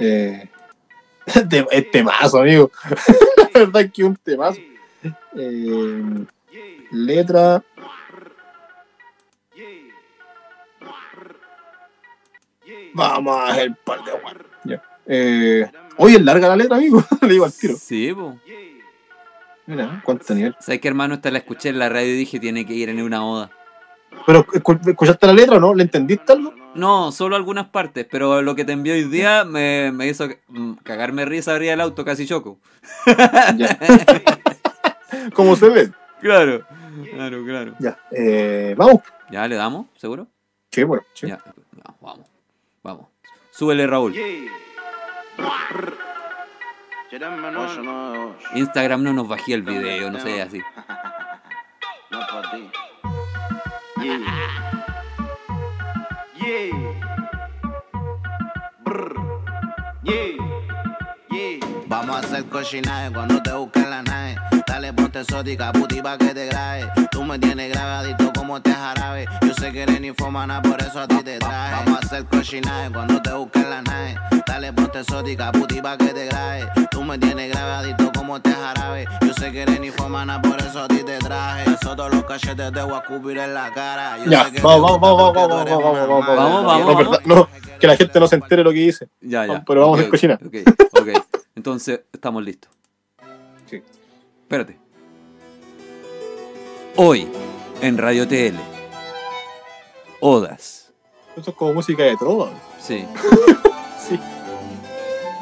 Eh, 0.00 0.50
es 1.70 1.90
temazo, 1.90 2.40
amigo. 2.40 2.70
la 3.54 3.60
verdad 3.60 3.82
es 3.82 3.92
que 3.92 4.02
es 4.02 4.08
un 4.08 4.16
temazo. 4.16 4.60
Eh, 5.36 6.24
letra. 6.90 7.62
Vamos 12.94 13.36
a 13.36 13.48
hacer 13.48 13.74
par 13.84 14.04
de 14.04 14.10
agua. 14.12 14.32
Ya. 14.64 14.82
Eh, 15.06 15.70
oye, 15.96 16.16
es 16.16 16.22
larga 16.24 16.48
la 16.48 16.56
letra, 16.56 16.76
amigo. 16.76 17.02
Le 17.22 17.28
digo 17.28 17.44
al 17.44 17.52
tiro. 17.52 17.74
Sí, 17.76 18.12
po. 18.14 18.38
Mira, 19.66 20.02
cuánto 20.04 20.34
nivel. 20.34 20.54
¿Sabes 20.60 20.80
qué, 20.80 20.88
hermano? 20.88 21.14
Esta 21.14 21.30
la 21.30 21.38
escuché 21.38 21.70
en 21.70 21.78
la 21.78 21.88
radio 21.88 22.12
y 22.14 22.16
dije 22.16 22.38
tiene 22.40 22.66
que 22.66 22.74
ir 22.74 22.88
en 22.88 23.00
una 23.02 23.24
Oda. 23.24 23.50
Pero, 24.26 24.44
¿escu- 24.46 24.88
¿escuchaste 24.88 25.26
la 25.26 25.32
letra 25.32 25.56
o 25.56 25.60
no? 25.60 25.74
¿Le 25.74 25.82
entendiste 25.82 26.32
algo? 26.32 26.54
No, 26.74 27.12
solo 27.12 27.36
algunas 27.36 27.66
partes, 27.68 28.06
pero 28.10 28.42
lo 28.42 28.54
que 28.54 28.64
te 28.64 28.72
envió 28.72 28.94
hoy 28.94 29.04
día 29.04 29.44
me, 29.44 29.90
me 29.92 30.06
hizo 30.08 30.28
mm, 30.48 30.74
cagarme 30.82 31.24
risa, 31.24 31.52
abría 31.52 31.74
el 31.74 31.80
auto, 31.80 32.04
casi 32.04 32.26
choco. 32.26 32.58
Ya. 33.56 33.78
¿Cómo 35.34 35.56
se 35.56 35.68
ve? 35.68 35.90
Claro, 36.20 36.64
claro, 37.12 37.44
claro. 37.44 37.74
Ya. 37.78 37.98
Eh, 38.10 38.74
vamos. 38.76 39.00
¿Ya 39.30 39.46
le 39.48 39.56
damos? 39.56 39.86
¿Seguro? 39.96 40.26
Sí, 40.70 40.82
bueno. 40.84 41.02
sí. 41.14 41.26
Ya, 41.28 41.38
no, 41.72 41.96
vamos, 42.00 42.26
vamos. 42.82 43.06
Súbele, 43.52 43.86
Raúl. 43.86 44.14
Instagram 48.54 49.02
no 49.04 49.12
nos 49.12 49.28
bajía 49.28 49.54
el 49.54 49.62
video, 49.62 50.10
no 50.10 50.18
sé, 50.18 50.42
así. 50.42 50.60
No 52.10 52.18
por 52.26 52.50
ti. 52.50 52.70
Yeah. 54.02 54.18
Yeah. 56.34 56.70
Brr. 58.84 59.14
Yeah. 60.02 60.36
Yeah. 61.30 61.60
Vamos 61.86 62.16
a 62.16 62.18
hacer 62.18 62.44
cochinaje 62.46 63.12
cuando 63.12 63.40
te 63.42 63.52
busquen 63.52 63.90
la 63.90 64.02
nave. 64.02 64.53
Ponte 65.14 65.32
exótica, 65.32 65.70
puti 65.70 66.02
pa' 66.02 66.18
que 66.18 66.34
te 66.34 66.46
grabe. 66.46 66.90
Tú 67.12 67.22
me 67.22 67.38
tienes 67.38 67.70
grabadito 67.72 68.32
como 68.32 68.56
este 68.56 68.72
jarabe. 68.72 69.26
Yo 69.46 69.54
sé 69.54 69.70
que 69.70 69.82
eres 69.84 70.00
ninfomana, 70.00 70.60
por 70.60 70.82
eso 70.82 70.98
a 70.98 71.06
ti 71.06 71.22
te 71.22 71.38
traje. 71.38 71.84
Vamos 71.84 72.02
a 72.02 72.06
hacer 72.06 72.24
cochinaje 72.24 72.90
cuando 72.92 73.22
te 73.22 73.32
busquen 73.32 73.70
la 73.70 73.80
nave. 73.82 74.16
Dale, 74.44 74.72
ponte 74.72 74.98
exótica, 74.98 75.52
puti 75.52 75.80
pa' 75.80 75.96
que 75.96 76.06
te 76.08 76.26
grabe. 76.26 76.66
Tú 76.90 77.04
me 77.04 77.16
tienes 77.16 77.48
grabadito 77.52 78.10
como 78.12 78.38
este 78.38 78.50
jarabe. 78.50 79.06
Yo 79.24 79.32
sé 79.34 79.52
que 79.52 79.62
eres 79.62 79.78
ninfomana, 79.78 80.42
por 80.42 80.60
eso 80.60 80.80
a 80.82 80.88
ti 80.88 81.04
te 81.04 81.16
traje. 81.18 81.70
Eso 81.70 81.94
todos 81.94 82.12
los 82.12 82.24
cachetes 82.24 82.72
te 82.72 82.82
voy 82.82 82.94
a 82.94 82.98
escupir 82.98 83.38
en 83.38 83.54
la 83.54 83.72
cara. 83.72 84.18
Yo 84.18 84.32
Ya, 84.32 84.46
sé 84.46 84.52
que 84.54 84.62
vamos, 84.62 84.94
te 84.94 84.98
vamos, 84.98 85.16
vamos, 85.16 85.32
vamos, 85.32 85.64
vamos, 85.70 86.08
vamos, 86.08 86.26
Vamos, 86.26 86.36
vamos, 86.36 86.84
No, 86.84 86.90
es 86.90 86.96
verdad, 86.96 87.20
no, 87.24 87.48
que 87.78 87.86
la 87.86 87.96
gente 87.96 88.18
no 88.18 88.26
se 88.26 88.34
entere 88.34 88.64
lo 88.64 88.70
que 88.72 88.80
dice. 88.80 89.06
Ya, 89.20 89.46
ya. 89.46 89.62
Pero 89.64 89.80
vamos 89.82 90.00
a 90.00 90.02
Ok, 90.02 90.08
hacer 90.08 90.10
cochina. 90.10 90.40
Ok, 90.44 91.00
ok. 91.00 91.24
Entonces, 91.54 92.00
estamos 92.12 92.42
listos. 92.42 92.68
Sí. 93.70 93.80
Espérate. 94.42 94.82
Hoy, 96.96 97.26
en 97.80 97.98
Radio 97.98 98.28
TL. 98.28 98.54
Odas. 100.20 100.92
Eso 101.36 101.50
es 101.50 101.56
como 101.56 101.74
música 101.74 102.04
de 102.04 102.16
trova. 102.16 102.50
Sí. 102.80 103.04
Sí. 104.06 104.20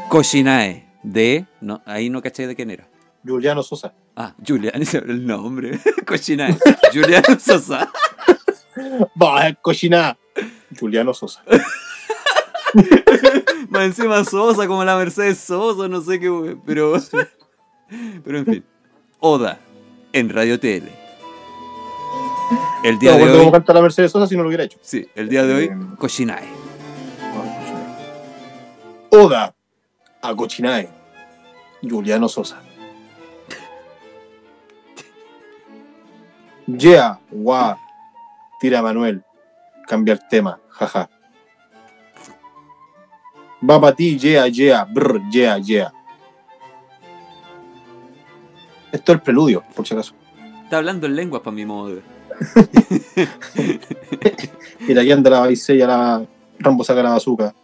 Cochinae. 0.09 0.89
De. 1.03 1.47
No, 1.61 1.83
ahí 1.85 2.11
no 2.11 2.23
caché 2.23 2.47
de 2.47 2.55
quién 2.55 2.71
era. 2.71 2.89
Juliano 3.27 3.61
Sosa. 3.65 3.93
Ah, 4.15 4.37
ese 4.75 4.99
era 4.99 5.07
el 5.13 5.27
nombre. 5.27 5.81
Cochinae. 6.07 6.57
Julián 6.95 7.41
Sosa. 7.41 7.91
Va 9.21 9.53
cocinar. 9.61 10.17
Juliano 10.79 11.13
Sosa. 11.13 11.43
Más 13.69 13.83
encima 13.83 14.25
Sosa, 14.25 14.69
como 14.69 14.85
la 14.85 14.97
Mercedes 14.97 15.41
Sosa, 15.41 15.89
no 15.89 16.01
sé 16.03 16.21
qué. 16.21 16.57
Pero. 16.65 16.95
Pero 18.25 18.39
en 18.39 18.47
fin. 18.47 18.65
Oda. 19.19 19.59
En 20.13 20.29
Radio 20.29 20.61
TL. 20.61 21.02
El 22.83 22.99
día 22.99 23.13
No, 23.13 23.19
de 23.19 23.31
hoy. 23.33 23.39
cómo 23.39 23.53
canta 23.53 23.73
la 23.73 23.81
Mercedes 23.83 24.11
Sosa 24.11 24.27
si 24.27 24.37
no 24.37 24.43
lo 24.43 24.49
hubiera 24.49 24.65
hecho. 24.65 24.79
Sí, 24.83 25.07
el 25.15 25.29
día 25.29 25.45
de 25.45 25.55
hoy, 25.55 25.65
Eh, 25.67 25.77
Cochinae. 25.99 26.49
Oda 29.11 29.55
a 30.23 30.35
Cochinae. 30.35 30.89
Juliano 31.89 32.29
Sosa. 32.29 32.61
Yeah, 36.67 37.19
gua. 37.31 37.79
Tira 38.61 38.83
Manuel. 38.83 39.23
Cambia 39.87 40.15
el 40.15 40.21
tema, 40.29 40.61
jaja. 40.71 41.11
Va 43.69 43.81
para 43.81 43.95
ti, 43.95 44.17
yeah, 44.19 44.47
yeah, 44.49 44.85
brr, 44.85 45.21
yeah, 45.31 45.59
yeah. 45.59 45.93
Esto 48.93 49.13
es 49.13 49.17
el 49.17 49.23
preludio, 49.23 49.63
por 49.75 49.87
si 49.87 49.95
acaso. 49.95 50.15
Está 50.65 50.79
hablando 50.79 51.07
en 51.07 51.17
lenguas 51.17 51.43
para 51.43 51.55
mi 51.55 51.65
modo 51.67 51.89
de 51.89 51.95
ver. 51.97 52.12
Y 54.89 54.95
de 54.95 55.01
aquí 55.01 55.13
anda 55.13 55.31
la 55.31 55.41
baisella, 55.41 55.87
la 55.87 56.27
Rambo 56.59 56.85
saca 56.85 57.03
la 57.03 57.11
bazooka. 57.11 57.55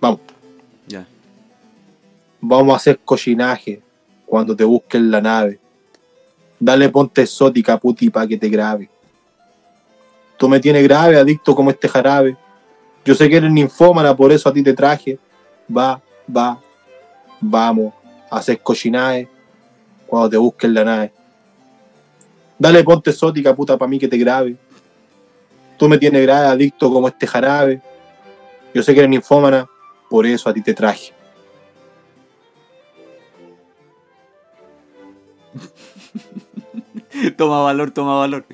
Vamos. 0.00 0.20
Ya. 0.86 1.06
Vamos 2.40 2.72
a 2.72 2.76
hacer 2.76 2.98
cochinaje 3.04 3.82
cuando 4.26 4.56
te 4.56 4.64
busquen 4.64 5.10
la 5.10 5.20
nave. 5.20 5.60
Dale 6.58 6.88
ponte 6.88 7.22
exótica, 7.22 7.78
puti, 7.78 8.10
pa' 8.10 8.26
que 8.26 8.36
te 8.36 8.48
grabe. 8.48 8.88
Tú 10.36 10.48
me 10.48 10.60
tienes 10.60 10.82
grave, 10.82 11.16
adicto 11.16 11.54
como 11.54 11.70
este 11.70 11.88
jarabe. 11.88 12.36
Yo 13.04 13.14
sé 13.14 13.28
que 13.28 13.36
eres 13.36 13.52
ninfómana, 13.52 14.16
por 14.16 14.32
eso 14.32 14.48
a 14.48 14.52
ti 14.52 14.62
te 14.62 14.72
traje. 14.72 15.18
Va, 15.74 16.00
va, 16.34 16.60
vamos 17.40 17.92
a 18.30 18.38
hacer 18.38 18.60
cochinaje 18.60 19.28
cuando 20.06 20.30
te 20.30 20.36
busquen 20.36 20.74
la 20.74 20.84
nave. 20.84 21.12
Dale 22.58 22.84
ponte 22.84 23.10
exótica, 23.10 23.54
puta, 23.54 23.76
pa' 23.76 23.86
mí 23.86 23.98
que 23.98 24.08
te 24.08 24.16
grabe. 24.16 24.56
Tú 25.76 25.88
me 25.88 25.98
tienes 25.98 26.22
grave, 26.22 26.46
adicto 26.46 26.92
como 26.92 27.08
este 27.08 27.26
jarabe. 27.26 27.82
Yo 28.72 28.82
sé 28.82 28.94
que 28.94 29.00
eres 29.00 29.10
ninfómana, 29.10 29.68
por 30.08 30.26
eso 30.26 30.48
a 30.48 30.54
ti 30.54 30.62
te 30.62 30.74
traje. 30.74 31.12
Toma 37.36 37.62
valor, 37.62 37.90
toma 37.92 38.18
valor. 38.18 38.44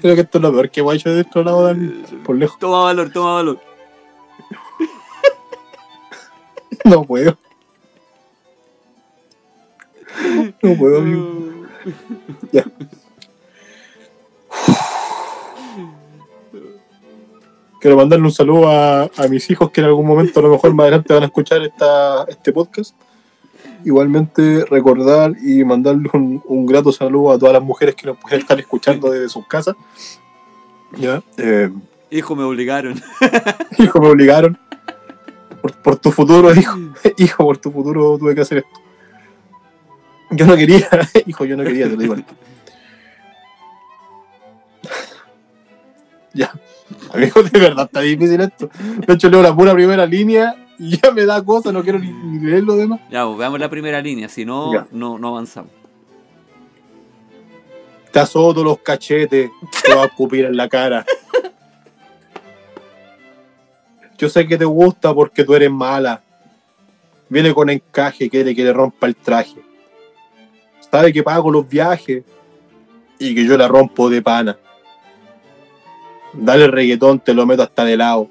Creo 0.00 0.14
que 0.14 0.20
esto 0.20 0.38
es 0.38 0.42
lo 0.42 0.52
peor 0.52 0.70
que 0.70 0.80
hemos 0.80 0.94
hecho 0.94 1.10
de 1.10 1.22
este 1.22 1.42
lado, 1.42 1.64
Dani, 1.64 2.04
por 2.24 2.36
lejos. 2.36 2.58
Toma 2.58 2.82
valor, 2.84 3.10
toma 3.10 3.34
valor. 3.34 3.58
No 6.84 7.04
puedo. 7.04 7.38
No 10.62 10.74
puedo, 10.76 10.98
amigo. 10.98 11.66
Ya. 12.52 12.64
Quiero 17.80 17.96
mandarle 17.96 18.26
un 18.26 18.32
saludo 18.32 18.68
a, 18.68 19.02
a 19.02 19.28
mis 19.28 19.50
hijos 19.50 19.70
que 19.70 19.80
en 19.80 19.88
algún 19.88 20.06
momento 20.06 20.38
a 20.38 20.42
lo 20.44 20.50
mejor 20.50 20.72
más 20.72 20.84
adelante 20.84 21.12
van 21.12 21.24
a 21.24 21.26
escuchar 21.26 21.62
esta, 21.62 22.24
este 22.28 22.52
podcast. 22.52 22.94
Igualmente 23.84 24.64
recordar 24.66 25.32
y 25.42 25.64
mandarle 25.64 26.08
un, 26.12 26.40
un 26.46 26.66
grato 26.66 26.92
saludo 26.92 27.32
a 27.32 27.38
todas 27.38 27.54
las 27.54 27.62
mujeres 27.62 27.96
que 27.96 28.06
nos 28.06 28.18
pueden 28.18 28.40
estar 28.40 28.58
escuchando 28.60 29.10
desde 29.10 29.28
sus 29.28 29.46
casas. 29.48 29.74
Ya. 30.96 31.22
Eh, 31.38 31.70
Hijo, 32.12 32.36
me 32.36 32.44
obligaron. 32.44 33.00
hijo, 33.78 33.98
me 33.98 34.08
obligaron. 34.08 34.58
Por, 35.62 35.72
por 35.82 35.96
tu 35.96 36.12
futuro, 36.12 36.54
hijo. 36.54 36.78
Hijo, 37.16 37.44
por 37.44 37.56
tu 37.56 37.70
futuro 37.72 38.18
tuve 38.18 38.34
que 38.34 38.42
hacer 38.42 38.58
esto. 38.58 38.81
Yo 40.34 40.46
no 40.46 40.56
quería, 40.56 40.88
hijo, 41.26 41.44
yo 41.44 41.56
no 41.56 41.64
quería, 41.64 41.86
te 41.88 41.96
lo 41.96 42.02
digo. 42.02 42.16
Ya. 46.34 46.50
Amigo, 47.12 47.42
de 47.42 47.58
verdad 47.60 47.84
está 47.84 48.00
difícil 48.00 48.40
esto. 48.40 48.70
De 49.06 49.12
hecho, 49.12 49.28
leo 49.28 49.42
la 49.42 49.54
pura 49.54 49.74
primera 49.74 50.06
línea 50.06 50.56
y 50.78 50.96
ya 50.98 51.10
me 51.10 51.26
da 51.26 51.44
cosa, 51.44 51.70
no 51.70 51.82
quiero 51.82 51.98
ni, 51.98 52.10
ni 52.10 52.38
leer 52.46 52.62
lo 52.62 52.74
demás. 52.74 53.00
Ya, 53.10 53.26
pues 53.26 53.36
veamos 53.36 53.60
la 53.60 53.68
primera 53.68 54.00
línea, 54.00 54.30
si 54.30 54.46
no, 54.46 54.72
Ya. 54.72 54.86
no, 54.92 55.18
no 55.18 55.28
avanzamos. 55.28 55.70
Te 58.10 58.18
azoto 58.18 58.64
los 58.64 58.78
cachetes, 58.78 59.50
te 59.84 59.94
va 59.94 60.04
a 60.04 60.06
escupir 60.06 60.46
en 60.46 60.56
la 60.56 60.68
cara. 60.70 61.04
Yo 64.16 64.28
sé 64.30 64.46
que 64.46 64.56
te 64.56 64.64
gusta 64.64 65.12
porque 65.14 65.44
tú 65.44 65.54
eres 65.54 65.70
mala. 65.70 66.22
Viene 67.28 67.52
con 67.52 67.68
encaje, 67.68 68.30
quiere 68.30 68.54
que 68.54 68.64
le 68.64 68.72
rompa 68.72 69.06
el 69.06 69.16
traje. 69.16 69.56
Sabe 70.92 71.10
que 71.10 71.22
pago 71.22 71.50
los 71.50 71.66
viajes 71.66 72.22
y 73.18 73.34
que 73.34 73.46
yo 73.46 73.56
la 73.56 73.66
rompo 73.66 74.10
de 74.10 74.20
pana. 74.20 74.58
Dale 76.34 76.66
reggaetón, 76.66 77.18
te 77.18 77.32
lo 77.32 77.46
meto 77.46 77.62
hasta 77.62 77.86
de 77.86 77.96
lado. 77.96 78.28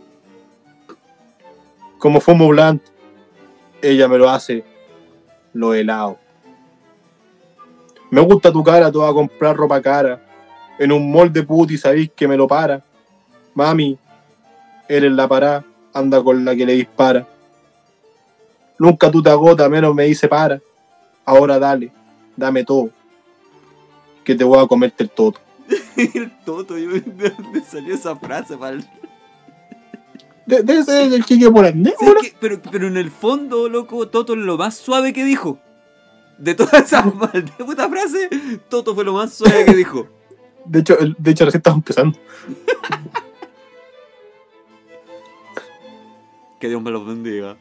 Como 1.98 2.22
fumo 2.22 2.48
blunt, 2.50 2.84
ella 3.82 4.08
me 4.08 4.20
lo 4.20 4.30
hace 4.30 4.64
lo 5.54 5.74
helado. 5.74 6.20
Me 8.12 8.22
gusta 8.22 8.52
tu 8.52 8.64
cara, 8.64 8.92
te 8.92 8.98
voy 9.00 9.10
a 9.10 9.14
comprar 9.14 9.56
ropa 9.56 9.82
cara. 9.82 10.22
En 10.78 10.92
un 10.92 11.12
molde 11.12 11.42
puti 11.42 11.80
sabéis 11.80 12.12
que 12.16 12.28
me 12.28 12.38
lo 12.38 12.48
para. 12.48 12.84
Mami, 13.56 13.98
eres 14.88 15.12
la 15.12 15.28
pará, 15.28 15.66
anda 15.96 16.24
con 16.24 16.46
la 16.46 16.56
que 16.56 16.68
le 16.68 16.74
dispara. 16.74 17.28
Nunca 18.78 19.10
tú 19.10 19.24
te 19.24 19.32
agotas, 19.32 19.68
menos 19.68 19.96
me 19.96 20.04
dice 20.04 20.28
para. 20.28 20.62
Ahora 21.26 21.58
dale, 21.58 21.92
dame 22.36 22.64
todo. 22.64 22.90
Que 24.24 24.36
te 24.36 24.44
voy 24.44 24.64
a 24.64 24.68
comerte 24.68 25.04
el 25.04 25.10
toto. 25.10 25.40
el 25.98 26.32
Toto, 26.46 26.78
yo, 26.78 26.90
¿de 26.92 27.30
dónde 27.30 27.62
salió 27.62 27.96
esa 27.96 28.16
frase? 28.16 28.58
pal? 28.58 28.88
De- 30.46 30.64
Debe 30.64 30.84
ser 30.84 31.14
el 31.14 31.24
chique 31.26 31.50
por 31.50 31.66
andén, 31.66 31.94
¿Sabes 32.00 32.16
qué? 32.24 32.36
Pero, 32.40 32.62
pero 32.62 32.88
en 32.88 32.98
el 32.98 33.10
fondo, 33.10 33.70
loco, 33.70 34.08
Toto 34.10 34.34
es 34.34 34.40
lo 34.40 34.58
más 34.58 34.76
suave 34.76 35.14
que 35.14 35.24
dijo. 35.24 35.60
De 36.38 36.56
todas 36.56 36.74
esas 36.86 37.14
malditas 37.16 37.66
puta 37.66 37.88
frases, 37.90 38.30
Toto 38.70 38.94
fue 38.96 39.04
lo 39.06 39.14
más 39.14 39.34
suave 39.34 39.66
que 39.66 39.76
dijo. 39.76 40.08
De 40.66 40.80
hecho, 40.80 40.96
de 41.18 41.32
hecho 41.32 41.46
recién 41.46 41.60
estamos 41.60 41.78
empezando. 41.80 42.18
Que 46.60 46.70
Dios 46.70 46.80
me 46.82 46.92
los 46.92 47.04
bendiga. 47.08 47.58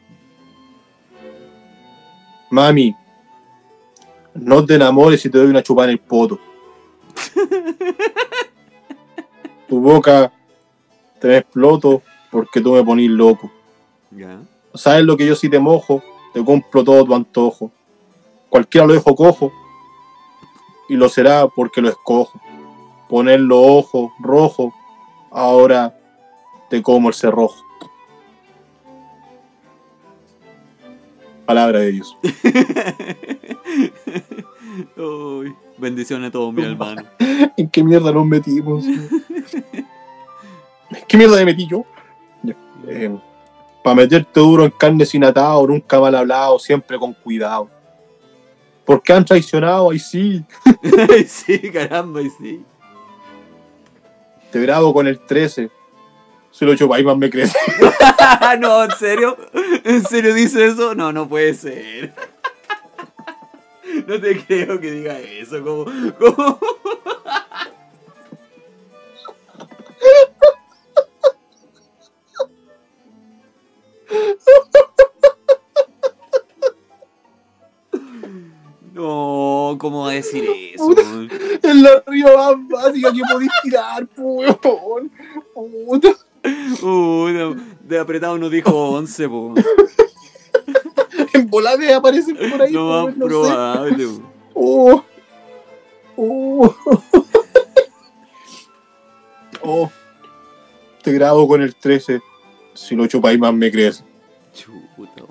Mami, 2.51 2.95
no 4.33 4.65
te 4.65 4.75
enamores 4.75 5.21
si 5.21 5.29
te 5.29 5.37
doy 5.37 5.47
una 5.47 5.63
chupada 5.63 5.87
en 5.89 5.93
el 5.93 5.99
poto. 5.99 6.39
Tu 9.67 9.79
boca 9.79 10.33
te 11.21 11.37
exploto 11.37 12.01
porque 12.29 12.59
tú 12.59 12.73
me 12.73 12.83
ponís 12.83 13.09
loco. 13.09 13.49
Ya. 14.09 14.41
¿Sabes 14.73 15.05
lo 15.05 15.15
que 15.15 15.25
yo 15.25 15.33
sí 15.33 15.47
te 15.49 15.59
mojo? 15.59 16.03
Te 16.33 16.43
compro 16.43 16.83
todo 16.83 17.05
tu 17.05 17.15
antojo. 17.15 17.71
Cualquiera 18.49 18.85
lo 18.85 18.93
dejo 18.93 19.15
cojo 19.15 19.53
y 20.89 20.97
lo 20.97 21.07
será 21.07 21.47
porque 21.47 21.79
lo 21.79 21.87
escojo. 21.87 22.41
Poner 23.07 23.39
los 23.39 23.59
ojos 23.61 24.11
rojos, 24.19 24.73
ahora 25.31 25.97
te 26.69 26.83
como 26.83 27.07
el 27.07 27.13
cerrojo. 27.13 27.63
Palabra 31.45 31.79
de 31.79 31.91
Dios. 31.91 32.17
Uy, 34.97 35.53
bendiciones 35.77 36.29
a 36.29 36.31
todos, 36.31 36.53
mi 36.53 36.63
hermano. 36.63 37.03
¿En 37.57 37.69
qué 37.69 37.83
mierda 37.83 38.11
nos 38.11 38.25
metimos? 38.25 38.85
¿En 38.85 39.09
qué 41.07 41.17
mierda 41.17 41.37
me 41.37 41.45
metí 41.45 41.67
yo? 41.67 41.85
Para 43.83 43.95
meterte 43.95 44.39
duro 44.39 44.65
en 44.65 44.71
carne 44.71 45.05
sin 45.05 45.23
atado, 45.23 45.67
nunca 45.67 45.99
mal 45.99 46.15
hablado, 46.15 46.59
siempre 46.59 46.99
con 46.99 47.13
cuidado. 47.13 47.69
Porque 48.85 49.13
han 49.13 49.25
traicionado, 49.25 49.89
ahí 49.89 49.99
sí. 49.99 50.43
Ay, 51.09 51.25
sí, 51.25 51.59
caramba, 51.71 52.21
y 52.21 52.29
sí. 52.29 52.63
Te 54.51 54.61
grabo 54.61 54.93
con 54.93 55.07
el 55.07 55.19
13. 55.19 55.71
Si 56.51 56.65
lo 56.65 56.75
chupáis 56.75 57.05
más 57.05 57.17
me 57.17 57.29
crece. 57.29 57.57
no, 58.59 58.83
¿en 58.83 58.91
serio? 58.91 59.37
¿En 59.83 60.05
serio 60.05 60.33
dice 60.33 60.65
eso? 60.65 60.93
No, 60.93 61.11
no 61.11 61.27
puede 61.27 61.53
ser. 61.53 62.13
No 64.07 64.19
te 64.19 64.43
creo 64.45 64.79
que 64.79 64.91
diga 64.91 65.19
eso, 65.19 65.63
como... 65.63 65.85
como... 66.17 66.59
No, 78.93 79.77
¿cómo 79.79 80.03
va 80.03 80.11
a 80.11 80.13
decir 80.13 80.47
eso? 80.73 80.91
Es 81.63 81.75
la 81.75 82.03
río 82.05 82.37
más 82.37 82.67
básica 82.67 83.13
que 83.13 83.21
podéis 83.31 83.51
tirar, 83.63 84.07
weón. 84.17 85.11
Puta. 85.53 86.09
Uy, 86.43 87.33
de, 87.33 87.55
de 87.83 87.99
apretado 87.99 88.37
nos 88.37 88.51
dijo 88.51 88.71
11, 88.71 89.29
po. 89.29 89.53
En 91.33 91.49
volade 91.49 91.93
aparecen 91.93 92.35
por 92.35 92.61
ahí. 92.61 92.71
Lo 92.71 92.79
po, 92.81 93.05
más 93.07 93.17
no 93.17 93.25
probable. 93.27 94.07
Oh. 94.53 95.03
Oh. 96.15 96.75
Oh. 99.63 99.91
Te 101.03 101.11
grabo 101.11 101.47
con 101.47 101.61
el 101.61 101.75
13. 101.75 102.19
Si 102.73 102.95
lo 102.95 103.05
chupáis 103.05 103.37
más 103.37 103.53
me 103.53 103.71
crece. 103.71 104.03
Chuta. 104.55 105.23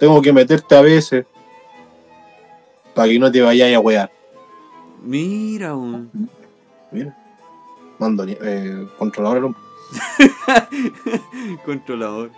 Tengo 0.00 0.20
que 0.20 0.32
meterte 0.32 0.74
a 0.74 0.80
veces. 0.80 1.24
Para 2.92 3.08
que 3.08 3.18
no 3.20 3.30
te 3.30 3.40
vayas 3.40 3.72
a 3.72 3.78
wear. 3.78 4.10
Mira, 5.00 5.72
po. 5.74 6.00
Mira. 6.90 7.16
Mando 8.00 8.24
eh, 8.26 8.88
controlador 8.98 9.38
al 9.38 9.44
hombro. 9.44 9.69
controlador. 11.64 12.30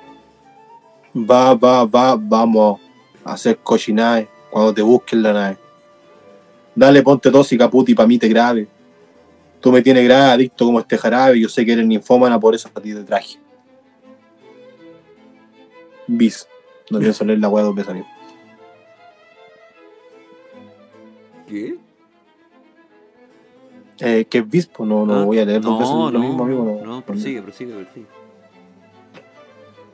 Va, 1.15 1.55
va, 1.55 1.85
va, 1.85 2.17
vamos 2.17 2.81
a 3.25 3.33
hacer 3.35 3.59
cochinaje 3.59 4.29
cuando 4.51 4.73
te 4.73 4.83
busquen 4.83 5.23
la 5.23 5.33
nave. 5.33 5.59
Dale, 6.75 7.03
ponte 7.03 7.31
tóxica, 7.31 7.69
puti, 7.69 7.95
pa' 7.95 8.07
mí 8.07 8.19
te 8.19 8.29
grave. 8.29 8.67
Tú 9.61 9.71
me 9.71 9.83
tienes 9.83 10.05
grave, 10.05 10.33
adicto 10.33 10.65
como 10.65 10.81
este 10.81 10.97
jarabe. 10.97 11.39
Yo 11.39 11.49
sé 11.49 11.65
que 11.65 11.73
eres 11.73 11.87
ninfómana, 11.87 12.41
por 12.41 12.55
eso 12.55 12.69
a 12.75 12.81
ti 12.81 12.95
te 12.95 13.05
traje. 13.05 13.39
Bis. 16.07 16.49
No 16.91 16.99
pienso 16.99 17.25
leer 17.25 17.39
la 17.39 17.49
weá 17.49 17.63
dos 17.63 17.75
veces. 17.75 18.05
¿Qué? 21.47 21.79
Eh, 24.05 24.27
¿Qué 24.29 24.39
es 24.39 24.49
bis? 24.51 24.67
Pues 24.67 24.89
no, 24.89 25.07
no 25.07 25.15
Ah, 25.21 25.25
voy 25.25 25.39
a 25.39 25.45
leer 25.45 25.61
dos 25.61 25.75
no, 25.75 25.79
veces 25.79 25.95
lo 25.95 26.11
no, 26.11 26.19
mismo, 26.19 26.43
amigo. 26.45 26.81
No, 26.85 26.95
No, 26.97 27.03
prosigue, 27.03 27.41
prosigue, 27.41 27.73
prosigue. 27.73 28.07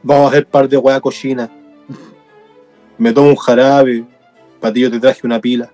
Vamos 0.03 0.25
a 0.25 0.29
hacer 0.31 0.47
par 0.47 0.67
de 0.67 0.79
weá 0.79 0.99
cochina. 0.99 1.51
Me 2.97 3.13
tomo 3.13 3.29
un 3.29 3.37
jarabe. 3.37 4.07
Para 4.61 4.73
ti 4.73 4.81
yo 4.81 4.91
te 4.91 4.99
traje 4.99 5.27
una 5.27 5.39
pila. 5.39 5.71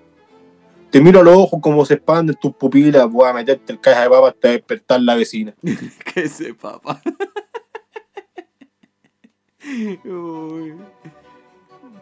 Te 0.91 0.99
miro 0.99 1.21
a 1.21 1.23
los 1.23 1.33
ojos 1.37 1.61
como 1.61 1.85
se 1.85 1.93
expanden 1.93 2.35
tus 2.35 2.53
pupilas. 2.53 3.09
Voy 3.09 3.25
a 3.25 3.31
meterte 3.31 3.71
el 3.71 3.79
caja 3.79 4.01
de 4.01 4.09
papa 4.09 4.27
hasta 4.27 4.49
despertar 4.49 4.99
la 5.01 5.15
vecina. 5.15 5.53
que 6.13 6.27
se 6.27 6.53
papa. 6.53 7.01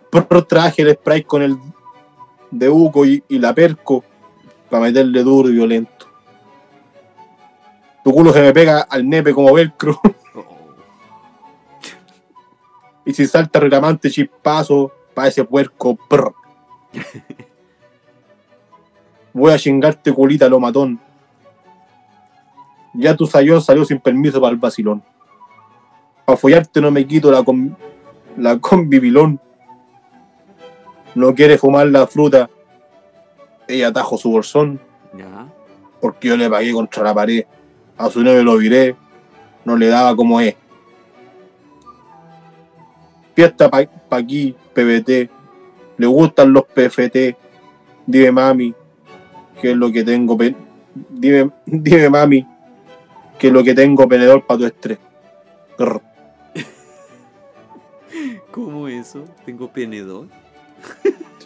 Pro 0.10 0.44
traje 0.46 0.82
el 0.82 0.94
spray 0.96 1.24
con 1.24 1.44
el 1.44 1.58
de 2.50 2.72
y, 3.06 3.24
y 3.36 3.38
la 3.38 3.54
perco. 3.54 4.04
Para 4.72 4.86
meterle 4.86 5.22
duro 5.22 5.50
y 5.50 5.54
violento. 5.54 5.93
Tu 8.04 8.12
culo 8.12 8.34
se 8.34 8.41
me 8.41 8.54
pega 8.54 8.82
al 8.82 9.08
nepe 9.08 9.34
como 9.34 9.54
velcro. 9.54 9.99
Y 13.06 13.14
si 13.14 13.28
salta 13.28 13.60
reclamante 13.60 14.10
chispazo. 14.10 14.91
Pa' 15.14 15.28
ese 15.28 15.43
puerco. 15.43 15.95
prr. 15.95 16.34
Voy 19.34 19.51
a 19.51 19.58
chingarte 19.58 20.14
culita 20.14 20.47
lo 20.47 20.60
matón. 20.60 20.99
Ya 22.93 23.16
tu 23.16 23.26
sayón 23.26 23.62
salió 23.62 23.84
sin 23.86 23.99
permiso 23.99 24.39
para 24.39 24.54
el 24.54 24.58
vacilón. 24.58 25.04
A 26.26 26.38
follarte 26.38 26.80
no 26.80 26.91
me 26.91 27.06
quito 27.06 27.32
la 27.32 27.43
con 27.43 27.76
la 28.38 28.60
convivilón. 28.60 29.39
No 31.16 31.34
quiere 31.36 31.58
fumar 31.58 31.88
la 31.88 32.08
fruta. 32.08 32.49
Ella 33.68 33.88
atajo 33.88 34.18
su 34.18 34.32
bolsón. 34.32 34.80
Porque 35.99 36.28
yo 36.28 36.38
le 36.38 36.49
pagué 36.49 36.72
contra 36.72 37.04
la 37.04 37.14
pared. 37.14 37.45
A 37.98 38.10
su 38.10 38.24
novio 38.24 38.44
lo 38.44 38.58
viré, 38.58 38.96
no 39.66 39.78
le 39.78 39.88
daba 39.88 40.16
como 40.16 40.39
es. 40.39 40.56
Fiesta 43.36 43.70
pa, 43.70 43.86
pa 43.86 44.18
aquí, 44.18 44.56
PBT, 44.74 45.30
le 45.98 46.08
gustan 46.08 46.54
los 46.54 46.64
PFT. 46.66 47.36
Dime 48.06 48.32
mami, 48.32 48.74
qué 49.62 49.72
es 49.72 49.78
lo 49.78 49.91
que 49.91 50.04
tengo. 50.04 50.38
Dime, 51.10 51.52
dime 51.66 52.10
mami, 52.10 52.48
qué 53.39 53.48
es 53.48 53.54
lo 53.54 53.64
que 53.64 53.74
tengo 53.74 54.08
penedor 54.08 54.46
para 54.46 54.60
tu 54.60 54.66
estrés. 54.66 55.00
Grr. 55.78 56.02
¿Cómo 58.52 58.88
eso? 58.88 59.26
Tengo 59.46 59.72
penedor. 59.72 60.28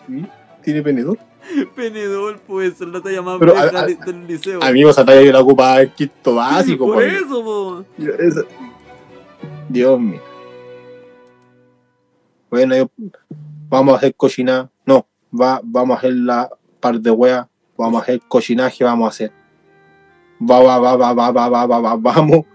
¿Sí? 0.07 0.25
¿Tiene 0.63 0.81
penedor? 0.81 1.17
Penedor, 1.75 2.39
pues, 2.45 2.79
es 2.81 2.87
la 2.87 3.01
talla 3.01 3.21
más 3.21 3.37
Pero, 3.39 3.55
a- 3.57 3.61
a- 3.61 3.85
de- 3.85 3.95
del 3.95 4.27
liceo. 4.27 4.63
Amigo, 4.63 4.89
esa 4.89 5.05
talla 5.05 5.21
yo 5.21 5.31
la 5.31 5.39
ocupaba 5.41 5.81
en 5.81 5.89
quinto 5.91 6.35
básico. 6.35 6.85
Por 6.85 6.95
po. 6.95 7.01
eso, 7.01 7.43
po. 7.43 7.85
Dios 9.69 9.99
mío. 9.99 10.21
Bueno, 12.49 12.75
yo- 12.75 12.89
vamos 13.69 13.93
a 13.93 13.97
hacer 13.97 14.15
cochinada. 14.15 14.69
No, 14.85 15.05
va, 15.33 15.59
vamos 15.63 15.95
a 15.95 15.99
hacer 15.99 16.13
la 16.13 16.49
par 16.79 16.99
de 16.99 17.11
weas. 17.11 17.45
Vamos 17.77 17.99
a 17.99 18.03
hacer 18.03 18.21
cochinaje, 18.27 18.83
vamos 18.83 19.05
a 19.05 19.09
hacer. 19.09 19.31
Va, 20.41 20.59
va, 20.61 20.77
va, 20.79 20.95
va, 20.95 21.13
va, 21.13 21.31
va, 21.31 21.49
va, 21.49 21.65
va, 21.65 21.79
va, 21.79 21.95
vamos 21.95 22.45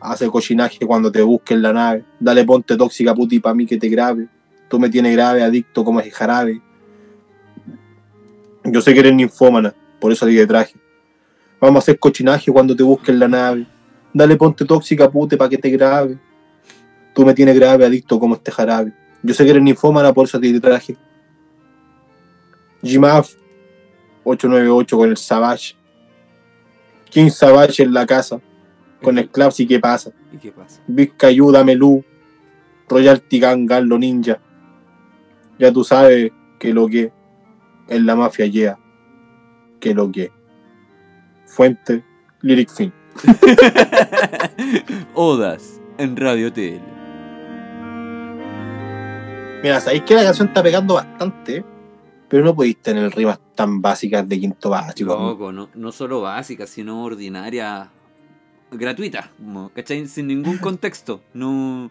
a 0.00 0.12
hacer 0.12 0.28
cochinaje 0.28 0.78
cuando 0.86 1.10
te 1.12 1.20
busquen 1.22 1.60
la 1.62 1.72
nave. 1.72 2.04
Dale 2.18 2.44
ponte 2.44 2.76
tóxica 2.76 3.14
puti 3.14 3.40
para 3.40 3.54
mí 3.54 3.66
que 3.66 3.76
te 3.76 3.88
grave. 3.88 4.28
Tú 4.68 4.78
me 4.78 4.88
tienes 4.88 5.12
grave, 5.14 5.42
adicto 5.42 5.84
como 5.84 6.00
ese 6.00 6.10
jarabe. 6.12 6.62
Yo 8.64 8.80
sé 8.80 8.92
que 8.92 9.00
eres 9.00 9.14
ninfómana, 9.14 9.74
por 9.98 10.12
eso 10.12 10.26
de 10.26 10.46
traje. 10.46 10.74
Vamos 11.60 11.76
a 11.76 11.78
hacer 11.80 11.98
cochinaje 11.98 12.50
cuando 12.50 12.74
te 12.74 12.82
busquen 12.82 13.18
la 13.18 13.28
nave. 13.28 13.66
Dale 14.12 14.36
ponte 14.36 14.64
tóxica 14.64 15.10
pute 15.10 15.36
para 15.36 15.48
que 15.48 15.58
te 15.58 15.70
grabe. 15.70 16.18
Tú 17.14 17.24
me 17.24 17.34
tienes 17.34 17.54
grave, 17.54 17.84
adicto 17.84 18.18
como 18.18 18.34
este 18.34 18.50
jarabe. 18.50 18.92
Yo 19.22 19.34
sé 19.34 19.44
que 19.44 19.50
eres 19.50 19.62
ninfómana, 19.62 20.12
por 20.12 20.26
eso 20.26 20.40
te 20.40 20.60
traje. 20.60 20.96
Gmaf 22.82 23.34
898 24.24 24.96
con 24.96 25.10
el 25.10 25.16
Savage. 25.16 25.76
King 27.10 27.30
Savage 27.30 27.82
en 27.82 27.92
la 27.92 28.06
casa. 28.06 28.40
Con 29.02 29.18
el 29.18 29.28
Claps 29.28 29.60
y 29.60 29.66
qué 29.66 29.78
pasa. 29.78 30.12
¿Y 30.32 30.36
qué 30.36 30.52
pasa? 30.52 30.82
Vizcayu, 30.86 31.50
Damelú. 31.50 32.04
Royalty 32.88 33.38
Gang, 33.38 33.66
Garlo 33.66 33.98
Ninja. 33.98 34.40
Ya 35.58 35.72
tú 35.72 35.84
sabes 35.84 36.32
que 36.58 36.72
lo 36.72 36.86
que 36.86 37.12
es 37.90 38.02
la 38.02 38.16
mafia 38.16 38.46
yeah. 38.46 38.78
Que 39.80 39.92
lo 39.92 40.10
que. 40.10 40.32
Fuente, 41.46 42.04
Lyric 42.40 42.70
Film. 42.70 42.92
Odas 45.14 45.80
en 45.98 46.16
Radio 46.16 46.52
TL. 46.52 46.80
Mira, 49.62 49.80
sabéis 49.80 50.02
que 50.02 50.14
la 50.14 50.22
canción 50.22 50.48
está 50.48 50.62
pegando 50.62 50.94
bastante, 50.94 51.64
pero 52.28 52.44
no 52.44 52.54
podéis 52.54 52.78
tener 52.78 53.10
rimas 53.14 53.40
tan 53.54 53.82
básicas 53.82 54.26
de 54.26 54.40
quinto 54.40 54.70
básico. 54.70 55.14
Loco, 55.14 55.52
no, 55.52 55.68
no 55.74 55.92
solo 55.92 56.22
básica, 56.22 56.66
sino 56.66 57.04
ordinaria, 57.04 57.90
gratuita, 58.70 59.32
como, 59.36 59.70
¿cachai? 59.70 60.06
Sin 60.06 60.28
ningún 60.28 60.58
contexto. 60.58 61.20
No. 61.34 61.90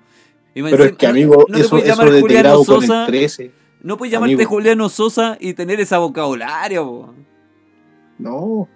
Pero 0.54 0.84
es 0.84 0.94
que, 0.94 1.08
amigo, 1.08 1.46
no 1.48 1.58
eso, 1.58 1.78
eso 1.78 2.06
de 2.06 2.22
grado 2.22 2.66
con 2.66 2.82
Sosa. 2.82 3.02
el 3.02 3.08
13. 3.08 3.52
No 3.82 3.98
puedes 3.98 4.12
llamarte 4.12 4.36
amigo. 4.36 4.50
Juliano 4.50 4.90
Sosa 4.90 5.38
y 5.40 5.54
tener 5.54 5.80
ese 5.80 5.96
vocabulario. 5.98 6.86
po. 6.86 7.14
No. 8.18 8.68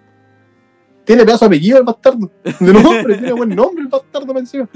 Tiene 1.04 1.24
pedazo 1.24 1.44
de 1.44 1.46
apellido 1.48 1.78
el 1.78 1.84
bastardo. 1.84 2.30
De 2.60 2.72
nombre, 2.72 3.14
tiene 3.18 3.32
buen 3.32 3.50
nombre 3.50 3.82
el 3.82 3.88
bastardo 3.88 4.32
me 4.32 4.40
encima. 4.40 4.68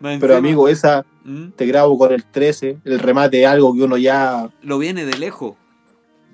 Pero 0.00 0.12
encima, 0.12 0.36
amigo, 0.36 0.68
esa 0.68 1.06
¿Mm? 1.24 1.50
te 1.56 1.64
grabo 1.64 1.96
con 1.96 2.12
el 2.12 2.24
13, 2.24 2.78
el 2.84 2.98
remate 2.98 3.40
es 3.42 3.48
algo 3.48 3.72
que 3.74 3.82
uno 3.82 3.96
ya. 3.96 4.50
Lo 4.62 4.76
viene 4.78 5.06
de 5.06 5.16
lejos. 5.16 5.54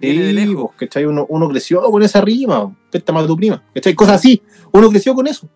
Viene 0.01 0.23
de 0.25 0.31
Sí, 0.31 0.35
lejos. 0.47 0.71
pues, 0.77 0.89
¿cachai? 0.89 1.05
Uno, 1.05 1.27
uno 1.29 1.49
creció 1.49 1.81
con 1.83 2.03
esa 2.03 2.21
rima. 2.23 2.75
Esta 2.91 3.13
más 3.13 3.27
tu 3.27 3.37
prima. 3.37 3.63
¿Cachai? 3.75 3.95
Cosas 3.95 4.17
así. 4.17 4.43
Uno 4.73 4.89
creció 4.91 5.15
con 5.15 5.29
eso. 5.29 5.49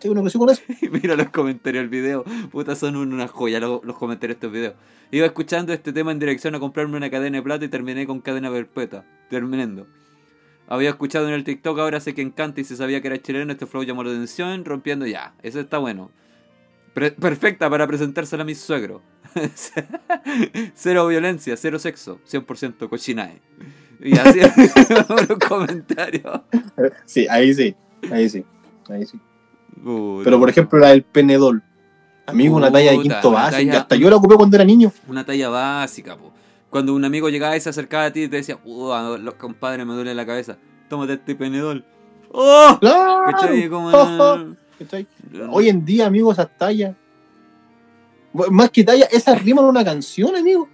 ¿Cachai? 0.00 0.10
Uno 0.10 0.22
creció 0.22 0.40
con 0.40 0.48
eso. 0.50 0.62
Mira 0.90 1.14
los 1.14 1.28
comentarios 1.28 1.82
del 1.82 1.90
video. 1.90 2.24
Puta, 2.50 2.74
son 2.74 2.96
una 2.96 3.28
joya 3.28 3.60
los, 3.60 3.84
los 3.84 3.96
comentarios 3.98 4.36
de 4.40 4.46
estos 4.46 4.52
videos. 4.52 4.74
Iba 5.10 5.26
escuchando 5.26 5.72
este 5.74 5.92
tema 5.92 6.10
en 6.12 6.18
dirección 6.18 6.54
a 6.54 6.60
comprarme 6.60 6.96
una 6.96 7.10
cadena 7.10 7.36
de 7.38 7.42
plata 7.42 7.64
y 7.64 7.68
terminé 7.68 8.06
con 8.06 8.20
cadena 8.20 8.50
perpetua. 8.50 9.04
Terminando. 9.28 9.86
Había 10.68 10.90
escuchado 10.90 11.28
en 11.28 11.34
el 11.34 11.44
TikTok, 11.44 11.78
ahora 11.80 12.00
sé 12.00 12.14
que 12.14 12.22
encanta 12.22 12.60
y 12.60 12.64
se 12.64 12.76
sabía 12.76 13.02
que 13.02 13.08
era 13.08 13.20
chileno. 13.20 13.52
Este 13.52 13.66
flow 13.66 13.82
llamó 13.82 14.02
la 14.04 14.10
atención, 14.10 14.64
rompiendo 14.64 15.06
ya. 15.06 15.34
Eso 15.42 15.60
está 15.60 15.78
bueno. 15.78 16.10
Pre- 16.94 17.10
perfecta 17.12 17.68
para 17.68 17.86
presentársela 17.86 18.42
a 18.44 18.46
mis 18.46 18.58
suegros. 18.60 19.02
cero 20.74 21.06
violencia, 21.08 21.56
cero 21.56 21.78
sexo, 21.78 22.20
100% 22.28 22.88
cochinae. 22.88 23.40
Y 24.00 24.16
así 24.18 24.40
los 25.28 25.38
comentarios. 25.46 26.40
Sí, 27.04 27.26
ahí 27.28 27.52
sí. 27.52 27.74
Ahí 28.10 28.28
sí. 28.28 28.44
Ahí 28.88 29.04
sí. 29.06 29.20
Puta. 29.82 30.24
Pero 30.24 30.38
por 30.38 30.48
ejemplo, 30.50 30.78
la 30.78 30.88
del 30.88 31.02
Penedol. 31.02 31.62
Amigo, 32.26 32.56
una 32.56 32.70
talla 32.70 32.92
de 32.92 33.00
quinto 33.00 33.30
básico. 33.30 33.76
Hasta 33.76 33.96
yo 33.96 34.08
la 34.10 34.16
ocupé 34.16 34.36
cuando 34.36 34.56
era 34.56 34.64
niño. 34.64 34.92
Una 35.08 35.24
talla 35.24 35.48
básica, 35.48 36.16
po. 36.16 36.32
Cuando 36.68 36.94
un 36.94 37.04
amigo 37.04 37.28
llegaba 37.28 37.56
y 37.56 37.60
se 37.60 37.68
acercaba 37.70 38.04
a 38.04 38.12
ti 38.12 38.22
y 38.22 38.28
te 38.28 38.36
decía, 38.36 38.58
uh, 38.64 39.16
lo- 39.16 39.36
compadre, 39.36 39.84
me 39.84 39.94
duele 39.94 40.14
la 40.14 40.24
cabeza. 40.24 40.56
Tómate 40.88 41.14
este 41.14 41.34
penedol. 41.34 41.84
¡Oh! 42.30 42.76
Claro. 42.80 43.24
¿Cachai? 43.26 43.68
Como. 43.68 43.90
Hoy 45.50 45.68
en 45.68 45.84
día, 45.84 46.06
amigo, 46.06 46.30
esas 46.30 46.48
tallas. 46.56 46.94
Más 48.32 48.70
que 48.70 48.84
talla, 48.84 49.06
esas 49.10 49.42
riman 49.42 49.64
una 49.64 49.84
canción, 49.84 50.36
amigo. 50.36 50.68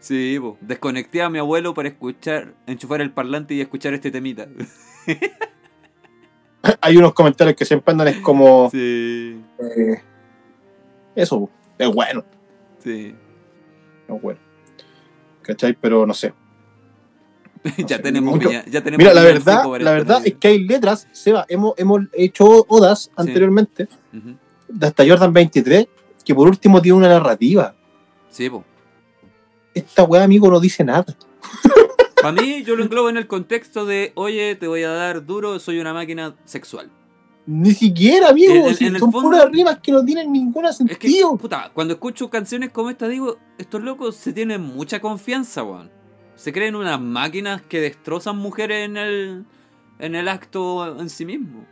Sí, 0.00 0.36
po. 0.40 0.58
Desconecté 0.60 1.22
a 1.22 1.30
mi 1.30 1.38
abuelo 1.38 1.72
para 1.74 1.88
escuchar, 1.88 2.54
enchufar 2.66 3.00
el 3.00 3.12
parlante 3.12 3.54
y 3.54 3.60
escuchar 3.60 3.94
este 3.94 4.10
temita. 4.10 4.48
Hay 6.80 6.96
unos 6.96 7.12
comentarios 7.14 7.56
que 7.56 7.64
siempre 7.64 7.92
andan, 7.92 8.08
es 8.08 8.18
como. 8.20 8.70
Sí, 8.70 9.40
eh, 9.58 10.02
eso, 11.14 11.48
es 11.78 11.88
bueno. 11.88 12.24
sí. 12.82 13.14
Es 14.08 14.22
bueno. 14.22 14.40
¿Cachai? 15.42 15.74
Pero 15.80 16.06
no 16.06 16.14
sé. 16.14 16.32
ya 17.78 17.96
sé, 17.96 18.02
tenemos 18.02 18.38
viña- 18.38 18.64
ya 18.66 18.82
tenemos 18.82 18.98
Mira, 18.98 19.12
la 19.14 19.22
verdad, 19.22 19.64
la 19.80 19.90
verdad 19.92 20.22
es 20.24 20.34
que 20.36 20.48
hay 20.48 20.64
letras, 20.64 21.08
Seba, 21.12 21.44
hemos, 21.48 21.74
hemos 21.76 22.02
hecho 22.12 22.64
odas 22.68 23.10
anteriormente, 23.16 23.88
de 24.68 24.86
hasta 24.86 25.06
Jordan 25.06 25.32
23, 25.32 25.86
que 26.24 26.34
por 26.34 26.48
último 26.48 26.80
tiene 26.80 26.98
una 26.98 27.08
narrativa. 27.08 27.74
Sí, 28.30 28.48
po. 28.48 28.64
Esta 29.74 30.04
weá, 30.04 30.22
amigo, 30.24 30.50
no 30.50 30.60
dice 30.60 30.84
nada. 30.84 31.04
Para 32.22 32.32
mí, 32.40 32.62
yo 32.64 32.76
lo 32.76 32.84
englobo 32.84 33.08
en 33.08 33.16
el 33.16 33.26
contexto 33.26 33.86
de, 33.86 34.12
oye, 34.14 34.54
te 34.56 34.66
voy 34.66 34.82
a 34.82 34.90
dar 34.90 35.24
duro, 35.24 35.58
soy 35.58 35.78
una 35.78 35.92
máquina 35.94 36.34
sexual. 36.44 36.90
Ni 37.46 37.72
siquiera, 37.72 38.28
amigo. 38.30 38.52
En- 38.52 38.66
en- 38.66 38.74
si 38.74 38.86
en 38.86 38.94
el 38.94 39.00
son 39.00 39.12
fondo- 39.12 39.30
puras 39.30 39.50
rimas 39.50 39.78
que 39.78 39.92
no 39.92 40.04
tienen 40.04 40.30
ningún 40.32 40.66
Es 40.66 40.78
que, 40.78 40.86
sentido. 40.88 41.36
puta, 41.36 41.70
cuando 41.72 41.94
escucho 41.94 42.28
canciones 42.28 42.70
como 42.70 42.90
esta, 42.90 43.08
digo, 43.08 43.38
estos 43.56 43.82
locos 43.82 44.16
se 44.16 44.32
tienen 44.32 44.60
mucha 44.60 45.00
confianza, 45.00 45.62
weón. 45.62 45.90
Se 46.34 46.52
creen 46.52 46.74
unas 46.76 47.00
máquinas 47.00 47.62
que 47.62 47.80
destrozan 47.80 48.36
mujeres 48.36 48.84
en 48.84 48.96
el, 48.96 49.44
en 49.98 50.14
el 50.14 50.28
acto 50.28 51.00
en 51.00 51.08
sí 51.08 51.24
mismo. 51.24 51.64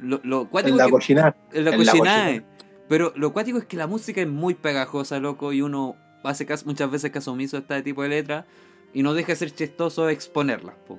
Lo, 0.00 0.20
lo 0.24 0.48
cuático 0.48 0.74
en 0.74 0.78
la 0.78 0.84
es 0.84 0.88
que- 0.88 0.92
cocina. 0.92 1.36
en 1.52 1.64
la 1.64 1.70
en 1.74 1.84
la 1.84 1.92
cochinae. 1.92 2.44
Pero 2.88 3.12
lo 3.16 3.32
cuático 3.32 3.58
es 3.58 3.64
que 3.66 3.76
la 3.76 3.86
música 3.86 4.20
es 4.20 4.28
muy 4.28 4.54
pegajosa, 4.54 5.18
loco, 5.18 5.52
y 5.52 5.60
uno 5.60 5.96
hace 6.24 6.46
caso- 6.46 6.64
muchas 6.66 6.90
veces 6.90 7.10
caso 7.10 7.32
omiso 7.32 7.56
a 7.56 7.60
este 7.60 7.82
tipo 7.82 8.02
de 8.02 8.08
letras 8.08 8.44
y 8.92 9.02
no 9.02 9.14
deja 9.14 9.28
de 9.32 9.36
ser 9.36 9.50
chistoso 9.50 10.08
exponerlas, 10.08 10.74
po. 10.86 10.98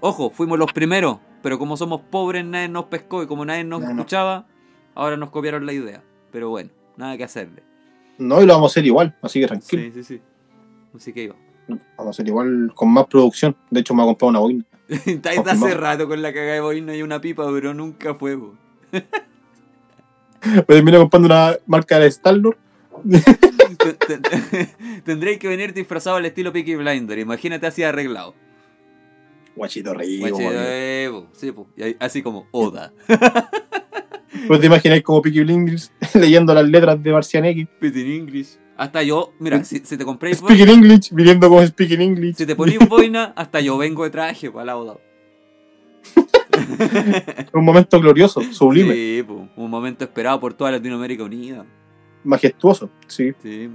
Ojo, 0.00 0.30
fuimos 0.30 0.58
los 0.58 0.72
primeros, 0.72 1.18
pero 1.42 1.58
como 1.58 1.76
somos 1.76 2.00
pobres 2.02 2.44
nadie 2.44 2.68
nos 2.68 2.86
pescó 2.86 3.22
y 3.22 3.26
como 3.26 3.44
nadie 3.44 3.64
nos 3.64 3.80
No, 3.80 3.86
no. 3.86 3.92
escuchaba, 3.94 4.46
ahora 4.94 5.16
nos 5.16 5.30
copiaron 5.30 5.66
la 5.66 5.72
idea. 5.72 6.02
Pero 6.32 6.50
bueno, 6.50 6.70
nada 6.96 7.16
que 7.16 7.24
hacerle. 7.24 7.62
No, 8.18 8.42
y 8.42 8.46
lo 8.46 8.54
vamos 8.54 8.70
a 8.70 8.72
hacer 8.72 8.86
igual, 8.86 9.16
así 9.22 9.40
que 9.40 9.46
tranquilo. 9.46 9.82
Sí, 9.82 9.90
sí, 9.92 10.04
sí. 10.04 10.20
Así 10.94 11.12
que 11.12 11.24
iba. 11.24 11.36
Vamos 11.68 12.06
a 12.06 12.10
hacer 12.10 12.28
igual 12.28 12.72
con 12.74 12.90
más 12.92 13.06
producción. 13.06 13.56
De 13.70 13.80
hecho, 13.80 13.94
me 13.94 14.02
ha 14.02 14.06
comprado 14.06 14.30
una 14.30 14.38
boina. 14.38 14.64
Está 14.88 15.30
hace 15.30 15.74
rato 15.74 16.06
con 16.08 16.22
la 16.22 16.32
cagada 16.32 16.54
de 16.54 16.60
boina 16.60 16.94
y 16.94 17.02
una 17.02 17.20
pipa, 17.20 17.44
pero 17.52 17.74
nunca 17.74 18.14
fue. 18.14 18.36
Me 18.36 19.02
terminé 20.66 20.98
comprando 20.98 21.26
una 21.26 21.56
marca 21.66 21.98
de 21.98 22.06
Star-Lord. 22.06 22.56
Te- 23.94 24.18
te- 24.18 24.68
Tendréis 25.04 25.38
que 25.38 25.48
venir 25.48 25.72
disfrazado 25.72 26.16
al 26.16 26.26
estilo 26.26 26.52
Peaky 26.52 26.76
Blinder. 26.76 27.18
Imagínate 27.18 27.66
así 27.66 27.82
arreglado. 27.82 28.34
Guachito 29.54 29.94
Río. 29.94 30.20
Guachito, 30.28 30.50
eh, 30.52 31.08
po, 31.10 31.28
sí, 31.32 31.52
po. 31.52 31.68
Y 31.76 31.82
ahí- 31.82 31.96
así 31.98 32.22
como 32.22 32.46
Oda. 32.50 32.92
¿Pues 34.48 34.60
te 34.60 34.66
imaginas 34.66 35.00
como 35.02 35.22
Peaky 35.22 35.40
Blinders 35.40 35.90
leyendo 36.14 36.52
las 36.54 36.68
letras 36.68 37.02
de 37.02 37.10
Marcian 37.12 37.44
X? 37.46 37.66
Speaking 37.78 38.06
English. 38.06 38.58
Hasta 38.76 39.02
yo, 39.02 39.32
mira, 39.38 39.64
si, 39.64 39.78
si 39.78 39.96
te 39.96 40.04
compréis 40.04 40.36
Speaking 40.38 40.68
English, 40.68 41.10
viviendo 41.10 41.48
como 41.48 41.64
Speaking 41.66 42.02
English. 42.02 42.36
si 42.36 42.44
te 42.44 42.54
ponís 42.54 42.78
boina, 42.86 43.32
hasta 43.34 43.60
yo 43.60 43.78
vengo 43.78 44.04
de 44.04 44.10
traje 44.10 44.50
para 44.50 44.66
la 44.66 44.76
Oda. 44.76 44.98
Un 47.54 47.64
momento 47.64 47.98
glorioso, 48.00 48.42
sublime, 48.52 48.92
Sí, 48.92 49.24
po, 49.26 49.48
un 49.56 49.70
momento 49.70 50.04
esperado 50.04 50.38
por 50.40 50.52
toda 50.54 50.70
Latinoamérica 50.72 51.24
unida. 51.24 51.64
Majestuoso. 52.26 52.90
Sí. 53.06 53.32
Sí. 53.42 53.70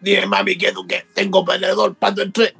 Dime, 0.00 0.26
mami, 0.26 0.56
que 0.56 0.72
tú 0.72 0.86
que 0.86 1.04
tengo 1.14 1.44
peleador 1.44 1.96
cuando 1.98 2.22
entré. 2.22 2.54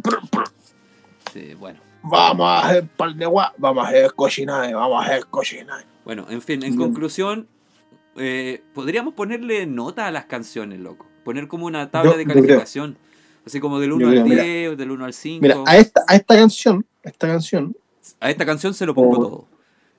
Sí, 1.33 1.55
bueno. 1.55 1.81
Vamos 2.03 2.47
a 2.49 2.67
hacer 2.69 2.87
par 2.89 3.15
de 3.15 3.27
gua, 3.27 3.53
vamos 3.59 3.85
a 3.85 3.89
hacer 3.89 4.13
cochinaje, 4.15 4.75
vamos 4.75 5.03
a 5.03 5.07
hacer 5.07 5.27
cochinaje. 5.27 5.85
Bueno, 6.05 6.27
en 6.31 6.41
fin, 6.41 6.63
en 6.65 6.71
Bien. 6.71 6.79
conclusión, 6.79 7.47
eh, 8.17 8.63
podríamos 8.75 9.15
ponerle 9.15 9.67
nota 9.67 10.07
a 10.07 10.11
las 10.11 10.25
canciones, 10.25 10.81
loco. 10.81 11.07
Poner 11.25 11.47
como 11.49 11.67
una 11.67 11.91
tabla 11.91 12.13
Yo- 12.13 12.19
de 12.19 12.25
calificación. 12.27 12.97
Así 13.47 13.61
como 13.61 13.79
del 13.79 13.93
1 13.93 14.01
Yo 14.03 14.09
al 14.09 14.15
creo, 14.15 14.27
mira. 14.27 14.43
10, 14.43 14.77
del 14.79 14.91
1 14.91 15.05
al 15.05 15.13
5. 15.15 15.43
Mira, 15.43 15.57
a 15.67 15.77
esta, 15.77 16.03
a 16.09 16.17
esta 16.17 16.37
canción, 16.37 16.85
a 17.05 17.09
esta 17.09 17.27
canción, 17.29 17.77
A 18.21 18.31
esta 18.31 18.47
canción 18.47 18.75
se 18.75 18.85
lo 18.87 18.95
pongo 18.95 19.17
Oh. 19.17 19.21
todo. 19.21 19.49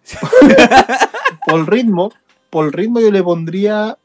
por 1.47 1.69
ritmo, 1.71 2.11
por 2.49 2.73
ritmo 2.75 2.99
yo 2.99 3.11
le 3.11 3.21
pondría 3.23 3.97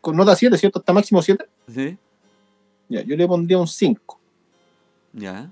con 0.00 0.16
nota 0.16 0.34
7, 0.34 0.56
¿cierto? 0.58 0.78
Hasta 0.78 0.92
máximo 0.92 1.22
7. 1.22 1.44
¿Sí? 1.72 1.96
Ya, 2.88 3.02
yo 3.02 3.16
le 3.16 3.26
pondría 3.26 3.58
un 3.58 3.68
5. 3.68 4.18
¿Ya? 5.12 5.50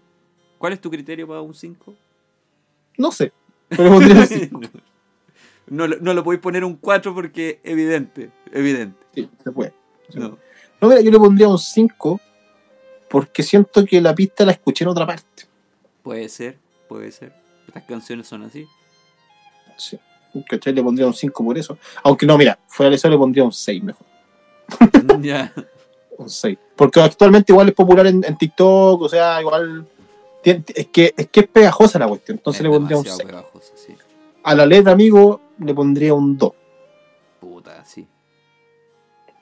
¿Cuál 0.59 0.73
es 0.75 0.81
tu 0.81 0.91
criterio 0.91 1.27
para 1.27 1.41
un 1.41 1.55
5? 1.55 1.95
No 2.99 3.13
sé, 3.13 3.33
pero 3.69 3.85
le 3.85 3.91
pondría 3.91 4.21
un 4.21 4.27
5. 4.27 4.61
no, 5.69 5.87
lo- 5.87 5.97
no 5.99 6.15
lo 6.15 6.25
podéis 6.25 6.43
poner 6.43 6.65
un 6.65 6.77
4 6.77 7.15
porque 7.15 7.61
evidente, 7.65 8.31
evidente. 8.53 8.99
Sí, 9.15 9.29
se 9.43 9.51
puede. 9.53 9.73
No. 10.15 10.37
No, 10.81 10.89
mira, 10.89 11.01
yo 11.01 11.11
le 11.11 11.19
pondría 11.19 11.49
un 11.49 11.59
5 11.59 12.21
porque 13.09 13.43
siento 13.43 13.85
que 13.85 14.01
la 14.01 14.15
pista 14.15 14.45
la 14.45 14.53
escuché 14.53 14.85
en 14.85 14.89
otra 14.91 15.07
parte. 15.07 15.45
Puede 16.03 16.29
ser, 16.29 16.59
puede 16.89 17.11
ser. 17.13 17.33
Estas 17.69 17.85
canciones 17.85 18.27
son 18.27 18.43
así. 18.43 18.67
Sí. 19.77 19.99
¿Cachai? 20.49 20.73
Le 20.73 20.83
pondría 20.83 21.07
un 21.07 21.15
5 21.15 21.45
por 21.45 21.59
eso. 21.59 21.79
Aunque 22.03 22.27
no, 22.27 22.39
mira, 22.39 22.59
fuera 22.67 22.91
de 22.91 22.97
eso 22.97 23.09
le 23.09 23.17
pondría 23.17 23.45
un 23.45 23.53
6 23.53 23.83
mejor. 23.83 24.07
ya. 25.21 25.53
Un 26.17 26.29
6. 26.29 26.59
Porque 26.77 27.01
actualmente 27.01 27.53
igual 27.53 27.69
es 27.69 27.75
popular 27.75 28.07
en, 28.07 28.25
en 28.25 28.37
TikTok, 28.37 29.03
o 29.03 29.09
sea, 29.09 29.41
igual. 29.41 29.87
Es 30.43 30.87
que, 30.89 31.13
es 31.17 31.29
que 31.29 31.41
es 31.41 31.49
pegajosa 31.49 31.99
la 31.99 32.09
cuestión, 32.09 32.39
entonces 32.39 32.61
Es 32.61 32.65
le 32.65 32.71
pondría 32.71 32.97
un 32.97 33.05
demasiado 33.05 33.29
6. 33.29 33.43
pegajoso, 33.43 33.73
sí. 33.75 33.95
A 34.43 34.55
la 34.55 34.65
letra, 34.65 34.93
amigo, 34.93 35.41
le 35.59 35.75
pondría 35.75 36.15
un 36.15 36.39
2. 36.39 36.53
Puta, 37.41 37.85
sí. 37.85 38.07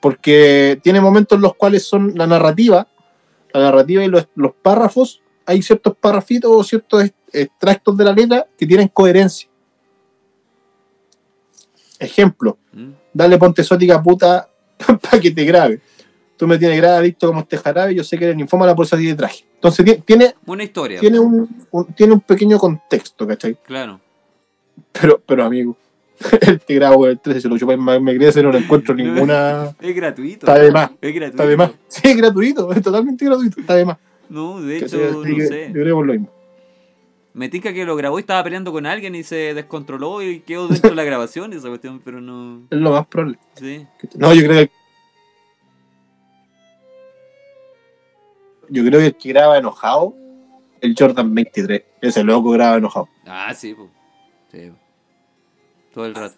Porque 0.01 0.79
tiene 0.83 0.99
momentos 0.99 1.37
en 1.37 1.41
los 1.41 1.55
cuales 1.55 1.85
son 1.85 2.13
la 2.15 2.27
narrativa, 2.27 2.87
la 3.53 3.61
narrativa 3.61 4.03
y 4.03 4.07
los, 4.07 4.27
los 4.35 4.53
párrafos, 4.53 5.21
hay 5.45 5.61
ciertos 5.61 5.95
párrafitos 5.97 6.51
o 6.53 6.63
ciertos 6.63 7.11
extractos 7.33 7.97
de 7.97 8.03
la 8.03 8.11
letra 8.11 8.45
que 8.57 8.67
tienen 8.67 8.87
coherencia. 8.87 9.48
Ejemplo, 11.99 12.57
¿Mm? 12.73 12.89
dale 13.13 13.37
ponte 13.37 13.61
exótica 13.61 14.01
puta 14.01 14.47
para 15.01 15.19
que 15.19 15.31
te 15.31 15.43
grabe. 15.45 15.81
Tú 16.37 16.47
me 16.47 16.57
tienes 16.57 16.77
grave 16.77 16.95
adicto 16.97 17.27
como 17.27 17.41
este 17.41 17.57
jarabe, 17.57 17.93
yo 17.93 18.03
sé 18.03 18.17
que 18.17 18.23
eres 18.23 18.37
ninfómana 18.37 18.73
por 18.73 18.85
eso 18.85 18.95
así 18.95 19.05
de 19.07 19.15
traje. 19.15 19.43
Entonces 19.55 19.85
ti- 19.85 20.01
tiene, 20.05 20.35
Una 20.45 20.63
historia. 20.63 20.99
tiene, 21.01 21.19
un, 21.19 21.49
un- 21.71 21.85
tiene 21.93 22.13
un 22.13 22.21
pequeño 22.21 22.57
contexto, 22.57 23.27
¿cachai? 23.27 23.57
Claro. 23.65 23.99
Pero, 24.93 25.21
pero 25.25 25.43
amigo, 25.43 25.75
el 26.41 26.61
te 26.61 26.75
grabo 26.75 27.07
el 27.07 27.19
13 27.19 27.41
se 27.41 27.49
lo 27.49 27.57
chupa 27.57 27.75
me, 27.75 28.15
crece, 28.17 28.41
no 28.41 28.51
le 28.53 28.59
encuentro 28.59 28.95
ninguna. 28.95 29.75
Es 29.81 29.93
gratuito. 29.93 30.45
Está 30.47 30.57
de 30.59 30.71
más. 30.71 30.91
Es 31.01 31.13
gratuito. 31.13 31.25
Está 31.43 31.45
de 31.45 31.57
más. 31.57 31.71
Sí, 31.89 32.01
es 32.07 32.15
gratuito, 32.17 32.71
es 32.71 32.81
totalmente 32.81 33.25
gratuito, 33.25 33.59
está 33.59 33.75
de 33.75 33.85
más. 33.85 33.97
No, 34.29 34.61
de 34.61 34.77
hecho, 34.77 34.97
no 34.97 35.23
sé. 35.23 35.67
Yo 35.67 35.73
creo 35.73 35.85
que 35.85 35.91
por 35.93 36.05
lo 36.05 36.13
mismo. 36.13 36.29
Me 37.33 37.47
tica 37.47 37.73
que 37.73 37.85
lo 37.85 37.95
grabó 37.95 38.17
y 38.17 38.21
estaba 38.21 38.43
peleando 38.43 38.71
con 38.71 38.85
alguien 38.85 39.15
y 39.15 39.23
se 39.23 39.53
descontroló 39.53 40.21
y 40.21 40.39
quedó 40.41 40.67
dentro 40.67 40.89
de 40.89 40.95
la 40.95 41.03
grabación 41.03 41.53
esa 41.53 41.69
cuestión, 41.69 42.01
pero 42.03 42.21
no. 42.21 42.63
Es 42.69 42.77
lo 42.77 42.91
más 42.91 43.05
probable. 43.07 43.37
Sí. 43.55 43.85
No, 44.15 44.33
yo 44.33 44.43
creo 44.43 44.65
que. 44.65 44.71
Yo 48.69 48.85
creo 48.85 48.99
que 48.99 49.07
el 49.07 49.15
que 49.15 49.29
graba 49.29 49.57
enojado, 49.57 50.15
el 50.81 50.95
Jordan 50.97 51.33
23. 51.33 51.83
Ese 52.01 52.23
loco 52.23 52.51
graba 52.51 52.77
enojado. 52.77 53.07
Ah, 53.25 53.53
sí, 53.53 53.73
pues. 53.73 53.89
Sí. 54.51 54.71
Todo 55.93 56.05
el 56.05 56.15
rato. 56.15 56.35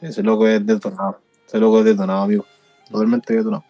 Ese 0.00 0.22
loco 0.22 0.46
es 0.48 0.64
detonado. 0.64 1.20
Ese 1.46 1.58
loco 1.58 1.80
es 1.80 1.84
detonado, 1.84 2.22
amigo. 2.22 2.46
Totalmente 2.90 3.34
detonado. 3.34 3.64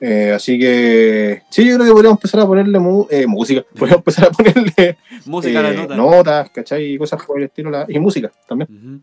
Eh, 0.00 0.32
así 0.34 0.58
que. 0.58 1.42
Sí, 1.50 1.66
yo 1.66 1.76
creo 1.76 1.86
que 1.86 1.92
podríamos 1.92 2.18
empezar 2.18 2.40
a 2.40 2.46
ponerle 2.46 2.78
mu- 2.78 3.06
eh, 3.10 3.26
música. 3.26 3.62
Podríamos 3.74 3.98
empezar 4.00 4.26
a 4.28 4.30
ponerle 4.30 4.98
Música 5.24 5.70
eh, 5.70 5.74
nota. 5.76 5.96
notas, 5.96 6.50
¿cachai? 6.50 6.92
Y 6.92 6.98
cosas 6.98 7.24
por 7.24 7.38
el 7.38 7.44
estilo. 7.44 7.70
la- 7.70 7.86
Y 7.88 7.98
música 7.98 8.30
también. 8.46 9.02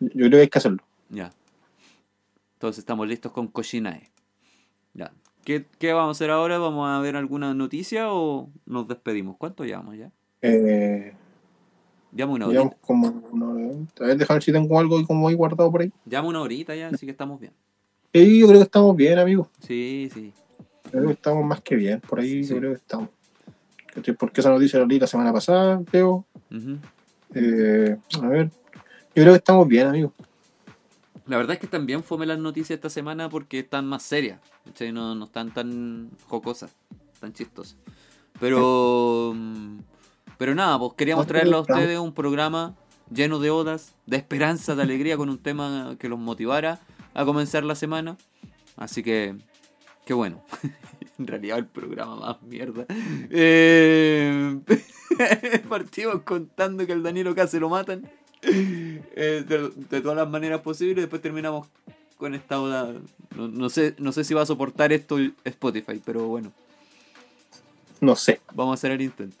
Yo 0.00 0.08
creo 0.12 0.30
que 0.30 0.40
hay 0.40 0.48
que 0.48 0.58
hacerlo. 0.58 0.82
Ya. 1.08 1.30
Entonces 2.54 2.78
estamos 2.80 3.08
listos 3.08 3.32
con 3.32 3.48
Koshinae. 3.48 4.10
Ya. 4.94 5.12
¿Qué, 5.44 5.64
¿Qué 5.78 5.92
vamos 5.94 6.08
a 6.08 6.18
hacer 6.18 6.30
ahora? 6.30 6.58
¿Vamos 6.58 6.88
a 6.88 7.00
ver 7.00 7.16
alguna 7.16 7.54
noticia 7.54 8.12
o 8.12 8.50
nos 8.66 8.86
despedimos? 8.88 9.36
¿Cuánto 9.38 9.64
llevamos 9.64 9.96
ya? 9.96 10.10
Eh, 10.42 11.14
Llama 12.12 12.32
una 12.34 12.46
horita. 12.46 12.76
como. 12.82 13.08
una- 13.32 13.72
a 14.00 14.06
ver, 14.06 14.16
déjame 14.18 14.36
ver 14.36 14.42
si 14.42 14.52
tengo 14.52 14.78
algo 14.78 15.02
como 15.06 15.28
ahí 15.28 15.34
guardado 15.34 15.70
por 15.70 15.80
ahí. 15.82 15.92
Llama 16.04 16.28
una 16.28 16.40
horita 16.42 16.74
ya, 16.74 16.88
así 16.88 17.06
que 17.06 17.12
estamos 17.12 17.40
bien. 17.40 17.52
Sí, 18.12 18.40
yo 18.40 18.46
creo 18.48 18.58
que 18.58 18.64
estamos 18.64 18.96
bien, 18.96 19.18
amigo. 19.18 19.48
Sí, 19.66 20.10
sí. 20.12 20.32
Creo 20.90 21.06
que 21.06 21.12
estamos 21.12 21.44
más 21.44 21.60
que 21.60 21.76
bien. 21.76 22.00
Por 22.00 22.20
ahí 22.20 22.42
Sí. 22.44 22.50
yo 22.54 22.58
creo 22.58 22.70
que 22.72 22.76
estamos. 22.78 23.08
Porque 24.18 24.40
esa 24.40 24.50
noticia 24.50 24.78
la 24.80 24.86
leí 24.86 24.98
la 24.98 25.06
semana 25.06 25.32
pasada, 25.32 25.80
creo. 25.90 26.24
Ujú. 26.50 26.78
Eh, 27.34 27.96
a 28.20 28.26
ver. 28.28 28.50
Yo 29.14 29.22
creo 29.22 29.32
que 29.32 29.38
estamos 29.38 29.66
bien, 29.68 29.86
amigo. 29.88 30.12
La 31.26 31.36
verdad 31.36 31.54
es 31.54 31.60
que 31.60 31.66
también 31.68 32.02
fome 32.02 32.26
las 32.26 32.38
noticias 32.38 32.76
esta 32.76 32.90
semana 32.90 33.28
porque 33.28 33.60
están 33.60 33.86
más 33.86 34.02
serias. 34.02 34.40
¿cachai? 34.64 34.90
No, 34.92 35.14
no 35.14 35.26
están 35.26 35.52
tan 35.52 36.10
jocosas, 36.26 36.72
tan 37.20 37.32
chistosas. 37.32 37.76
Pero. 38.40 39.32
mm, 39.36 39.78
Pero 40.38 40.54
nada, 40.54 40.78
pues 40.78 40.94
queríamos 40.96 41.26
traerle 41.26 41.54
a 41.54 41.60
ustedes 41.60 41.98
un 41.98 42.12
programa 42.14 42.74
lleno 43.14 43.38
de 43.40 43.50
odas, 43.50 43.92
de 44.06 44.16
esperanza, 44.16 44.74
de 44.74 44.82
alegría, 44.82 45.16
con 45.18 45.28
un 45.28 45.38
tema 45.38 45.96
que 45.98 46.08
los 46.08 46.18
motivara 46.18 46.80
a 47.14 47.24
comenzar 47.24 47.64
la 47.64 47.74
semana. 47.74 48.16
Así 48.76 49.02
que. 49.02 49.36
Qué 50.06 50.14
bueno. 50.14 50.42
en 51.18 51.26
realidad 51.26 51.58
el 51.58 51.66
programa 51.66 52.16
más 52.16 52.42
mierda. 52.42 52.86
Eh, 53.30 54.58
partimos 55.68 56.22
contando 56.22 56.86
que 56.86 56.92
al 56.92 57.02
Danilo 57.02 57.34
casi 57.34 57.58
lo 57.58 57.68
matan. 57.68 58.10
Eh, 58.42 59.44
de, 59.46 59.70
de 59.90 60.00
todas 60.00 60.16
las 60.16 60.28
maneras 60.28 60.60
posibles. 60.62 60.96
Después 60.96 61.20
terminamos 61.22 61.68
con 62.16 62.34
esta 62.34 62.60
oda. 62.60 62.92
No, 63.36 63.48
no 63.48 63.68
sé, 63.68 63.94
no 63.98 64.12
sé 64.12 64.24
si 64.24 64.34
va 64.34 64.42
a 64.42 64.46
soportar 64.46 64.92
esto 64.92 65.18
Spotify, 65.44 66.00
pero 66.04 66.26
bueno, 66.26 66.52
No 68.00 68.16
sé. 68.16 68.40
vamos 68.54 68.72
a 68.72 68.74
hacer 68.74 68.90
el 68.92 69.02
intento. 69.02 69.36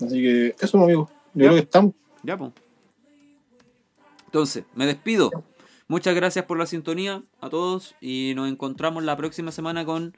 Así 0.00 0.22
que 0.22 0.54
eso, 0.60 0.78
amigo. 0.82 1.10
Yo 1.34 1.40
Ya. 1.42 1.48
creo 1.48 1.54
que 1.54 1.58
estamos. 1.64 1.94
Ya, 2.22 2.36
pues. 2.36 2.52
Entonces, 4.28 4.64
me 4.74 4.84
despido. 4.84 5.30
Muchas 5.86 6.14
gracias 6.14 6.44
por 6.44 6.58
la 6.58 6.66
sintonía 6.66 7.22
a 7.40 7.48
todos 7.48 7.94
y 7.98 8.34
nos 8.36 8.50
encontramos 8.50 9.02
la 9.04 9.16
próxima 9.16 9.52
semana 9.52 9.86
con 9.86 10.14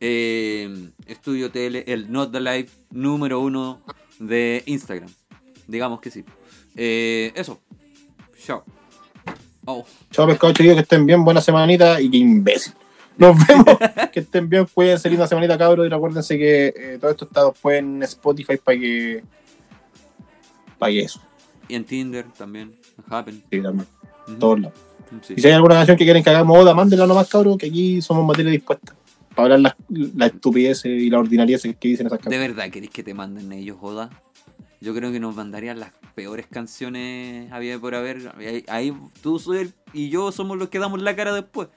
eh, 0.00 0.90
Estudio 1.06 1.50
TL, 1.50 1.90
el 1.90 2.12
Not 2.12 2.30
the 2.30 2.40
Live 2.40 2.68
número 2.90 3.40
uno 3.40 3.80
de 4.18 4.62
Instagram. 4.66 5.08
Digamos 5.66 6.02
que 6.02 6.10
sí. 6.10 6.26
Eh, 6.76 7.32
eso. 7.34 7.62
Chao. 8.44 8.64
Oh. 9.64 9.86
Chao, 10.10 10.26
pescado 10.26 10.52
chiquillos, 10.52 10.74
que 10.74 10.82
estén 10.82 11.06
bien. 11.06 11.24
Buena 11.24 11.40
semanita 11.40 12.02
y 12.02 12.10
que 12.10 12.18
imbécil. 12.18 12.74
Nos 13.16 13.34
vemos. 13.46 13.78
que 14.12 14.20
estén 14.20 14.50
bien. 14.50 14.66
Pueden 14.66 14.98
salir 14.98 15.18
una 15.18 15.26
semanita, 15.26 15.56
cabros. 15.56 15.86
Y 15.86 15.88
recuérdense 15.88 16.36
que 16.36 16.66
eh, 16.66 16.98
todo 17.00 17.10
esto 17.10 17.24
está 17.24 17.46
después 17.46 17.78
en 17.78 18.02
Spotify 18.02 18.58
para 18.58 18.78
que. 18.78 19.24
Para 20.78 20.92
que 20.92 21.00
eso. 21.00 21.22
Y 21.68 21.74
en 21.74 21.84
Tinder 21.84 22.26
también. 22.36 22.74
Happen. 23.08 23.42
Sí, 23.50 23.60
también. 23.62 23.86
Ujú. 24.28 24.38
Todos 24.38 24.60
lados. 24.60 24.78
Sí. 25.22 25.34
Y 25.36 25.40
si 25.40 25.46
hay 25.48 25.54
alguna 25.54 25.74
canción 25.76 25.96
que 25.96 26.04
quieren 26.04 26.22
que 26.22 26.30
hagamos 26.30 26.58
oda, 26.58 26.74
mándenla 26.74 27.06
nomás, 27.06 27.28
cabros. 27.28 27.56
Que 27.58 27.66
aquí 27.66 28.02
somos 28.02 28.24
materia 28.26 28.50
dispuesta. 28.50 28.94
Para 29.34 29.54
hablar 29.54 29.60
las 29.60 29.74
la 30.14 30.26
estupideces 30.26 30.86
y 30.86 31.10
la 31.10 31.18
ordinariedades 31.18 31.76
que 31.76 31.88
dicen 31.88 32.06
esas 32.06 32.18
¿De 32.18 32.24
canciones. 32.24 32.54
verdad 32.56 32.70
queréis 32.70 32.92
que 32.92 33.02
te 33.02 33.14
manden 33.14 33.52
ellos, 33.52 33.76
Joda? 33.80 34.10
Yo 34.80 34.94
creo 34.94 35.10
que 35.10 35.18
nos 35.18 35.34
mandarían 35.34 35.80
las 35.80 35.92
peores 36.14 36.46
canciones 36.46 37.50
había 37.50 37.78
por 37.78 37.94
haber. 37.94 38.32
Ahí, 38.38 38.64
ahí 38.68 38.94
tú 39.22 39.38
soy 39.38 39.72
y 39.92 40.08
yo 40.10 40.30
somos 40.30 40.58
los 40.58 40.68
que 40.68 40.78
damos 40.78 41.02
la 41.02 41.16
cara 41.16 41.32
después. 41.34 41.68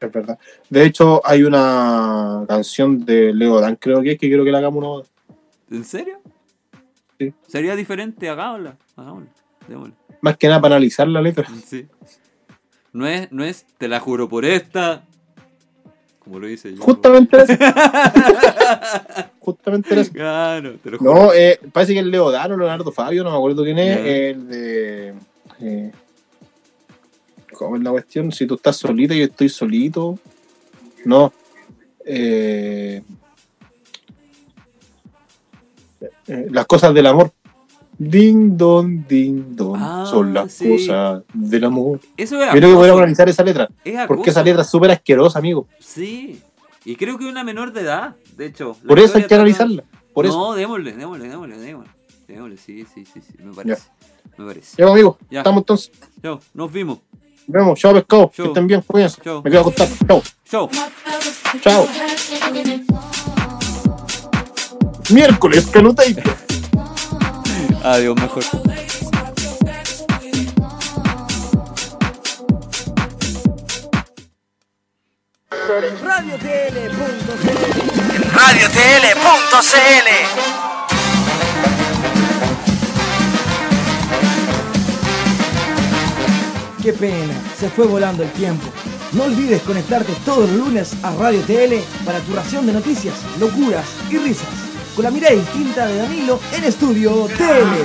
Es 0.00 0.10
verdad. 0.12 0.38
De 0.68 0.84
hecho, 0.84 1.20
hay 1.24 1.42
una 1.42 2.44
canción 2.48 3.04
de 3.04 3.32
Leo 3.34 3.60
Dan, 3.60 3.76
creo 3.76 4.02
que 4.02 4.12
es, 4.12 4.18
que 4.18 4.28
quiero 4.28 4.44
que 4.44 4.50
la 4.50 4.58
hagamos 4.58 4.82
una. 4.84 5.76
¿En 5.78 5.84
serio? 5.84 6.20
Sí. 7.20 7.34
¿Sería 7.46 7.76
diferente? 7.76 8.30
Hagámosla. 8.30 8.78
Hagámosla. 8.96 9.28
Démosle. 9.68 9.94
Más 10.22 10.38
que 10.38 10.48
nada 10.48 10.58
para 10.58 10.76
analizar 10.76 11.06
la 11.06 11.20
letra. 11.20 11.46
Sí. 11.66 11.86
No 12.94 13.06
es, 13.06 13.30
no 13.30 13.44
es, 13.44 13.66
te 13.76 13.88
la 13.88 14.00
juro 14.00 14.26
por 14.26 14.46
esta. 14.46 15.04
Como 16.20 16.38
lo 16.38 16.46
dice 16.46 16.74
yo. 16.74 16.82
Justamente 16.82 17.36
eso. 17.42 17.52
Justamente 19.38 20.00
eso. 20.00 20.12
Claro, 20.12 20.76
te 20.82 20.90
lo 20.92 20.98
juro. 20.98 21.14
No, 21.14 21.34
eh, 21.34 21.60
parece 21.70 21.92
que 21.92 21.98
es 21.98 22.06
Leo 22.06 22.30
Dan 22.30 22.52
o 22.52 22.56
Leonardo 22.56 22.90
Fabio, 22.90 23.22
no 23.22 23.30
me 23.30 23.36
acuerdo 23.36 23.64
quién 23.64 23.78
es. 23.78 23.98
El 23.98 24.48
de. 24.48 25.14
eh, 25.60 25.92
¿Cómo 27.52 27.76
es 27.76 27.82
la 27.82 27.90
cuestión? 27.90 28.32
Si 28.32 28.46
tú 28.46 28.54
estás 28.54 28.78
solita 28.78 29.14
yo 29.14 29.24
estoy 29.24 29.50
solito. 29.50 30.18
No. 31.04 31.34
Eh, 32.06 33.02
eh, 36.30 36.46
las 36.50 36.66
cosas 36.66 36.94
del 36.94 37.06
amor. 37.06 37.32
Ding 37.98 38.56
don, 38.56 39.04
ding 39.06 39.56
don. 39.56 39.78
Ah, 39.78 40.06
son 40.08 40.32
las 40.32 40.52
sí. 40.52 40.70
cosas 40.70 41.22
del 41.34 41.64
amor. 41.64 42.00
Eso 42.16 42.42
es 42.42 42.50
creo 42.50 42.70
que 42.70 42.74
podríamos 42.74 43.02
analizar 43.02 43.28
esa 43.28 43.42
letra. 43.42 43.68
Es. 43.84 44.06
Porque 44.06 44.30
esa 44.30 44.42
letra 44.42 44.62
es 44.62 44.70
súper 44.70 44.92
asquerosa, 44.92 45.38
amigo. 45.38 45.66
Sí. 45.80 46.40
Y 46.84 46.96
creo 46.96 47.18
que 47.18 47.26
una 47.26 47.44
menor 47.44 47.72
de 47.72 47.82
edad, 47.82 48.16
de 48.36 48.46
hecho. 48.46 48.76
Por 48.86 48.98
eso 48.98 49.18
hay 49.18 49.26
que 49.26 49.34
analizarla. 49.34 49.84
Por 50.14 50.24
eso. 50.24 50.38
No, 50.38 50.54
démosle, 50.54 50.92
démosle, 50.92 51.28
démosle, 51.28 51.58
démosle. 51.58 51.90
Démosle, 52.26 52.56
sí, 52.56 52.86
sí, 52.94 53.04
sí, 53.04 53.20
sí, 53.20 53.34
me 53.42 53.52
parece. 53.52 53.82
Me 54.38 54.46
parece. 54.46 54.76
Ya, 54.78 54.88
amigo. 54.88 55.18
Ya. 55.30 55.40
Estamos 55.40 55.60
entonces. 55.62 55.92
Chao, 56.22 56.40
nos 56.54 56.72
vimos. 56.72 56.98
Nos 57.46 57.54
vemos. 57.54 57.78
Chao, 57.78 57.92
pescado. 57.92 58.30
Que 58.30 58.44
estén 58.44 58.66
bien. 58.66 58.82
Cuídense. 58.82 59.20
Me 59.44 59.50
quedo 59.50 59.68
a. 59.68 59.74
Chao. 60.06 60.22
Chao. 60.48 60.70
Chao. 61.60 61.86
Miércoles, 65.10 65.66
canutadito. 65.66 66.22
Adiós, 67.82 68.14
mejor. 68.16 68.44
RadioTL.cl 76.02 77.00
radiotl.cl 78.32 80.10
Qué 86.82 86.92
pena, 86.92 87.34
se 87.58 87.68
fue 87.68 87.86
volando 87.86 88.22
el 88.22 88.30
tiempo. 88.32 88.66
No 89.12 89.24
olvides 89.24 89.60
conectarte 89.62 90.12
todos 90.24 90.48
los 90.48 90.66
lunes 90.66 90.94
a 91.02 91.10
Radio 91.14 91.40
TL 91.42 91.74
para 92.04 92.20
tu 92.20 92.32
ración 92.32 92.64
de 92.66 92.72
noticias, 92.72 93.14
locuras 93.38 93.86
y 94.08 94.16
risas 94.18 94.59
con 94.94 95.04
la 95.04 95.10
mirada 95.10 95.34
distinta 95.34 95.86
de 95.86 95.96
Danilo 95.96 96.40
en 96.52 96.64
estudio 96.64 97.26
Tele. 97.36 97.84